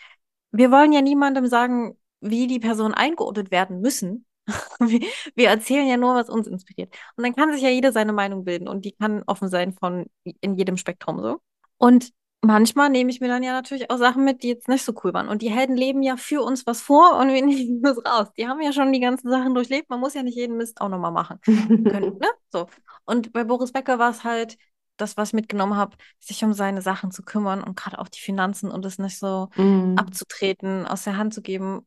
Wir 0.52 0.72
wollen 0.72 0.92
ja 0.92 1.02
niemandem 1.02 1.48
sagen, 1.48 1.98
wie 2.22 2.48
die 2.48 2.60
Personen 2.60 2.94
eingeordnet 2.94 3.52
werden 3.52 3.80
müssen. 3.82 4.26
Wir, 4.80 5.00
wir 5.34 5.50
erzählen 5.50 5.88
ja 5.88 5.98
nur, 5.98 6.14
was 6.14 6.30
uns 6.30 6.46
inspiriert. 6.46 6.96
Und 7.16 7.24
dann 7.24 7.34
kann 7.36 7.52
sich 7.52 7.64
ja 7.64 7.70
jeder 7.70 7.92
seine 7.92 8.14
Meinung 8.14 8.46
bilden 8.46 8.68
und 8.68 8.86
die 8.86 8.92
kann 8.92 9.24
offen 9.26 9.50
sein 9.50 9.74
von 9.74 10.06
in 10.24 10.54
jedem 10.54 10.78
Spektrum 10.78 11.20
so. 11.20 11.40
Und 11.78 12.12
manchmal 12.46 12.90
nehme 12.90 13.10
ich 13.12 13.22
mir 13.22 13.28
dann 13.28 13.44
ja 13.44 13.54
natürlich 13.54 13.90
auch 13.92 13.98
Sachen 13.98 14.24
mit, 14.24 14.44
die 14.44 14.50
jetzt 14.50 14.68
nicht 14.68 14.84
so 14.86 14.94
cool 15.04 15.14
waren. 15.14 15.28
Und 15.30 15.42
die 15.42 15.52
Helden 15.52 15.76
leben 15.78 16.02
ja 16.04 16.18
für 16.18 16.42
uns 16.44 16.66
was 16.66 16.82
vor 16.82 17.18
und 17.20 17.30
wir 17.30 17.42
nehmen 17.46 17.82
das 17.82 17.98
raus. 18.06 18.28
Die 18.38 18.48
haben 18.48 18.62
ja 18.62 18.74
schon 18.74 18.92
die 18.94 19.00
ganzen 19.00 19.30
Sachen 19.30 19.54
durchlebt. 19.54 19.90
Man 19.90 20.00
muss 20.00 20.14
ja 20.14 20.24
nicht 20.24 20.36
jeden 20.38 20.58
Mist 20.58 20.82
auch 20.82 20.90
nochmal 20.90 21.12
machen 21.12 21.40
können. 21.44 22.18
Ne? 22.20 22.28
So. 22.52 22.68
Und 23.06 23.34
bei 23.34 23.44
Boris 23.44 23.72
Becker 23.72 24.00
war 24.00 24.10
es 24.12 24.24
halt 24.24 24.58
das, 24.98 25.18
was 25.18 25.30
ich 25.30 25.34
mitgenommen 25.34 25.76
habe, 25.76 25.98
sich 26.20 26.44
um 26.44 26.54
seine 26.54 26.82
Sachen 26.82 27.12
zu 27.12 27.24
kümmern 27.24 27.62
und 27.64 27.76
gerade 27.76 28.00
auch 28.00 28.08
die 28.08 28.22
Finanzen 28.22 28.72
und 28.72 28.86
es 28.86 28.98
nicht 28.98 29.20
so 29.20 29.50
Mhm. 29.58 29.98
abzutreten, 29.98 30.86
aus 30.88 31.04
der 31.04 31.18
Hand 31.18 31.34
zu 31.34 31.42
geben. 31.42 31.86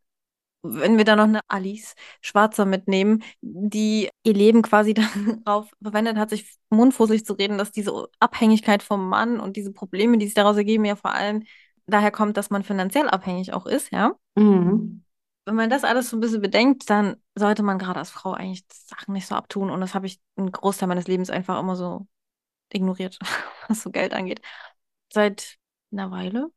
Wenn 0.62 0.98
wir 0.98 1.04
da 1.04 1.14
noch 1.14 1.24
eine 1.24 1.40
Alice 1.48 1.94
Schwarzer 2.20 2.64
mitnehmen, 2.64 3.22
die 3.40 4.08
ihr 4.24 4.34
Leben 4.34 4.62
quasi 4.62 4.94
darauf 5.44 5.70
verwendet 5.80 6.16
hat, 6.16 6.30
sich 6.30 6.56
mundfusselig 6.70 7.24
zu 7.24 7.34
reden, 7.34 7.58
dass 7.58 7.70
diese 7.70 8.08
Abhängigkeit 8.18 8.82
vom 8.82 9.08
Mann 9.08 9.40
und 9.40 9.56
diese 9.56 9.72
Probleme, 9.72 10.18
die 10.18 10.26
sich 10.26 10.34
daraus 10.34 10.56
ergeben, 10.56 10.84
ja 10.84 10.96
vor 10.96 11.12
allem 11.12 11.44
daher 11.86 12.10
kommt, 12.10 12.36
dass 12.36 12.50
man 12.50 12.64
finanziell 12.64 13.08
abhängig 13.08 13.52
auch 13.52 13.66
ist, 13.66 13.90
ja. 13.92 14.14
Mhm. 14.36 15.04
Wenn 15.44 15.54
man 15.54 15.70
das 15.70 15.84
alles 15.84 16.10
so 16.10 16.16
ein 16.16 16.20
bisschen 16.20 16.42
bedenkt, 16.42 16.90
dann 16.90 17.16
sollte 17.34 17.62
man 17.62 17.78
gerade 17.78 17.98
als 17.98 18.10
Frau 18.10 18.32
eigentlich 18.32 18.64
Sachen 18.70 19.14
nicht 19.14 19.26
so 19.26 19.34
abtun. 19.34 19.70
Und 19.70 19.80
das 19.80 19.94
habe 19.94 20.06
ich 20.06 20.20
einen 20.36 20.52
Großteil 20.52 20.88
meines 20.88 21.06
Lebens 21.06 21.30
einfach 21.30 21.58
immer 21.58 21.74
so 21.74 22.06
ignoriert, 22.70 23.18
was 23.68 23.82
so 23.82 23.90
Geld 23.90 24.12
angeht. 24.12 24.42
Seit 25.10 25.56
einer 25.90 26.10
Weile, 26.10 26.50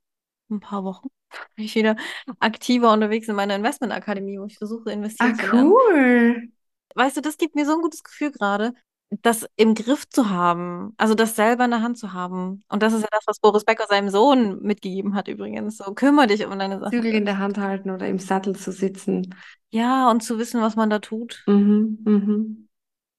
ein 0.49 0.59
paar 0.59 0.83
Wochen, 0.83 1.07
ich 1.55 1.75
wieder 1.75 1.95
aktiver 2.39 2.91
unterwegs 2.91 3.27
in 3.27 3.35
meiner 3.35 3.55
Investmentakademie, 3.55 4.39
wo 4.39 4.45
ich 4.45 4.57
versuche, 4.57 4.89
Ah, 4.89 4.93
investieren 4.93 5.35
zu 5.35 5.47
lernen. 5.47 5.71
cool. 5.71 6.49
Weißt 6.95 7.17
du, 7.17 7.21
das 7.21 7.37
gibt 7.37 7.55
mir 7.55 7.65
so 7.65 7.73
ein 7.73 7.81
gutes 7.81 8.03
Gefühl 8.03 8.31
gerade, 8.31 8.73
das 9.21 9.45
im 9.57 9.75
Griff 9.75 10.07
zu 10.09 10.29
haben, 10.29 10.93
also 10.97 11.15
das 11.15 11.35
selber 11.35 11.65
in 11.65 11.71
der 11.71 11.81
Hand 11.81 11.97
zu 11.97 12.13
haben. 12.13 12.63
Und 12.69 12.81
das 12.81 12.93
ist 12.93 13.01
ja 13.01 13.07
das, 13.11 13.23
was 13.27 13.39
Boris 13.39 13.65
Becker 13.65 13.85
seinem 13.87 14.09
Sohn 14.09 14.61
mitgegeben 14.61 15.15
hat 15.15 15.27
übrigens. 15.27 15.77
So, 15.77 15.93
kümmere 15.93 16.27
dich 16.27 16.45
um 16.45 16.57
deine 16.57 16.79
Sachen. 16.79 16.91
Zügel 16.91 17.13
in 17.13 17.25
der 17.25 17.37
Hand 17.37 17.57
halten 17.57 17.89
oder 17.91 18.07
im 18.07 18.19
Sattel 18.19 18.55
zu 18.55 18.71
sitzen. 18.71 19.35
Ja, 19.69 20.09
und 20.09 20.21
zu 20.21 20.37
wissen, 20.37 20.61
was 20.61 20.75
man 20.75 20.89
da 20.89 20.99
tut. 20.99 21.43
Mhm. 21.47 21.99
Mhm. 22.05 22.67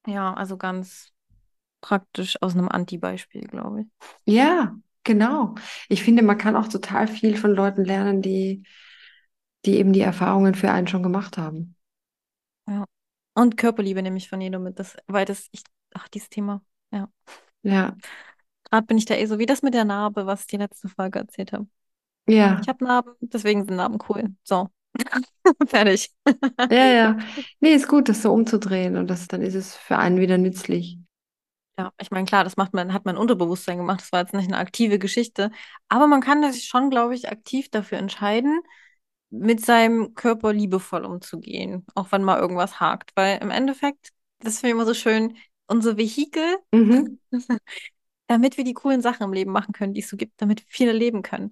Ja, 0.07 0.35
also 0.35 0.57
ganz 0.57 1.13
praktisch 1.81 2.41
aus 2.41 2.55
einem 2.55 2.69
Anti-Beispiel, 2.69 3.43
glaube 3.43 3.83
ich. 3.83 3.87
Ja, 4.25 4.75
genau. 5.05 5.55
Ich 5.89 6.03
finde, 6.03 6.23
man 6.23 6.39
kann 6.39 6.57
auch 6.57 6.69
total 6.69 7.07
viel 7.09 7.37
von 7.37 7.53
Leuten 7.53 7.85
lernen, 7.85 8.23
die, 8.23 8.65
die 9.65 9.77
eben 9.77 9.93
die 9.93 10.01
Erfahrungen 10.01 10.55
für 10.55 10.71
einen 10.71 10.89
schon 10.89 11.03
gemacht 11.03 11.39
haben. 11.39 11.77
Ja. 12.69 12.85
Und 13.35 13.57
Körperliebe 13.57 14.03
nehme 14.03 14.19
ich 14.19 14.29
von 14.29 14.41
jedem 14.41 14.63
mit. 14.63 14.79
Das, 14.79 14.97
weil 15.07 15.25
das, 15.25 15.49
ich, 15.53 15.63
ach, 15.95 16.09
dieses 16.09 16.29
Thema. 16.29 16.63
Ja. 16.93 17.09
Ja, 17.63 17.97
Gerade 18.71 18.87
bin 18.87 18.99
ich 18.99 19.05
da 19.05 19.15
eh 19.15 19.27
so 19.27 19.39
wie 19.39 19.47
das 19.47 19.63
mit 19.63 19.75
der 19.75 19.85
Narbe, 19.85 20.27
was 20.27 20.43
ich 20.43 20.47
die 20.49 20.57
letzte 20.57 20.89
Folge 20.89 21.19
erzählt 21.21 21.53
habe. 21.53 21.67
ja, 22.27 22.61
Ich 22.63 22.69
habe 22.69 22.85
Narben, 22.85 23.15
deswegen 23.21 23.65
sind 23.65 23.77
Narben 23.77 23.99
cool. 24.09 24.35
So. 24.45 24.69
Fertig. 25.69 26.11
ja, 26.71 26.87
ja. 26.87 27.19
Nee, 27.61 27.75
ist 27.75 27.89
gut, 27.89 28.09
das 28.09 28.23
so 28.23 28.33
umzudrehen 28.33 28.97
und 28.97 29.09
das, 29.09 29.29
dann 29.29 29.43
ist 29.43 29.55
es 29.55 29.75
für 29.75 29.99
einen 29.99 30.21
wieder 30.21 30.39
nützlich. 30.39 30.99
Ja, 31.83 31.93
ich 32.01 32.11
meine, 32.11 32.27
klar, 32.27 32.45
das 32.45 32.57
macht 32.57 32.75
man, 32.75 32.93
hat 32.93 33.05
mein 33.05 33.17
Unterbewusstsein 33.17 33.79
gemacht. 33.79 34.01
Das 34.01 34.13
war 34.13 34.21
jetzt 34.21 34.35
nicht 34.35 34.47
eine 34.47 34.59
aktive 34.59 34.99
Geschichte. 34.99 35.51
Aber 35.89 36.07
man 36.07 36.21
kann 36.21 36.51
sich 36.53 36.65
schon, 36.65 36.91
glaube 36.91 37.15
ich, 37.15 37.31
aktiv 37.31 37.69
dafür 37.71 37.99
entscheiden, 37.99 38.61
mit 39.31 39.65
seinem 39.65 40.15
Körper 40.15 40.53
liebevoll 40.53 41.05
umzugehen, 41.05 41.85
auch 41.95 42.13
wenn 42.13 42.23
mal 42.23 42.39
irgendwas 42.39 42.79
hakt. 42.81 43.11
Weil 43.17 43.39
im 43.43 43.51
Endeffekt, 43.51 44.11
das 44.41 44.61
finde 44.61 44.69
ich 44.69 44.75
immer 44.75 44.87
so 44.87 44.95
schön, 44.95 45.37
unsere 45.67 45.97
Vehikel, 45.97 46.59
Mhm. 46.73 47.19
damit 48.29 48.57
wir 48.57 48.65
die 48.65 48.75
coolen 48.75 49.03
Sachen 49.03 49.25
im 49.25 49.33
Leben 49.33 49.53
machen 49.53 49.73
können, 49.73 49.95
die 49.95 50.01
es 50.01 50.09
so 50.09 50.17
gibt, 50.17 50.41
damit 50.41 50.61
wir 50.61 50.67
viele 50.69 50.93
leben 50.93 51.23
können. 51.23 51.51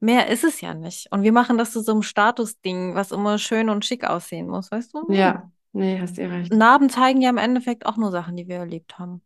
Mehr 0.00 0.28
ist 0.28 0.44
es 0.44 0.60
ja 0.60 0.74
nicht. 0.74 1.10
Und 1.12 1.22
wir 1.22 1.32
machen 1.32 1.58
das 1.58 1.72
zu 1.72 1.80
so 1.80 1.92
einem 1.92 2.02
Statusding, 2.02 2.94
was 2.94 3.12
immer 3.12 3.38
schön 3.38 3.68
und 3.68 3.84
schick 3.84 4.04
aussehen 4.04 4.48
muss, 4.48 4.70
weißt 4.70 4.94
du? 4.94 5.12
Ja, 5.12 5.50
nee, 5.72 5.98
hast 6.00 6.18
ihr 6.18 6.30
recht. 6.30 6.52
Narben 6.52 6.90
zeigen 6.90 7.22
ja 7.22 7.30
im 7.30 7.38
Endeffekt 7.38 7.86
auch 7.86 7.96
nur 7.96 8.10
Sachen, 8.10 8.36
die 8.36 8.48
wir 8.48 8.56
erlebt 8.56 8.98
haben. 8.98 9.22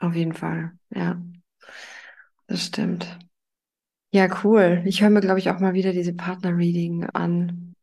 Auf 0.00 0.14
jeden 0.14 0.32
Fall. 0.32 0.72
Ja, 0.90 1.20
das 2.46 2.64
stimmt. 2.66 3.18
Ja, 4.12 4.28
cool. 4.42 4.82
Ich 4.86 5.02
höre 5.02 5.10
mir, 5.10 5.20
glaube 5.20 5.38
ich, 5.38 5.50
auch 5.50 5.60
mal 5.60 5.74
wieder 5.74 5.92
diese 5.92 6.12
Partner-Reading 6.12 7.04
an 7.10 7.76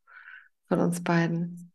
von 0.68 0.80
uns 0.80 1.04
beiden. 1.04 1.72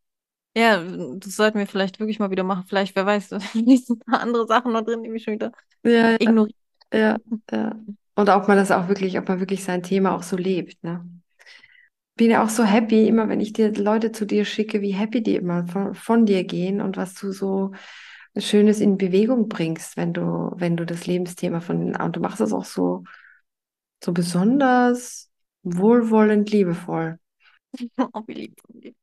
Ja, 0.54 0.82
das 1.16 1.36
sollten 1.36 1.58
wir 1.58 1.66
vielleicht 1.66 1.98
wirklich 1.98 2.18
mal 2.18 2.30
wieder 2.30 2.44
machen. 2.44 2.64
Vielleicht, 2.68 2.94
wer 2.94 3.06
weiß, 3.06 3.28
vielleicht 3.52 3.86
sind 3.86 4.02
ein 4.06 4.12
paar 4.12 4.20
andere 4.20 4.46
Sachen 4.46 4.72
noch 4.72 4.82
drin, 4.82 5.02
die 5.02 5.08
mich 5.08 5.24
schon 5.24 5.34
wieder 5.34 5.52
ja, 5.82 6.14
ignorieren. 6.20 6.54
ja, 6.92 7.16
ja. 7.50 7.74
Und 8.14 8.28
ob 8.28 8.46
man 8.48 8.58
das 8.58 8.70
auch 8.70 8.88
wirklich, 8.88 9.18
ob 9.18 9.28
man 9.28 9.40
wirklich 9.40 9.64
sein 9.64 9.82
Thema 9.82 10.14
auch 10.14 10.22
so 10.22 10.36
lebt, 10.36 10.82
ne? 10.84 11.08
Bin 12.16 12.30
ja 12.30 12.44
auch 12.44 12.50
so 12.50 12.64
happy, 12.64 13.08
immer 13.08 13.28
wenn 13.30 13.40
ich 13.40 13.54
dir 13.54 13.72
Leute 13.72 14.12
zu 14.12 14.26
dir 14.26 14.44
schicke, 14.44 14.82
wie 14.82 14.92
happy 14.92 15.22
die 15.22 15.34
immer 15.34 15.66
von, 15.66 15.94
von 15.94 16.26
dir 16.26 16.44
gehen 16.44 16.82
und 16.82 16.98
was 16.98 17.14
du 17.14 17.32
so 17.32 17.72
Schönes 18.38 18.80
in 18.80 18.96
Bewegung 18.98 19.48
bringst, 19.48 19.96
wenn 19.96 20.12
du, 20.14 20.52
wenn 20.56 20.76
du 20.76 20.86
das 20.86 21.06
Lebensthema 21.06 21.60
von, 21.60 21.94
und 21.96 22.16
du 22.16 22.20
machst 22.20 22.40
das 22.40 22.52
auch 22.52 22.64
so, 22.64 23.04
so 24.04 24.12
besonders 24.12 25.30
wohlwollend, 25.62 26.50
liebevoll. 26.50 27.18
Oh, 28.14 28.22
wie 28.26 28.34
lieb 28.34 28.60
von 28.66 28.80
dir. 28.80 28.94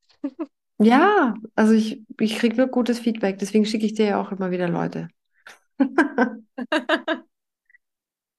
Ja, 0.79 1.35
also 1.55 1.73
ich, 1.73 2.03
ich 2.19 2.37
kriege 2.37 2.55
nur 2.57 2.67
gutes 2.67 2.99
Feedback, 2.99 3.39
deswegen 3.39 3.65
schicke 3.65 3.85
ich 3.85 3.95
dir 3.95 4.05
ja 4.07 4.21
auch 4.21 4.31
immer 4.31 4.51
wieder 4.51 4.69
Leute. 4.69 5.09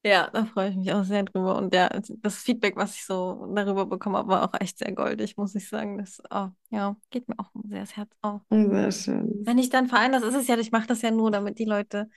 Ja, 0.02 0.30
da 0.32 0.46
freue 0.46 0.70
ich 0.70 0.76
mich 0.76 0.92
auch 0.92 1.04
sehr 1.04 1.24
drüber. 1.24 1.56
Und 1.56 1.74
ja, 1.74 1.90
das 2.22 2.36
Feedback, 2.36 2.76
was 2.76 2.94
ich 2.94 3.04
so 3.04 3.46
darüber 3.54 3.84
bekommen 3.84 4.16
habe, 4.16 4.28
war 4.28 4.44
auch 4.48 4.60
echt 4.60 4.78
sehr 4.78 4.92
goldig, 4.92 5.36
muss 5.36 5.54
ich 5.54 5.68
sagen. 5.68 5.98
Das, 5.98 6.22
oh, 6.30 6.48
ja, 6.70 6.96
geht 7.10 7.28
mir 7.28 7.38
auch 7.38 7.50
sehr 7.68 7.80
das 7.80 7.96
Herz 7.96 8.10
auf. 8.22 8.40
Sehr 8.50 8.92
schön. 8.92 9.42
Wenn 9.44 9.58
ich 9.58 9.68
dann 9.68 9.88
vereine, 9.88 10.20
das 10.20 10.30
ist 10.30 10.40
es 10.42 10.48
ja, 10.48 10.56
ich 10.58 10.72
mache 10.72 10.86
das 10.86 11.02
ja 11.02 11.10
nur, 11.10 11.30
damit 11.30 11.58
die 11.58 11.66
Leute 11.66 12.08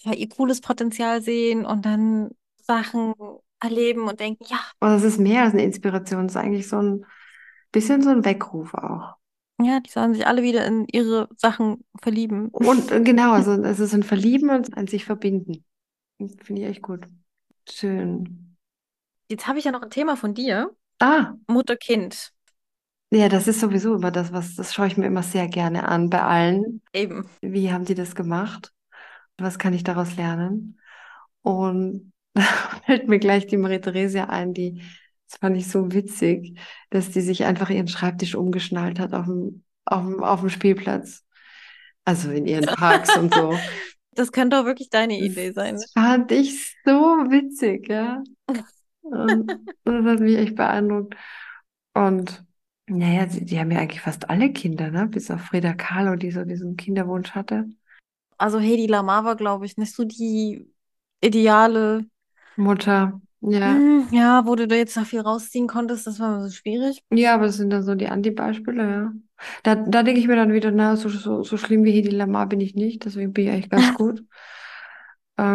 ja 0.00 0.14
ihr 0.14 0.28
cooles 0.28 0.60
Potenzial 0.62 1.20
sehen 1.20 1.66
und 1.66 1.84
dann 1.84 2.30
Sachen 2.62 3.14
erleben 3.60 4.08
und 4.08 4.20
denken, 4.20 4.44
ja, 4.48 4.60
Und 4.80 4.90
es 4.92 5.02
ist 5.02 5.18
mehr 5.18 5.42
als 5.42 5.52
eine 5.52 5.64
Inspiration, 5.64 6.26
es 6.26 6.32
ist 6.32 6.36
eigentlich 6.36 6.68
so 6.68 6.80
ein 6.80 7.04
bisschen 7.72 8.02
so 8.02 8.10
ein 8.10 8.24
Weckruf 8.24 8.72
auch. 8.74 9.16
ja, 9.60 9.80
die 9.80 9.90
sollen 9.90 10.14
sich 10.14 10.26
alle 10.26 10.42
wieder 10.42 10.64
in 10.66 10.86
ihre 10.90 11.28
Sachen 11.36 11.84
verlieben. 12.00 12.48
Und 12.48 12.90
äh, 12.90 13.00
genau, 13.02 13.32
also 13.34 13.52
es 13.62 13.80
ist 13.80 13.94
ein 13.94 14.02
Verlieben 14.02 14.50
und 14.50 14.76
ein 14.76 14.86
sich 14.86 15.04
verbinden. 15.04 15.64
Finde 16.18 16.62
ich 16.62 16.68
echt 16.68 16.82
gut. 16.82 17.06
Schön. 17.68 18.56
Jetzt 19.28 19.46
habe 19.46 19.58
ich 19.58 19.64
ja 19.64 19.72
noch 19.72 19.82
ein 19.82 19.90
Thema 19.90 20.16
von 20.16 20.34
dir. 20.34 20.74
Ah, 20.98 21.34
Mutter-Kind. 21.46 22.32
ja, 23.10 23.28
das 23.28 23.46
ist 23.46 23.60
sowieso 23.60 23.94
immer 23.94 24.10
das, 24.10 24.32
was, 24.32 24.56
das 24.56 24.74
schaue 24.74 24.88
ich 24.88 24.96
mir 24.96 25.06
immer 25.06 25.22
sehr 25.22 25.46
gerne 25.48 25.86
an 25.86 26.10
bei 26.10 26.22
allen. 26.22 26.82
Eben. 26.92 27.28
Wie 27.40 27.70
haben 27.70 27.84
die 27.84 27.94
das 27.94 28.14
gemacht? 28.14 28.72
Was 29.36 29.58
kann 29.58 29.74
ich 29.74 29.84
daraus 29.84 30.16
lernen? 30.16 30.80
Und 31.42 32.12
da 32.34 32.42
fällt 32.86 33.08
mir 33.08 33.18
gleich 33.18 33.46
die 33.46 33.56
Marie-Theresia 33.56 34.24
ein, 34.24 34.54
die, 34.54 34.82
das 35.28 35.38
fand 35.38 35.56
ich 35.56 35.68
so 35.68 35.92
witzig, 35.92 36.58
dass 36.90 37.10
die 37.10 37.20
sich 37.20 37.44
einfach 37.44 37.70
ihren 37.70 37.88
Schreibtisch 37.88 38.34
umgeschnallt 38.34 38.98
hat 38.98 39.14
auf 39.14 39.26
dem, 39.26 39.62
auf 39.84 40.02
dem, 40.02 40.24
auf 40.24 40.40
dem 40.40 40.48
Spielplatz. 40.48 41.24
Also 42.04 42.30
in 42.30 42.46
ihren 42.46 42.64
Parks 42.66 43.16
und 43.16 43.32
so. 43.34 43.56
Das 44.18 44.32
könnte 44.32 44.58
auch 44.60 44.64
wirklich 44.64 44.90
deine 44.90 45.18
Idee 45.18 45.52
sein. 45.52 45.76
Das 45.76 45.92
fand 45.92 46.32
ich 46.32 46.76
so 46.84 46.92
witzig, 46.92 47.88
ja. 47.88 48.22
Das 49.84 50.04
hat 50.04 50.20
mich 50.20 50.36
echt 50.36 50.54
beeindruckt. 50.56 51.16
Und 51.94 52.44
naja, 52.88 53.26
die, 53.26 53.44
die 53.44 53.58
haben 53.58 53.70
ja 53.70 53.78
eigentlich 53.78 54.02
fast 54.02 54.28
alle 54.28 54.52
Kinder, 54.52 54.90
ne? 54.90 55.06
Bis 55.06 55.30
auf 55.30 55.40
Frida 55.40 55.72
Kahlo, 55.72 56.16
die 56.16 56.30
so 56.30 56.44
diesen 56.44 56.76
Kinderwunsch 56.76 57.30
hatte. 57.30 57.66
Also 58.36 58.58
Hedi 58.58 58.86
Lamar 58.86 59.24
war, 59.24 59.36
glaube 59.36 59.66
ich, 59.66 59.76
nicht 59.76 59.94
so 59.94 60.04
die 60.04 60.70
ideale, 61.20 62.06
Mutter, 62.56 63.20
ja. 63.40 63.76
Hm, 63.76 64.08
ja, 64.10 64.44
wo 64.46 64.56
du 64.56 64.66
da 64.66 64.74
jetzt 64.74 64.96
noch 64.96 65.06
viel 65.06 65.20
rausziehen 65.20 65.68
konntest, 65.68 66.06
das 66.06 66.18
war 66.18 66.42
so 66.42 66.50
schwierig. 66.50 67.02
Ja, 67.10 67.34
aber 67.34 67.46
das 67.46 67.56
sind 67.56 67.70
dann 67.70 67.82
so 67.84 67.94
die 67.94 68.08
Anti-Beispiele, 68.08 68.90
ja. 68.90 69.12
Da, 69.62 69.74
da 69.76 70.02
denke 70.02 70.20
ich 70.20 70.26
mir 70.28 70.36
dann 70.36 70.52
wieder, 70.52 70.70
na, 70.70 70.96
so, 70.96 71.08
so, 71.08 71.42
so 71.44 71.56
schlimm 71.56 71.84
wie 71.84 71.92
Hedi 71.92 72.10
Lamar 72.10 72.48
bin 72.48 72.60
ich 72.60 72.74
nicht, 72.74 73.04
deswegen 73.04 73.32
bin 73.32 73.44
ich 73.46 73.50
eigentlich 73.52 73.70
ganz 73.70 73.92
gut. 73.94 74.24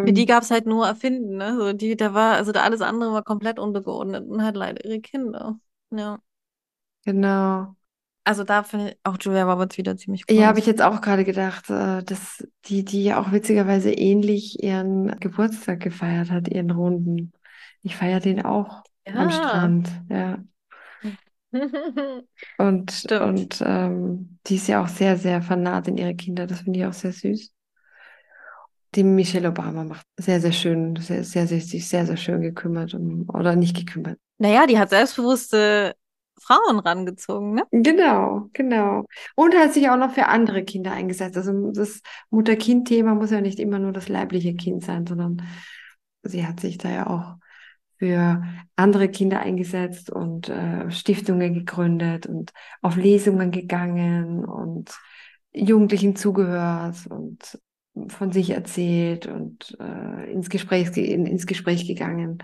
Für 0.05 0.11
die 0.13 0.25
Ähm, 0.25 0.25
gab 0.25 0.43
es 0.43 0.51
halt 0.51 0.65
nur 0.65 0.85
Erfinden, 0.87 1.37
ne? 1.37 1.55
So, 1.57 1.73
die, 1.73 1.95
da 1.95 2.13
war, 2.13 2.35
also 2.35 2.51
da 2.51 2.63
alles 2.63 2.81
andere 2.81 3.13
war 3.13 3.23
komplett 3.23 3.57
untergeordnet 3.59 4.27
und 4.29 4.43
halt 4.43 4.55
leider 4.57 4.83
ihre 4.85 4.99
Kinder. 5.01 5.59
Ja. 5.91 6.19
genau. 7.05 7.75
Also 8.25 8.43
da 8.43 8.63
finde 8.63 8.91
ich 8.91 8.97
auch 9.03 9.17
Julia 9.19 9.43
Roberts 9.49 9.77
wieder 9.77 9.95
ziemlich 9.97 10.25
Ja, 10.29 10.47
cool. 10.47 10.47
habe 10.47 10.59
ich 10.59 10.65
jetzt 10.65 10.81
auch 10.81 11.01
gerade 11.01 11.25
gedacht, 11.25 11.69
äh, 11.69 12.01
dass 12.03 12.47
die, 12.65 12.85
die 12.85 13.03
ja 13.03 13.19
auch 13.21 13.31
witzigerweise 13.33 13.91
ähnlich 13.91 14.63
ihren 14.63 15.19
Geburtstag 15.19 15.81
gefeiert 15.81 16.31
hat, 16.31 16.47
ihren 16.47 16.71
Runden. 16.71 17.33
Ich 17.81 17.95
feiere 17.97 18.19
den 18.21 18.43
auch 18.45 18.83
am 19.13 19.29
Ja. 19.29 19.29
Strand, 19.29 19.89
ja. 20.09 20.43
Und, 22.57 22.91
Stimmt. 22.91 23.21
und 23.21 23.63
ähm, 23.65 24.39
die 24.47 24.55
ist 24.55 24.67
ja 24.67 24.83
auch 24.83 24.87
sehr, 24.87 25.17
sehr 25.17 25.41
vernarrt 25.41 25.87
in 25.87 25.97
ihre 25.97 26.15
Kinder. 26.15 26.47
Das 26.47 26.61
finde 26.61 26.79
ich 26.79 26.85
auch 26.85 26.93
sehr 26.93 27.13
süß. 27.13 27.51
Die 28.95 29.03
Michelle 29.03 29.49
Obama 29.49 29.83
macht 29.83 30.05
sehr, 30.17 30.39
sehr 30.39 30.51
schön, 30.51 30.95
sehr, 30.97 31.23
sehr, 31.23 31.47
sehr, 31.47 31.61
sich 31.61 31.87
sehr, 31.87 32.05
sehr 32.05 32.17
schön 32.17 32.41
gekümmert 32.41 32.93
um, 32.93 33.27
oder 33.29 33.55
nicht 33.55 33.75
gekümmert. 33.75 34.19
Naja, 34.37 34.67
die 34.67 34.77
hat 34.77 34.89
selbstbewusste 34.89 35.95
Frauen 36.39 36.79
rangezogen, 36.79 37.53
ne? 37.53 37.63
Genau, 37.71 38.49
genau. 38.53 39.05
Und 39.35 39.55
hat 39.55 39.73
sich 39.73 39.89
auch 39.89 39.97
noch 39.97 40.11
für 40.11 40.27
andere 40.27 40.63
Kinder 40.63 40.91
eingesetzt. 40.91 41.37
Also 41.37 41.71
das 41.71 42.01
Mutter-Kind-Thema 42.29 43.15
muss 43.15 43.31
ja 43.31 43.41
nicht 43.41 43.59
immer 43.59 43.79
nur 43.79 43.93
das 43.93 44.09
leibliche 44.09 44.53
Kind 44.53 44.83
sein, 44.83 45.07
sondern 45.07 45.41
sie 46.23 46.45
hat 46.45 46.59
sich 46.59 46.77
da 46.77 46.89
ja 46.89 47.07
auch 47.07 47.37
für 48.03 48.43
andere 48.75 49.07
Kinder 49.07 49.39
eingesetzt 49.39 50.09
und 50.09 50.49
äh, 50.49 50.91
Stiftungen 50.91 51.53
gegründet 51.53 52.25
und 52.25 52.51
auf 52.81 52.97
Lesungen 52.97 53.49
gegangen 53.49 54.43
und 54.43 54.91
Jugendlichen 55.53 56.17
zugehört 56.17 57.07
und 57.07 57.57
von 58.09 58.33
sich 58.33 58.49
erzählt 58.49 59.27
und 59.27 59.77
äh, 59.79 60.29
ins 60.33 60.49
Gespräch, 60.49 60.91
ge- 60.91 61.05
in, 61.05 61.25
ins 61.25 61.45
Gespräch 61.45 61.87
gegangen. 61.87 62.39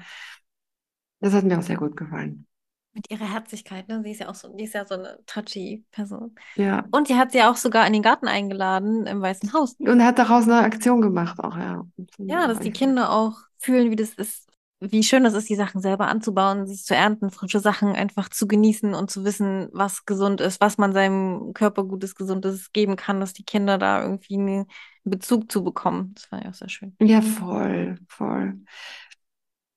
Das 1.19 1.33
hat 1.33 1.43
mir 1.43 1.57
auch 1.59 1.63
sehr 1.63 1.75
gut 1.75 1.97
gefallen. 1.97 2.47
Mit 2.93 3.11
ihrer 3.11 3.29
Herzlichkeit, 3.29 3.89
ne? 3.89 4.01
Sie 4.01 4.11
ist 4.11 4.19
ja 4.21 4.29
auch 4.29 4.35
so, 4.35 4.55
die 4.55 4.63
ist 4.63 4.75
ja 4.75 4.85
so 4.85 4.95
eine 4.95 5.19
touchy 5.25 5.83
Person. 5.91 6.35
Ja. 6.55 6.85
Und 6.91 7.09
die 7.09 7.15
hat 7.15 7.33
sie 7.33 7.43
auch 7.43 7.57
sogar 7.57 7.85
in 7.85 7.91
den 7.91 8.01
Garten 8.01 8.29
eingeladen 8.29 9.07
im 9.07 9.21
Weißen 9.21 9.51
Haus. 9.51 9.75
Und 9.79 10.05
hat 10.05 10.19
daraus 10.19 10.45
eine 10.45 10.59
Aktion 10.59 11.01
gemacht 11.01 11.37
auch, 11.39 11.57
ja. 11.57 11.85
Ja, 12.17 12.47
dass 12.47 12.59
die. 12.59 12.71
Kinder 12.71 13.11
auch 13.11 13.39
fühlen, 13.57 13.91
wie 13.91 13.97
das 13.97 14.13
ist, 14.13 14.47
wie 14.79 15.03
schön 15.03 15.23
das 15.23 15.33
ist, 15.33 15.49
die 15.49 15.55
Sachen 15.55 15.81
selber 15.81 16.07
anzubauen, 16.07 16.65
sie 16.65 16.75
zu 16.75 16.95
ernten, 16.95 17.31
frische 17.31 17.59
Sachen 17.59 17.89
einfach 17.89 18.29
zu 18.29 18.47
genießen 18.47 18.93
und 18.93 19.11
zu 19.11 19.25
wissen, 19.25 19.67
was 19.73 20.05
gesund 20.05 20.39
ist, 20.39 20.61
was 20.61 20.77
man 20.77 20.93
seinem 20.93 21.53
Körper 21.53 21.83
Gutes, 21.83 22.15
Gesundes 22.15 22.71
geben 22.71 22.95
kann, 22.95 23.19
dass 23.19 23.33
die 23.33 23.43
Kinder 23.43 23.77
da 23.77 24.01
irgendwie 24.01 24.35
einen 24.35 24.65
Bezug 25.03 25.51
zu 25.51 25.63
bekommen. 25.63 26.13
Das 26.15 26.31
war 26.31 26.43
ja 26.43 26.49
auch 26.49 26.53
sehr 26.53 26.69
schön. 26.69 26.95
Ja, 27.01 27.21
voll, 27.21 27.97
voll. 28.07 28.59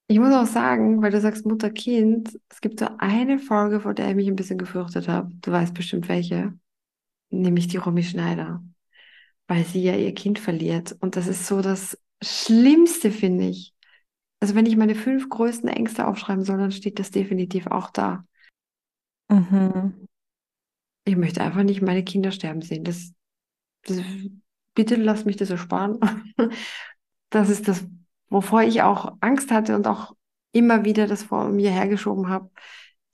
Ich 0.06 0.18
muss 0.18 0.34
auch 0.34 0.46
sagen, 0.46 1.02
weil 1.02 1.10
du 1.10 1.20
sagst 1.20 1.46
Mutter-Kind, 1.46 2.38
es 2.48 2.60
gibt 2.60 2.78
so 2.78 2.86
eine 2.98 3.38
Folge, 3.38 3.80
vor 3.80 3.94
der 3.94 4.10
ich 4.10 4.14
mich 4.14 4.28
ein 4.28 4.36
bisschen 4.36 4.58
gefürchtet 4.58 5.08
habe. 5.08 5.32
Du 5.40 5.50
weißt 5.50 5.74
bestimmt 5.74 6.08
welche, 6.08 6.52
nämlich 7.30 7.66
die 7.66 7.78
Romy 7.78 8.04
Schneider, 8.04 8.62
weil 9.48 9.64
sie 9.64 9.82
ja 9.82 9.96
ihr 9.96 10.14
Kind 10.14 10.38
verliert. 10.38 10.94
Und 11.00 11.16
das 11.16 11.26
ist 11.26 11.46
so 11.46 11.62
das 11.62 11.98
Schlimmste, 12.22 13.10
finde 13.10 13.48
ich. 13.48 13.71
Also 14.42 14.56
wenn 14.56 14.66
ich 14.66 14.76
meine 14.76 14.96
fünf 14.96 15.28
größten 15.28 15.68
Ängste 15.68 16.04
aufschreiben 16.04 16.42
soll, 16.44 16.58
dann 16.58 16.72
steht 16.72 16.98
das 16.98 17.12
definitiv 17.12 17.68
auch 17.68 17.90
da. 17.90 18.24
Mhm. 19.28 20.08
Ich 21.04 21.14
möchte 21.14 21.42
einfach 21.42 21.62
nicht 21.62 21.80
meine 21.80 22.02
Kinder 22.02 22.32
sterben 22.32 22.60
sehen. 22.60 22.82
Das, 22.82 23.12
das, 23.84 23.98
bitte 24.74 24.96
lass 24.96 25.24
mich 25.24 25.36
das 25.36 25.50
ersparen. 25.50 26.00
Das 27.30 27.48
ist 27.48 27.66
das, 27.66 27.86
wovor 28.28 28.62
ich 28.62 28.82
auch 28.82 29.16
Angst 29.20 29.50
hatte 29.52 29.74
und 29.74 29.86
auch 29.86 30.14
immer 30.50 30.84
wieder 30.84 31.06
das 31.06 31.22
vor 31.22 31.48
mir 31.48 31.70
hergeschoben 31.70 32.28
habe, 32.28 32.50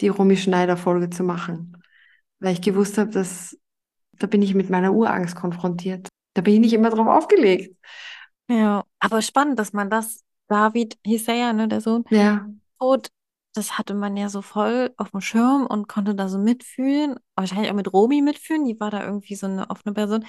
die 0.01 0.09
Romy 0.09 0.37
Schneider-Folge 0.37 1.11
zu 1.11 1.22
machen. 1.22 1.81
Weil 2.41 2.55
ich 2.55 2.62
gewusst 2.62 2.99
habe, 2.99 3.11
dass 3.11 3.57
da 4.12 4.26
bin 4.26 4.43
ich 4.43 4.55
mit 4.55 4.70
meiner 4.70 4.93
Urangst 4.93 5.37
konfrontiert. 5.37 6.09
Da 6.35 6.43
bin 6.43 6.55
ich 6.55 6.61
nicht 6.61 6.72
immer 6.72 6.91
drauf 6.91 7.07
aufgelegt. 7.07 7.76
Ja, 8.49 8.83
aber 8.99 9.22
spannend, 9.22 9.59
dass 9.59 9.72
man 9.72 9.89
das, 9.89 10.24
David 10.49 10.99
hieß 11.05 11.26
ja, 11.28 11.53
ne, 11.53 11.68
der 11.68 11.80
Sohn, 11.80 12.05
Ja, 12.11 12.49
tot, 12.78 13.09
das 13.55 13.78
hatte 13.78 13.94
man 13.94 14.16
ja 14.16 14.28
so 14.28 14.42
voll 14.42 14.92
auf 14.96 15.11
dem 15.11 15.20
Schirm 15.20 15.66
und 15.66 15.88
konnte 15.88 16.14
da 16.14 16.28
so 16.28 16.38
mitfühlen. 16.38 17.16
Wahrscheinlich 17.36 17.70
auch 17.70 17.74
mit 17.76 17.92
Romy 17.92 18.22
mitfühlen, 18.22 18.64
die 18.66 18.78
war 18.80 18.90
da 18.90 19.05
irgendwie 19.05 19.34
so 19.36 19.46
eine 19.46 19.70
offene 19.70 19.94
Person. 19.94 20.24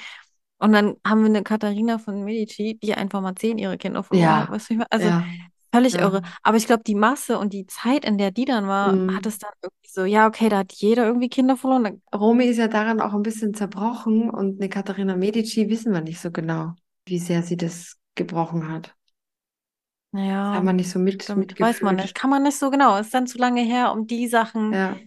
Und 0.59 0.73
dann 0.73 0.97
haben 1.05 1.21
wir 1.21 1.27
eine 1.29 1.43
Katharina 1.43 1.99
von 1.99 2.23
Medici, 2.23 2.79
die 2.81 2.93
einfach 2.95 3.21
mal 3.21 3.35
zehn 3.35 3.57
ihre 3.57 3.77
Kinder 3.77 4.03
verloren 4.03 4.37
hat. 4.37 4.49
ja, 4.49 4.49
Weißt 4.49 4.71
du? 4.71 4.85
Also 4.89 5.11
ja, 5.11 5.23
völlig 5.73 5.95
ja. 5.95 5.99
irre. 5.99 6.21
Aber 6.43 6.57
ich 6.57 6.65
glaube, 6.67 6.83
die 6.85 6.95
Masse 6.95 7.39
und 7.39 7.53
die 7.53 7.67
Zeit, 7.67 8.05
in 8.05 8.17
der 8.17 8.31
die 8.31 8.45
dann 8.45 8.67
war, 8.67 9.03
hat 9.07 9.25
Mhm. 9.25 9.27
es 9.27 9.37
dann 9.39 9.51
irgendwie 9.63 9.89
so, 9.89 10.05
ja, 10.05 10.27
okay, 10.27 10.49
da 10.49 10.59
hat 10.59 10.73
jeder 10.73 11.05
irgendwie 11.07 11.29
Kinder 11.29 11.57
verloren. 11.57 12.01
Romy 12.13 12.45
ist 12.45 12.57
ja 12.57 12.67
daran 12.67 13.01
auch 13.01 13.13
ein 13.13 13.23
bisschen 13.23 13.53
zerbrochen 13.53 14.29
und 14.29 14.59
eine 14.59 14.69
Katharina 14.69 15.15
Medici 15.15 15.69
wissen 15.69 15.93
wir 15.93 16.01
nicht 16.01 16.19
so 16.19 16.31
genau, 16.31 16.73
wie 17.05 17.17
sehr 17.19 17.41
sie 17.43 17.57
das 17.57 17.97
gebrochen 18.15 18.69
hat. 18.69 18.95
Das 20.11 20.23
haben 20.23 20.65
wir 20.65 20.73
nicht 20.73 20.89
so 20.89 20.99
mit, 20.99 21.23
stimmt, 21.23 21.59
weiß 21.59 21.81
man 21.81 21.95
nicht. 21.95 22.15
Kann 22.15 22.29
man 22.29 22.43
nicht 22.43 22.57
so 22.57 22.69
genau. 22.69 22.97
Ist 22.97 23.13
dann 23.13 23.27
zu 23.27 23.37
lange 23.37 23.61
her, 23.61 23.91
um 23.91 24.07
die 24.07 24.27
Sachen 24.27 24.73
Ja, 24.73 24.97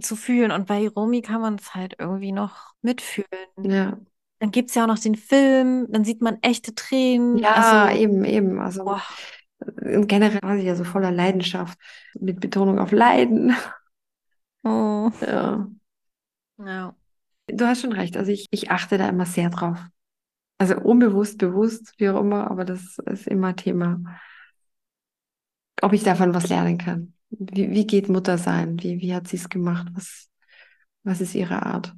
zu 0.00 0.16
fühlen. 0.16 0.50
Und 0.52 0.66
bei 0.66 0.88
Romy 0.88 1.22
kann 1.22 1.40
man 1.40 1.56
es 1.56 1.74
halt 1.74 1.96
irgendwie 1.98 2.32
noch 2.32 2.74
mitfühlen. 2.82 3.26
ja. 3.62 3.98
Dann 4.38 4.50
gibt 4.50 4.68
es 4.68 4.74
ja 4.74 4.84
auch 4.84 4.88
noch 4.88 4.98
den 4.98 5.14
Film, 5.14 5.86
dann 5.90 6.04
sieht 6.04 6.20
man 6.20 6.38
echte 6.42 6.74
Tränen. 6.74 7.38
Ja, 7.38 7.52
Also, 7.54 7.98
eben, 8.02 8.24
eben. 8.24 8.60
Also 8.60 8.84
boah, 8.84 9.02
Und 9.60 10.08
generell 10.08 10.40
war 10.42 10.58
sie 10.58 10.66
ja 10.66 10.76
so 10.76 10.84
voller 10.84 11.10
Leidenschaft, 11.10 11.78
mit 12.20 12.40
Betonung 12.40 12.78
auf 12.78 12.92
Leiden. 12.92 13.56
oh. 14.64 15.10
Ja. 15.20 15.66
Ja. 16.58 16.94
Du 17.48 17.64
hast 17.66 17.80
schon 17.82 17.92
recht, 17.92 18.16
also 18.16 18.30
ich, 18.32 18.48
ich 18.50 18.70
achte 18.70 18.98
da 18.98 19.08
immer 19.08 19.24
sehr 19.26 19.50
drauf. 19.50 19.78
Also 20.58 20.76
unbewusst, 20.76 21.38
bewusst, 21.38 21.94
wie 21.98 22.08
auch 22.08 22.20
immer, 22.20 22.50
aber 22.50 22.64
das 22.64 22.98
ist 23.06 23.26
immer 23.26 23.54
Thema. 23.56 23.98
Ob 25.82 25.92
ich 25.92 26.02
davon 26.02 26.34
was 26.34 26.48
lernen 26.48 26.78
kann. 26.78 27.14
Wie, 27.30 27.70
wie 27.70 27.86
geht 27.86 28.08
Mutter 28.08 28.38
sein? 28.38 28.82
Wie, 28.82 29.00
wie 29.00 29.14
hat 29.14 29.28
sie 29.28 29.36
es 29.36 29.48
gemacht? 29.48 29.88
Was, 29.94 30.28
was 31.04 31.20
ist 31.20 31.34
ihre 31.34 31.64
Art? 31.64 31.94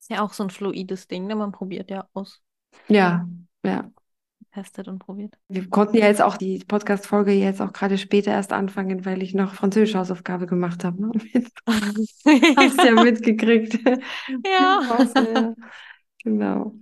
Ist 0.00 0.10
ja 0.10 0.22
auch 0.22 0.32
so 0.32 0.42
ein 0.42 0.50
fluides 0.50 1.06
Ding, 1.08 1.26
ne? 1.26 1.34
Man 1.36 1.52
probiert 1.52 1.90
ja 1.90 2.08
aus, 2.12 2.42
Ja, 2.88 3.26
ja. 3.62 3.90
testet 4.52 4.88
und 4.88 4.98
probiert. 4.98 5.36
Wir 5.48 5.68
konnten 5.68 5.96
ja 5.96 6.06
jetzt 6.06 6.22
auch 6.22 6.36
die 6.36 6.58
Podcast-Folge 6.66 7.32
jetzt 7.32 7.60
auch 7.60 7.72
gerade 7.72 7.98
später 7.98 8.30
erst 8.32 8.52
anfangen, 8.52 9.04
weil 9.04 9.22
ich 9.22 9.34
noch 9.34 9.54
Französische 9.54 9.98
Hausaufgabe 9.98 10.46
gemacht 10.46 10.84
habe. 10.84 11.00
Ne? 11.02 11.12
Hast 12.56 12.78
ja 12.84 12.92
mitgekriegt. 13.04 13.78
Ja. 14.44 15.54
Genau. 16.24 16.74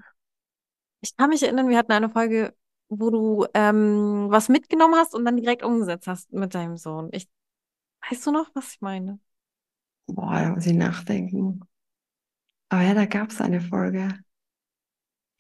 Ich 1.01 1.17
kann 1.17 1.31
mich 1.31 1.43
erinnern, 1.43 1.69
wir 1.69 1.79
hatten 1.79 1.93
eine 1.93 2.09
Folge, 2.11 2.55
wo 2.89 3.11
du 3.11 3.47
ähm, 3.55 4.27
was 4.31 4.49
mitgenommen 4.49 4.95
hast 4.95 5.15
und 5.15 5.25
dann 5.25 5.37
direkt 5.37 5.63
umgesetzt 5.63 6.07
hast 6.07 6.33
mit 6.33 6.55
deinem 6.55 6.77
Sohn. 6.77 7.09
Ich, 7.13 7.29
weißt 8.09 8.27
du 8.27 8.33
noch, 8.33 8.51
was 8.55 8.75
ich 8.75 8.81
meine? 8.81 9.19
Boah, 10.07 10.41
da 10.41 10.51
muss 10.51 10.67
ich 10.67 10.75
nachdenken. 10.75 11.61
Aber 12.71 12.83
ja, 12.83 12.95
da 12.95 13.07
gab 13.07 13.31
es 13.31 13.41
eine 13.41 13.61
Folge. 13.61 14.09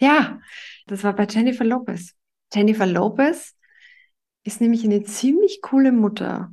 Ja, 0.00 0.40
das 0.86 1.04
war 1.04 1.14
bei 1.14 1.26
Jennifer 1.26 1.64
Lopez. 1.64 2.14
Jennifer 2.52 2.86
Lopez 2.86 3.56
ist 4.44 4.60
nämlich 4.60 4.84
eine 4.84 5.02
ziemlich 5.02 5.60
coole 5.62 5.92
Mutter. 5.92 6.52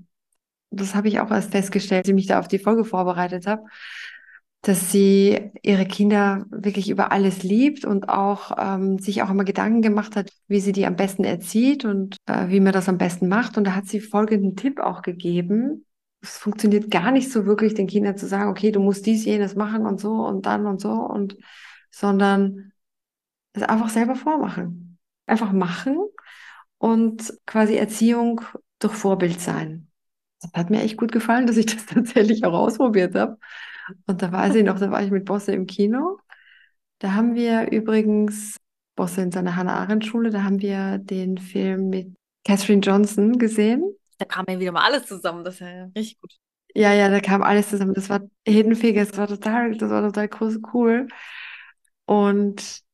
Das 0.71 0.95
habe 0.95 1.07
ich 1.07 1.19
auch 1.19 1.31
erst 1.31 1.51
festgestellt, 1.51 1.99
als 1.99 2.09
ich 2.09 2.15
mich 2.15 2.27
da 2.27 2.39
auf 2.39 2.47
die 2.47 2.59
Folge 2.59 2.83
vorbereitet 2.83 3.47
habe, 3.47 3.63
dass 4.65 4.91
sie 4.91 5.51
ihre 5.61 5.85
Kinder 5.85 6.43
wirklich 6.49 6.89
über 6.89 7.11
alles 7.11 7.43
liebt 7.43 7.85
und 7.85 8.09
auch 8.09 8.51
ähm, 8.57 8.97
sich 8.97 9.21
auch 9.21 9.29
immer 9.29 9.43
Gedanken 9.43 9.83
gemacht 9.83 10.15
hat, 10.15 10.31
wie 10.47 10.59
sie 10.59 10.71
die 10.71 10.87
am 10.87 10.95
besten 10.95 11.23
erzieht 11.23 11.85
und 11.85 12.17
äh, 12.25 12.47
wie 12.49 12.59
man 12.59 12.73
das 12.73 12.89
am 12.89 12.97
besten 12.97 13.27
macht. 13.27 13.59
Und 13.59 13.65
da 13.65 13.75
hat 13.75 13.85
sie 13.85 13.99
folgenden 13.99 14.55
Tipp 14.55 14.79
auch 14.79 15.03
gegeben. 15.03 15.85
Es 16.19 16.39
funktioniert 16.39 16.89
gar 16.89 17.11
nicht 17.11 17.31
so 17.31 17.45
wirklich, 17.45 17.75
den 17.75 17.85
Kindern 17.85 18.17
zu 18.17 18.25
sagen, 18.25 18.49
okay, 18.49 18.71
du 18.71 18.79
musst 18.79 19.05
dies, 19.05 19.23
jenes 19.23 19.53
machen 19.55 19.85
und 19.85 20.01
so 20.01 20.25
und 20.25 20.47
dann 20.47 20.65
und 20.65 20.81
so 20.81 20.93
und, 20.93 21.37
sondern 21.91 22.71
es 23.53 23.61
einfach 23.61 23.89
selber 23.89 24.15
vormachen. 24.15 24.97
Einfach 25.27 25.51
machen 25.51 25.99
und 26.79 27.35
quasi 27.45 27.75
Erziehung 27.75 28.41
durch 28.79 28.93
Vorbild 28.93 29.39
sein. 29.39 29.89
Das 30.41 30.53
hat 30.53 30.71
mir 30.71 30.81
echt 30.81 30.97
gut 30.97 31.11
gefallen, 31.11 31.45
dass 31.45 31.57
ich 31.57 31.67
das 31.67 31.85
tatsächlich 31.85 32.45
auch 32.45 32.53
ausprobiert 32.53 33.13
habe. 33.13 33.37
Und 34.07 34.21
da 34.21 34.31
weiß 34.31 34.55
ich 34.55 34.63
noch, 34.63 34.79
da 34.79 34.91
war 34.91 35.03
ich 35.03 35.11
mit 35.11 35.25
Bosse 35.25 35.53
im 35.53 35.67
Kino. 35.67 36.19
Da 36.99 37.13
haben 37.13 37.35
wir 37.35 37.71
übrigens, 37.71 38.57
Bosse 38.95 39.21
in 39.21 39.31
seiner 39.31 39.55
Hannah-Arendt-Schule, 39.55 40.29
da 40.29 40.43
haben 40.43 40.61
wir 40.61 40.97
den 40.97 41.37
Film 41.37 41.89
mit 41.89 42.15
Katherine 42.45 42.81
Johnson 42.81 43.37
gesehen. 43.37 43.83
Da 44.17 44.25
kam 44.25 44.45
ja 44.47 44.59
wieder 44.59 44.71
mal 44.71 44.85
alles 44.85 45.05
zusammen. 45.05 45.43
Das 45.43 45.55
ist 45.55 45.59
ja 45.61 45.85
richtig 45.95 46.19
gut. 46.21 46.33
Ja, 46.73 46.93
ja, 46.93 47.09
da 47.09 47.19
kam 47.19 47.41
alles 47.41 47.69
zusammen. 47.69 47.93
Das 47.93 48.09
war 48.09 48.21
Hidden 48.45 48.75
Figures, 48.75 49.09
das 49.09 49.17
war 49.17 49.27
total, 49.27 49.77
das 49.77 49.89
war 49.89 50.01
total 50.01 50.29
cool. 50.73 51.07
Und 52.05 52.84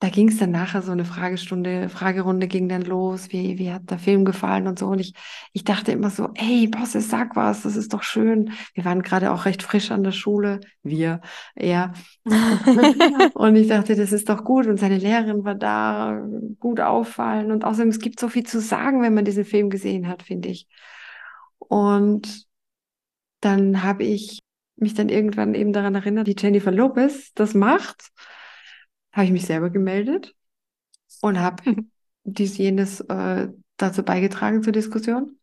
da 0.00 0.10
ging 0.10 0.28
es 0.28 0.38
dann 0.38 0.52
nachher 0.52 0.80
so 0.82 0.92
eine 0.92 1.04
Fragestunde, 1.04 1.88
Fragerunde 1.88 2.46
ging 2.46 2.68
dann 2.68 2.82
los, 2.82 3.32
wie, 3.32 3.58
wie 3.58 3.72
hat 3.72 3.90
der 3.90 3.98
Film 3.98 4.24
gefallen 4.24 4.68
und 4.68 4.78
so. 4.78 4.86
Und 4.86 5.00
ich, 5.00 5.12
ich 5.52 5.64
dachte 5.64 5.90
immer 5.90 6.10
so, 6.10 6.28
hey, 6.36 6.68
Bosse, 6.68 7.00
sag 7.00 7.34
was, 7.34 7.62
das 7.62 7.74
ist 7.74 7.92
doch 7.92 8.04
schön. 8.04 8.52
Wir 8.74 8.84
waren 8.84 9.02
gerade 9.02 9.32
auch 9.32 9.44
recht 9.44 9.60
frisch 9.62 9.90
an 9.90 10.04
der 10.04 10.12
Schule, 10.12 10.60
wir 10.84 11.20
eher. 11.56 11.94
und 13.34 13.56
ich 13.56 13.66
dachte, 13.66 13.96
das 13.96 14.12
ist 14.12 14.28
doch 14.28 14.44
gut. 14.44 14.68
Und 14.68 14.78
seine 14.78 14.98
Lehrerin 14.98 15.44
war 15.44 15.56
da, 15.56 16.24
gut 16.60 16.78
auffallen. 16.78 17.50
Und 17.50 17.64
außerdem, 17.64 17.90
es 17.90 17.98
gibt 17.98 18.20
so 18.20 18.28
viel 18.28 18.44
zu 18.44 18.60
sagen, 18.60 19.02
wenn 19.02 19.14
man 19.14 19.24
diesen 19.24 19.44
Film 19.44 19.68
gesehen 19.68 20.06
hat, 20.06 20.22
finde 20.22 20.48
ich. 20.48 20.68
Und 21.58 22.46
dann 23.40 23.82
habe 23.82 24.04
ich 24.04 24.38
mich 24.76 24.94
dann 24.94 25.08
irgendwann 25.08 25.54
eben 25.54 25.72
daran 25.72 25.96
erinnert, 25.96 26.28
wie 26.28 26.36
Jennifer 26.38 26.70
Lopez 26.70 27.32
das 27.34 27.54
macht 27.54 28.12
habe 29.18 29.26
ich 29.26 29.32
mich 29.32 29.46
selber 29.46 29.68
gemeldet 29.70 30.34
und 31.20 31.40
habe 31.40 31.84
dies 32.22 32.56
jenes 32.56 33.00
äh, 33.00 33.48
dazu 33.76 34.04
beigetragen 34.04 34.62
zur 34.62 34.72
Diskussion. 34.72 35.38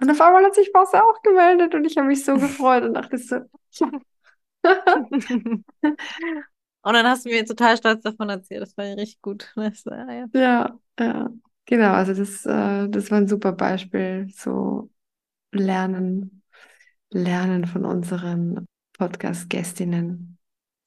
Und 0.00 0.10
auf 0.10 0.20
einmal 0.20 0.44
hat 0.44 0.56
sich 0.56 0.72
Bosse 0.72 1.02
auch 1.02 1.22
gemeldet 1.22 1.74
und 1.74 1.84
ich 1.84 1.96
habe 1.96 2.08
mich 2.08 2.24
so 2.24 2.34
gefreut 2.38 2.82
und 2.82 2.94
dachte 2.94 3.16
so, 3.18 3.40
Und 6.82 6.94
dann 6.94 7.06
hast 7.06 7.26
du 7.26 7.28
mir 7.28 7.44
total 7.44 7.76
stolz 7.76 8.02
davon 8.02 8.28
erzählt. 8.28 8.62
Das 8.62 8.76
war 8.76 8.86
ja 8.86 8.94
richtig 8.94 9.22
gut. 9.22 9.52
Das, 9.56 9.84
ja. 9.84 10.26
ja, 10.32 10.78
ja, 10.98 11.30
genau. 11.66 11.92
Also 11.92 12.12
das, 12.14 12.44
äh, 12.44 12.88
das 12.88 13.10
war 13.10 13.18
ein 13.18 13.28
super 13.28 13.52
Beispiel. 13.52 14.28
So 14.34 14.90
lernen, 15.52 16.42
lernen 17.10 17.66
von 17.66 17.84
unseren 17.84 18.66
Podcast-Gästinnen 18.98 20.39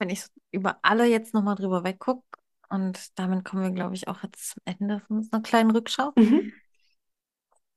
wenn 0.04 0.10
ich 0.10 0.26
über 0.52 0.80
alle 0.82 1.06
jetzt 1.06 1.34
nochmal 1.34 1.56
drüber 1.56 1.86
weggucke, 1.86 2.24
und 2.70 3.18
damit 3.18 3.46
kommen 3.46 3.64
wir, 3.64 3.72
glaube 3.72 3.96
ich, 3.96 4.08
auch 4.08 4.22
jetzt 4.24 4.50
zum 4.50 4.62
Ende 4.66 5.00
von 5.08 5.18
unserer 5.18 5.42
kleinen 5.42 5.72
Rückschau, 5.72 6.12
mhm. 6.16 6.52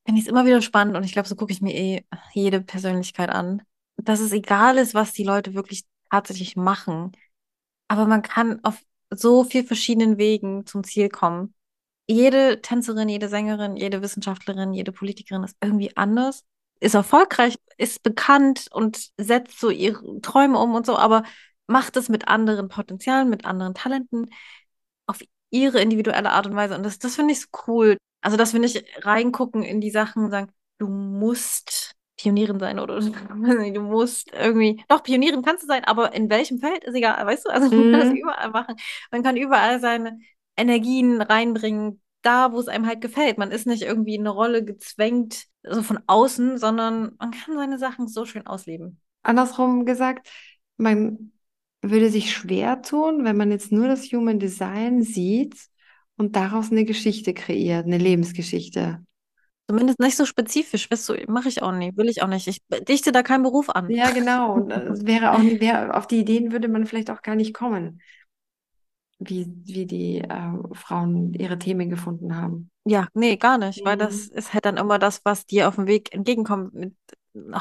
finde 0.05 0.18
ich 0.18 0.22
es 0.22 0.27
immer 0.27 0.45
wieder 0.45 0.61
spannend 0.61 0.97
und 0.97 1.05
ich 1.05 1.12
glaube, 1.12 1.29
so 1.29 1.37
gucke 1.37 1.53
ich 1.53 1.61
mir 1.61 1.74
eh 1.74 2.05
jede 2.33 2.61
Persönlichkeit 2.61 3.31
an, 3.31 3.62
dass 3.97 4.18
es 4.18 4.33
egal 4.33 4.77
ist, 4.77 4.95
was 4.95 5.12
die 5.12 5.22
Leute 5.22 5.55
wirklich 5.55 5.85
tatsächlich 6.11 6.57
machen, 6.57 7.12
aber 7.89 8.07
man 8.07 8.22
kann 8.22 8.59
auf 8.64 8.83
so 9.11 9.45
vielen 9.45 9.66
verschiedenen 9.66 10.18
Wegen 10.18 10.66
zum 10.66 10.83
Ziel 10.83 11.09
kommen. 11.09 11.55
Jede 12.09 12.61
Tänzerin, 12.61 13.09
jede 13.09 13.29
Sängerin, 13.29 13.77
jede 13.77 14.03
Wissenschaftlerin, 14.03 14.72
jede 14.72 14.91
Politikerin 14.91 15.45
ist 15.45 15.57
irgendwie 15.61 15.97
anders, 15.97 16.45
ist 16.81 16.95
erfolgreich, 16.95 17.57
ist 17.77 18.03
bekannt 18.03 18.66
und 18.72 19.11
setzt 19.16 19.61
so 19.61 19.70
ihre 19.70 20.20
Träume 20.22 20.59
um 20.59 20.74
und 20.74 20.87
so, 20.87 20.97
aber 20.97 21.22
macht 21.67 21.97
es 21.97 22.09
mit 22.09 22.29
anderen 22.29 22.69
Potenzialen, 22.69 23.29
mit 23.29 23.45
anderen 23.45 23.75
Talenten 23.75 24.31
auf 25.07 25.21
ihre 25.51 25.81
individuelle 25.81 26.31
Art 26.31 26.47
und 26.47 26.57
Weise. 26.57 26.75
Und 26.75 26.83
das, 26.83 26.99
das 26.99 27.17
finde 27.17 27.33
ich 27.33 27.41
so 27.41 27.49
cool. 27.67 27.97
Also, 28.21 28.37
dass 28.37 28.53
wir 28.53 28.61
nicht 28.61 28.85
reingucken 29.05 29.62
in 29.62 29.81
die 29.81 29.91
Sachen 29.91 30.25
und 30.25 30.31
sagen, 30.31 30.53
du 30.79 30.89
musst 30.89 31.95
Pionierin 32.17 32.59
sein 32.59 32.79
oder 32.79 32.99
du 33.01 33.81
musst 33.81 34.33
irgendwie, 34.33 34.83
doch, 34.89 35.03
Pionierin 35.03 35.43
kannst 35.43 35.62
du 35.62 35.67
sein, 35.67 35.85
aber 35.85 36.12
in 36.14 36.31
welchem 36.31 36.59
Feld 36.59 36.85
ist 36.85 36.95
egal, 36.95 37.25
weißt 37.25 37.47
du? 37.47 37.51
Also, 37.51 37.69
man 37.69 37.93
kann 37.93 38.01
das 38.01 38.11
mhm. 38.11 38.17
überall 38.17 38.51
machen. 38.51 38.77
Man 39.11 39.23
kann 39.23 39.37
überall 39.37 39.81
seine 39.81 40.19
Energien 40.57 41.21
reinbringen, 41.21 42.01
da, 42.23 42.53
wo 42.53 42.59
es 42.59 42.69
einem 42.69 42.87
halt 42.87 43.01
gefällt. 43.01 43.39
Man 43.39 43.53
ist 43.53 43.67
nicht 43.67 43.83
irgendwie 43.83 44.14
in 44.14 44.23
eine 44.23 44.31
Rolle 44.31 44.64
gezwängt, 44.64 45.45
so 45.62 45.83
von 45.83 46.01
außen, 46.07 46.59
sondern 46.59 47.14
man 47.19 47.31
kann 47.31 47.55
seine 47.55 47.79
Sachen 47.79 48.09
so 48.09 48.25
schön 48.25 48.47
ausleben. 48.47 49.01
Andersrum 49.23 49.85
gesagt, 49.85 50.29
man 50.77 51.33
würde 51.91 52.11
sich 52.11 52.32
schwer 52.32 52.82
tun, 52.82 53.24
wenn 53.24 53.37
man 53.37 53.51
jetzt 53.51 53.72
nur 53.72 53.89
das 53.89 54.05
Human 54.12 54.39
Design 54.39 55.03
sieht 55.03 55.57
und 56.16 56.37
daraus 56.37 56.70
eine 56.70 56.84
Geschichte 56.84 57.34
kreiert, 57.34 57.87
eine 57.87 57.99
Lebensgeschichte. 57.99 59.03
Zumindest 59.68 59.99
nicht 59.99 60.16
so 60.16 60.24
spezifisch, 60.24 60.91
weißt 60.91 61.09
du, 61.09 61.14
mache 61.26 61.49
ich 61.49 61.61
auch 61.61 61.72
nicht, 61.72 61.97
will 61.97 62.09
ich 62.09 62.22
auch 62.22 62.28
nicht. 62.28 62.47
Ich 62.47 62.61
dichte 62.89 63.11
da 63.11 63.22
keinen 63.22 63.43
Beruf 63.43 63.68
an. 63.68 63.91
Ja, 63.91 64.11
genau. 64.11 64.55
Und 64.55 64.68
das 64.68 65.05
wäre 65.05 65.32
auch 65.32 65.39
nicht, 65.39 65.61
wär, 65.61 65.97
auf 65.97 66.07
die 66.07 66.20
Ideen 66.20 66.53
würde 66.53 66.68
man 66.68 66.87
vielleicht 66.87 67.11
auch 67.11 67.22
gar 67.22 67.34
nicht 67.34 67.53
kommen, 67.53 68.01
wie, 69.18 69.53
wie 69.64 69.87
die 69.87 70.18
äh, 70.18 70.53
Frauen 70.72 71.34
ihre 71.34 71.59
Themen 71.59 71.91
gefunden 71.91 72.37
haben. 72.37 72.70
Ja, 72.84 73.09
nee, 73.14 73.37
gar 73.37 73.59
nicht, 73.59 73.80
mhm. 73.80 73.87
weil 73.87 73.97
das 73.97 74.28
ist 74.28 74.55
halt 74.55 74.64
dann 74.64 74.76
immer 74.76 75.01
das, 75.01 75.22
was 75.24 75.47
dir 75.47 75.66
auf 75.66 75.74
dem 75.74 75.89
Weg 75.89 76.14
entgegenkommt, 76.14 76.72
mit, 76.72 76.95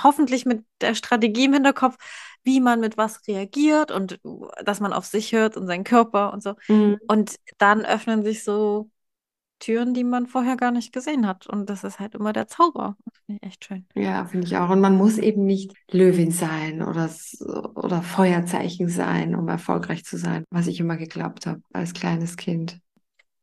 hoffentlich 0.03 0.45
mit 0.45 0.63
der 0.81 0.95
Strategie 0.95 1.45
im 1.45 1.53
Hinterkopf, 1.53 1.97
wie 2.43 2.59
man 2.59 2.79
mit 2.79 2.97
was 2.97 3.27
reagiert 3.27 3.91
und 3.91 4.19
dass 4.63 4.79
man 4.79 4.93
auf 4.93 5.05
sich 5.05 5.31
hört 5.33 5.57
und 5.57 5.67
seinen 5.67 5.83
Körper 5.83 6.33
und 6.33 6.43
so. 6.43 6.55
Mhm. 6.67 6.97
Und 7.07 7.35
dann 7.57 7.85
öffnen 7.85 8.23
sich 8.23 8.43
so 8.43 8.89
Türen, 9.59 9.93
die 9.93 10.03
man 10.03 10.27
vorher 10.27 10.57
gar 10.57 10.71
nicht 10.71 10.93
gesehen 10.93 11.25
hat. 11.25 11.47
Und 11.47 11.69
das 11.69 11.83
ist 11.83 11.99
halt 11.99 12.15
immer 12.15 12.33
der 12.33 12.47
Zauber. 12.47 12.97
Das 13.05 13.21
finde 13.25 13.39
ich 13.41 13.47
echt 13.47 13.65
schön. 13.65 13.85
Ja, 13.95 14.25
finde 14.25 14.47
ich 14.47 14.57
auch. 14.57 14.69
Und 14.69 14.81
man 14.81 14.95
muss 14.95 15.17
eben 15.17 15.45
nicht 15.45 15.73
Löwin 15.89 16.31
sein 16.31 16.81
oder, 16.81 17.09
oder 17.75 18.01
Feuerzeichen 18.01 18.89
sein, 18.89 19.35
um 19.35 19.47
erfolgreich 19.47 20.03
zu 20.03 20.17
sein, 20.17 20.43
was 20.49 20.67
ich 20.67 20.79
immer 20.79 20.97
geglaubt 20.97 21.47
habe 21.47 21.61
als 21.73 21.93
kleines 21.93 22.37
Kind. 22.37 22.79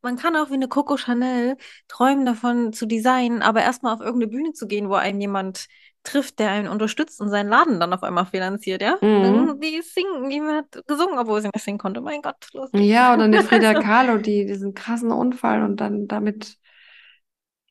Man 0.03 0.17
kann 0.17 0.35
auch 0.35 0.49
wie 0.49 0.55
eine 0.55 0.67
Coco 0.67 0.97
Chanel 0.97 1.55
träumen 1.87 2.25
davon 2.25 2.73
zu 2.73 2.85
designen, 2.85 3.41
aber 3.41 3.61
erstmal 3.61 3.93
auf 3.93 4.01
irgendeine 4.01 4.31
Bühne 4.31 4.51
zu 4.51 4.67
gehen, 4.67 4.89
wo 4.89 4.95
einen 4.95 5.21
jemand 5.21 5.67
trifft, 6.03 6.39
der 6.39 6.51
einen 6.51 6.67
unterstützt 6.67 7.21
und 7.21 7.29
seinen 7.29 7.49
Laden 7.49 7.79
dann 7.79 7.93
auf 7.93 8.03
einmal 8.03 8.25
finanziert, 8.25 8.81
ja? 8.81 8.97
Mhm. 9.01 9.59
Die 9.61 9.81
singen, 9.81 10.29
die 10.29 10.41
hat 10.41 10.85
gesungen, 10.85 11.17
obwohl 11.17 11.41
sie 11.41 11.49
nicht 11.53 11.63
singen 11.63 11.77
konnte. 11.77 12.01
Mein 12.01 12.21
Gott, 12.21 12.49
lustig. 12.53 12.81
Ja, 12.81 13.13
oder 13.13 13.23
eine 13.23 13.41
Frida 13.41 13.73
Kahlo, 13.81 14.17
die 14.17 14.45
diesen 14.45 14.73
krassen 14.73 15.11
Unfall 15.11 15.63
und 15.63 15.77
dann 15.77 16.07
damit 16.07 16.57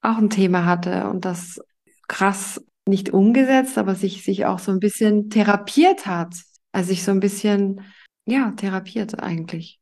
auch 0.00 0.16
ein 0.16 0.30
Thema 0.30 0.64
hatte 0.64 1.08
und 1.08 1.26
das 1.26 1.60
krass 2.08 2.64
nicht 2.88 3.10
umgesetzt, 3.10 3.78
aber 3.78 3.94
sich, 3.94 4.24
sich 4.24 4.46
auch 4.46 4.58
so 4.58 4.72
ein 4.72 4.80
bisschen 4.80 5.30
therapiert 5.30 6.06
hat. 6.06 6.34
Also 6.72 6.88
sich 6.88 7.04
so 7.04 7.10
ein 7.10 7.20
bisschen, 7.20 7.82
ja, 8.24 8.52
therapiert 8.52 9.22
eigentlich. 9.22 9.78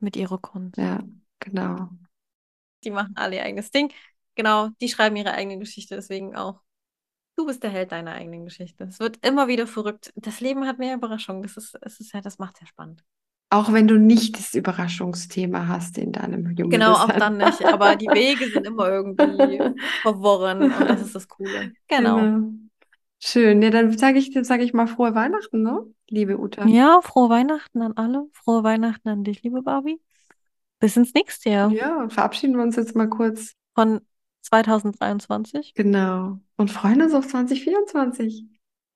Mit 0.00 0.16
ihrer 0.16 0.38
Kunst. 0.38 0.76
Ja, 0.76 1.00
genau. 1.44 1.88
Die 2.84 2.90
machen 2.90 3.12
alle 3.16 3.36
ihr 3.36 3.44
eigenes 3.44 3.70
Ding. 3.70 3.92
Genau, 4.34 4.68
die 4.80 4.88
schreiben 4.88 5.16
ihre 5.16 5.32
eigene 5.32 5.58
Geschichte, 5.58 5.94
deswegen 5.94 6.34
auch 6.34 6.60
Du 7.36 7.46
bist 7.46 7.62
der 7.64 7.70
Held 7.70 7.90
deiner 7.90 8.12
eigenen 8.12 8.44
Geschichte. 8.44 8.84
Es 8.84 9.00
wird 9.00 9.24
immer 9.26 9.48
wieder 9.48 9.66
verrückt. 9.66 10.12
Das 10.14 10.40
Leben 10.40 10.66
hat 10.66 10.78
mehr 10.78 10.94
Überraschungen. 10.94 11.42
Das 11.42 11.56
ist, 11.56 11.76
es 11.80 11.98
ist 11.98 12.12
ja, 12.14 12.20
das 12.20 12.38
macht 12.38 12.56
es 12.56 12.60
ja 12.60 12.66
spannend. 12.68 13.02
Auch 13.50 13.72
wenn 13.72 13.88
du 13.88 13.98
nicht 13.98 14.38
das 14.38 14.54
Überraschungsthema 14.54 15.66
hast 15.68 15.98
in 15.98 16.12
deinem 16.12 16.50
Jungen. 16.56 16.70
Genau, 16.70 16.92
auch 16.92 17.10
dann 17.10 17.38
nicht. 17.38 17.64
Aber 17.64 17.96
die 17.96 18.06
Wege 18.12 18.48
sind 18.48 18.66
immer 18.66 18.88
irgendwie 18.88 19.60
verworren 20.02 20.62
und 20.62 20.80
das 20.88 21.02
ist 21.02 21.14
das 21.14 21.28
Coole. 21.28 21.72
Genau. 21.88 22.16
genau. 22.16 22.48
Schön. 23.20 23.62
Ja, 23.62 23.70
dann 23.70 23.96
sage 23.96 24.18
ich, 24.18 24.36
sag 24.42 24.60
ich 24.60 24.72
mal 24.72 24.86
frohe 24.86 25.14
Weihnachten, 25.14 25.62
ne? 25.62 25.84
Liebe 26.08 26.38
Uta. 26.38 26.66
Ja, 26.66 27.00
frohe 27.02 27.30
Weihnachten 27.30 27.82
an 27.82 27.94
alle. 27.96 28.26
Frohe 28.32 28.62
Weihnachten 28.62 29.08
an 29.08 29.24
dich, 29.24 29.42
liebe 29.42 29.62
Barbie. 29.62 30.00
Bis 30.80 30.96
ins 30.96 31.14
nächste 31.14 31.50
Jahr. 31.50 31.70
Ja, 31.70 32.08
verabschieden 32.08 32.56
wir 32.56 32.62
uns 32.62 32.76
jetzt 32.76 32.94
mal 32.94 33.08
kurz. 33.08 33.54
Von 33.74 34.00
2023. 34.42 35.74
Genau. 35.74 36.38
Und 36.56 36.70
freuen 36.70 37.02
uns 37.02 37.14
auf 37.14 37.26
2024. 37.26 38.46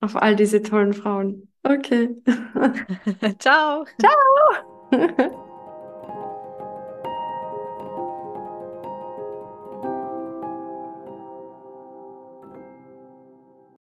Auf 0.00 0.16
all 0.16 0.36
diese 0.36 0.62
tollen 0.62 0.92
Frauen. 0.92 1.50
Okay. 1.62 2.16
Ciao. 3.38 3.84
Ciao. 3.98 5.44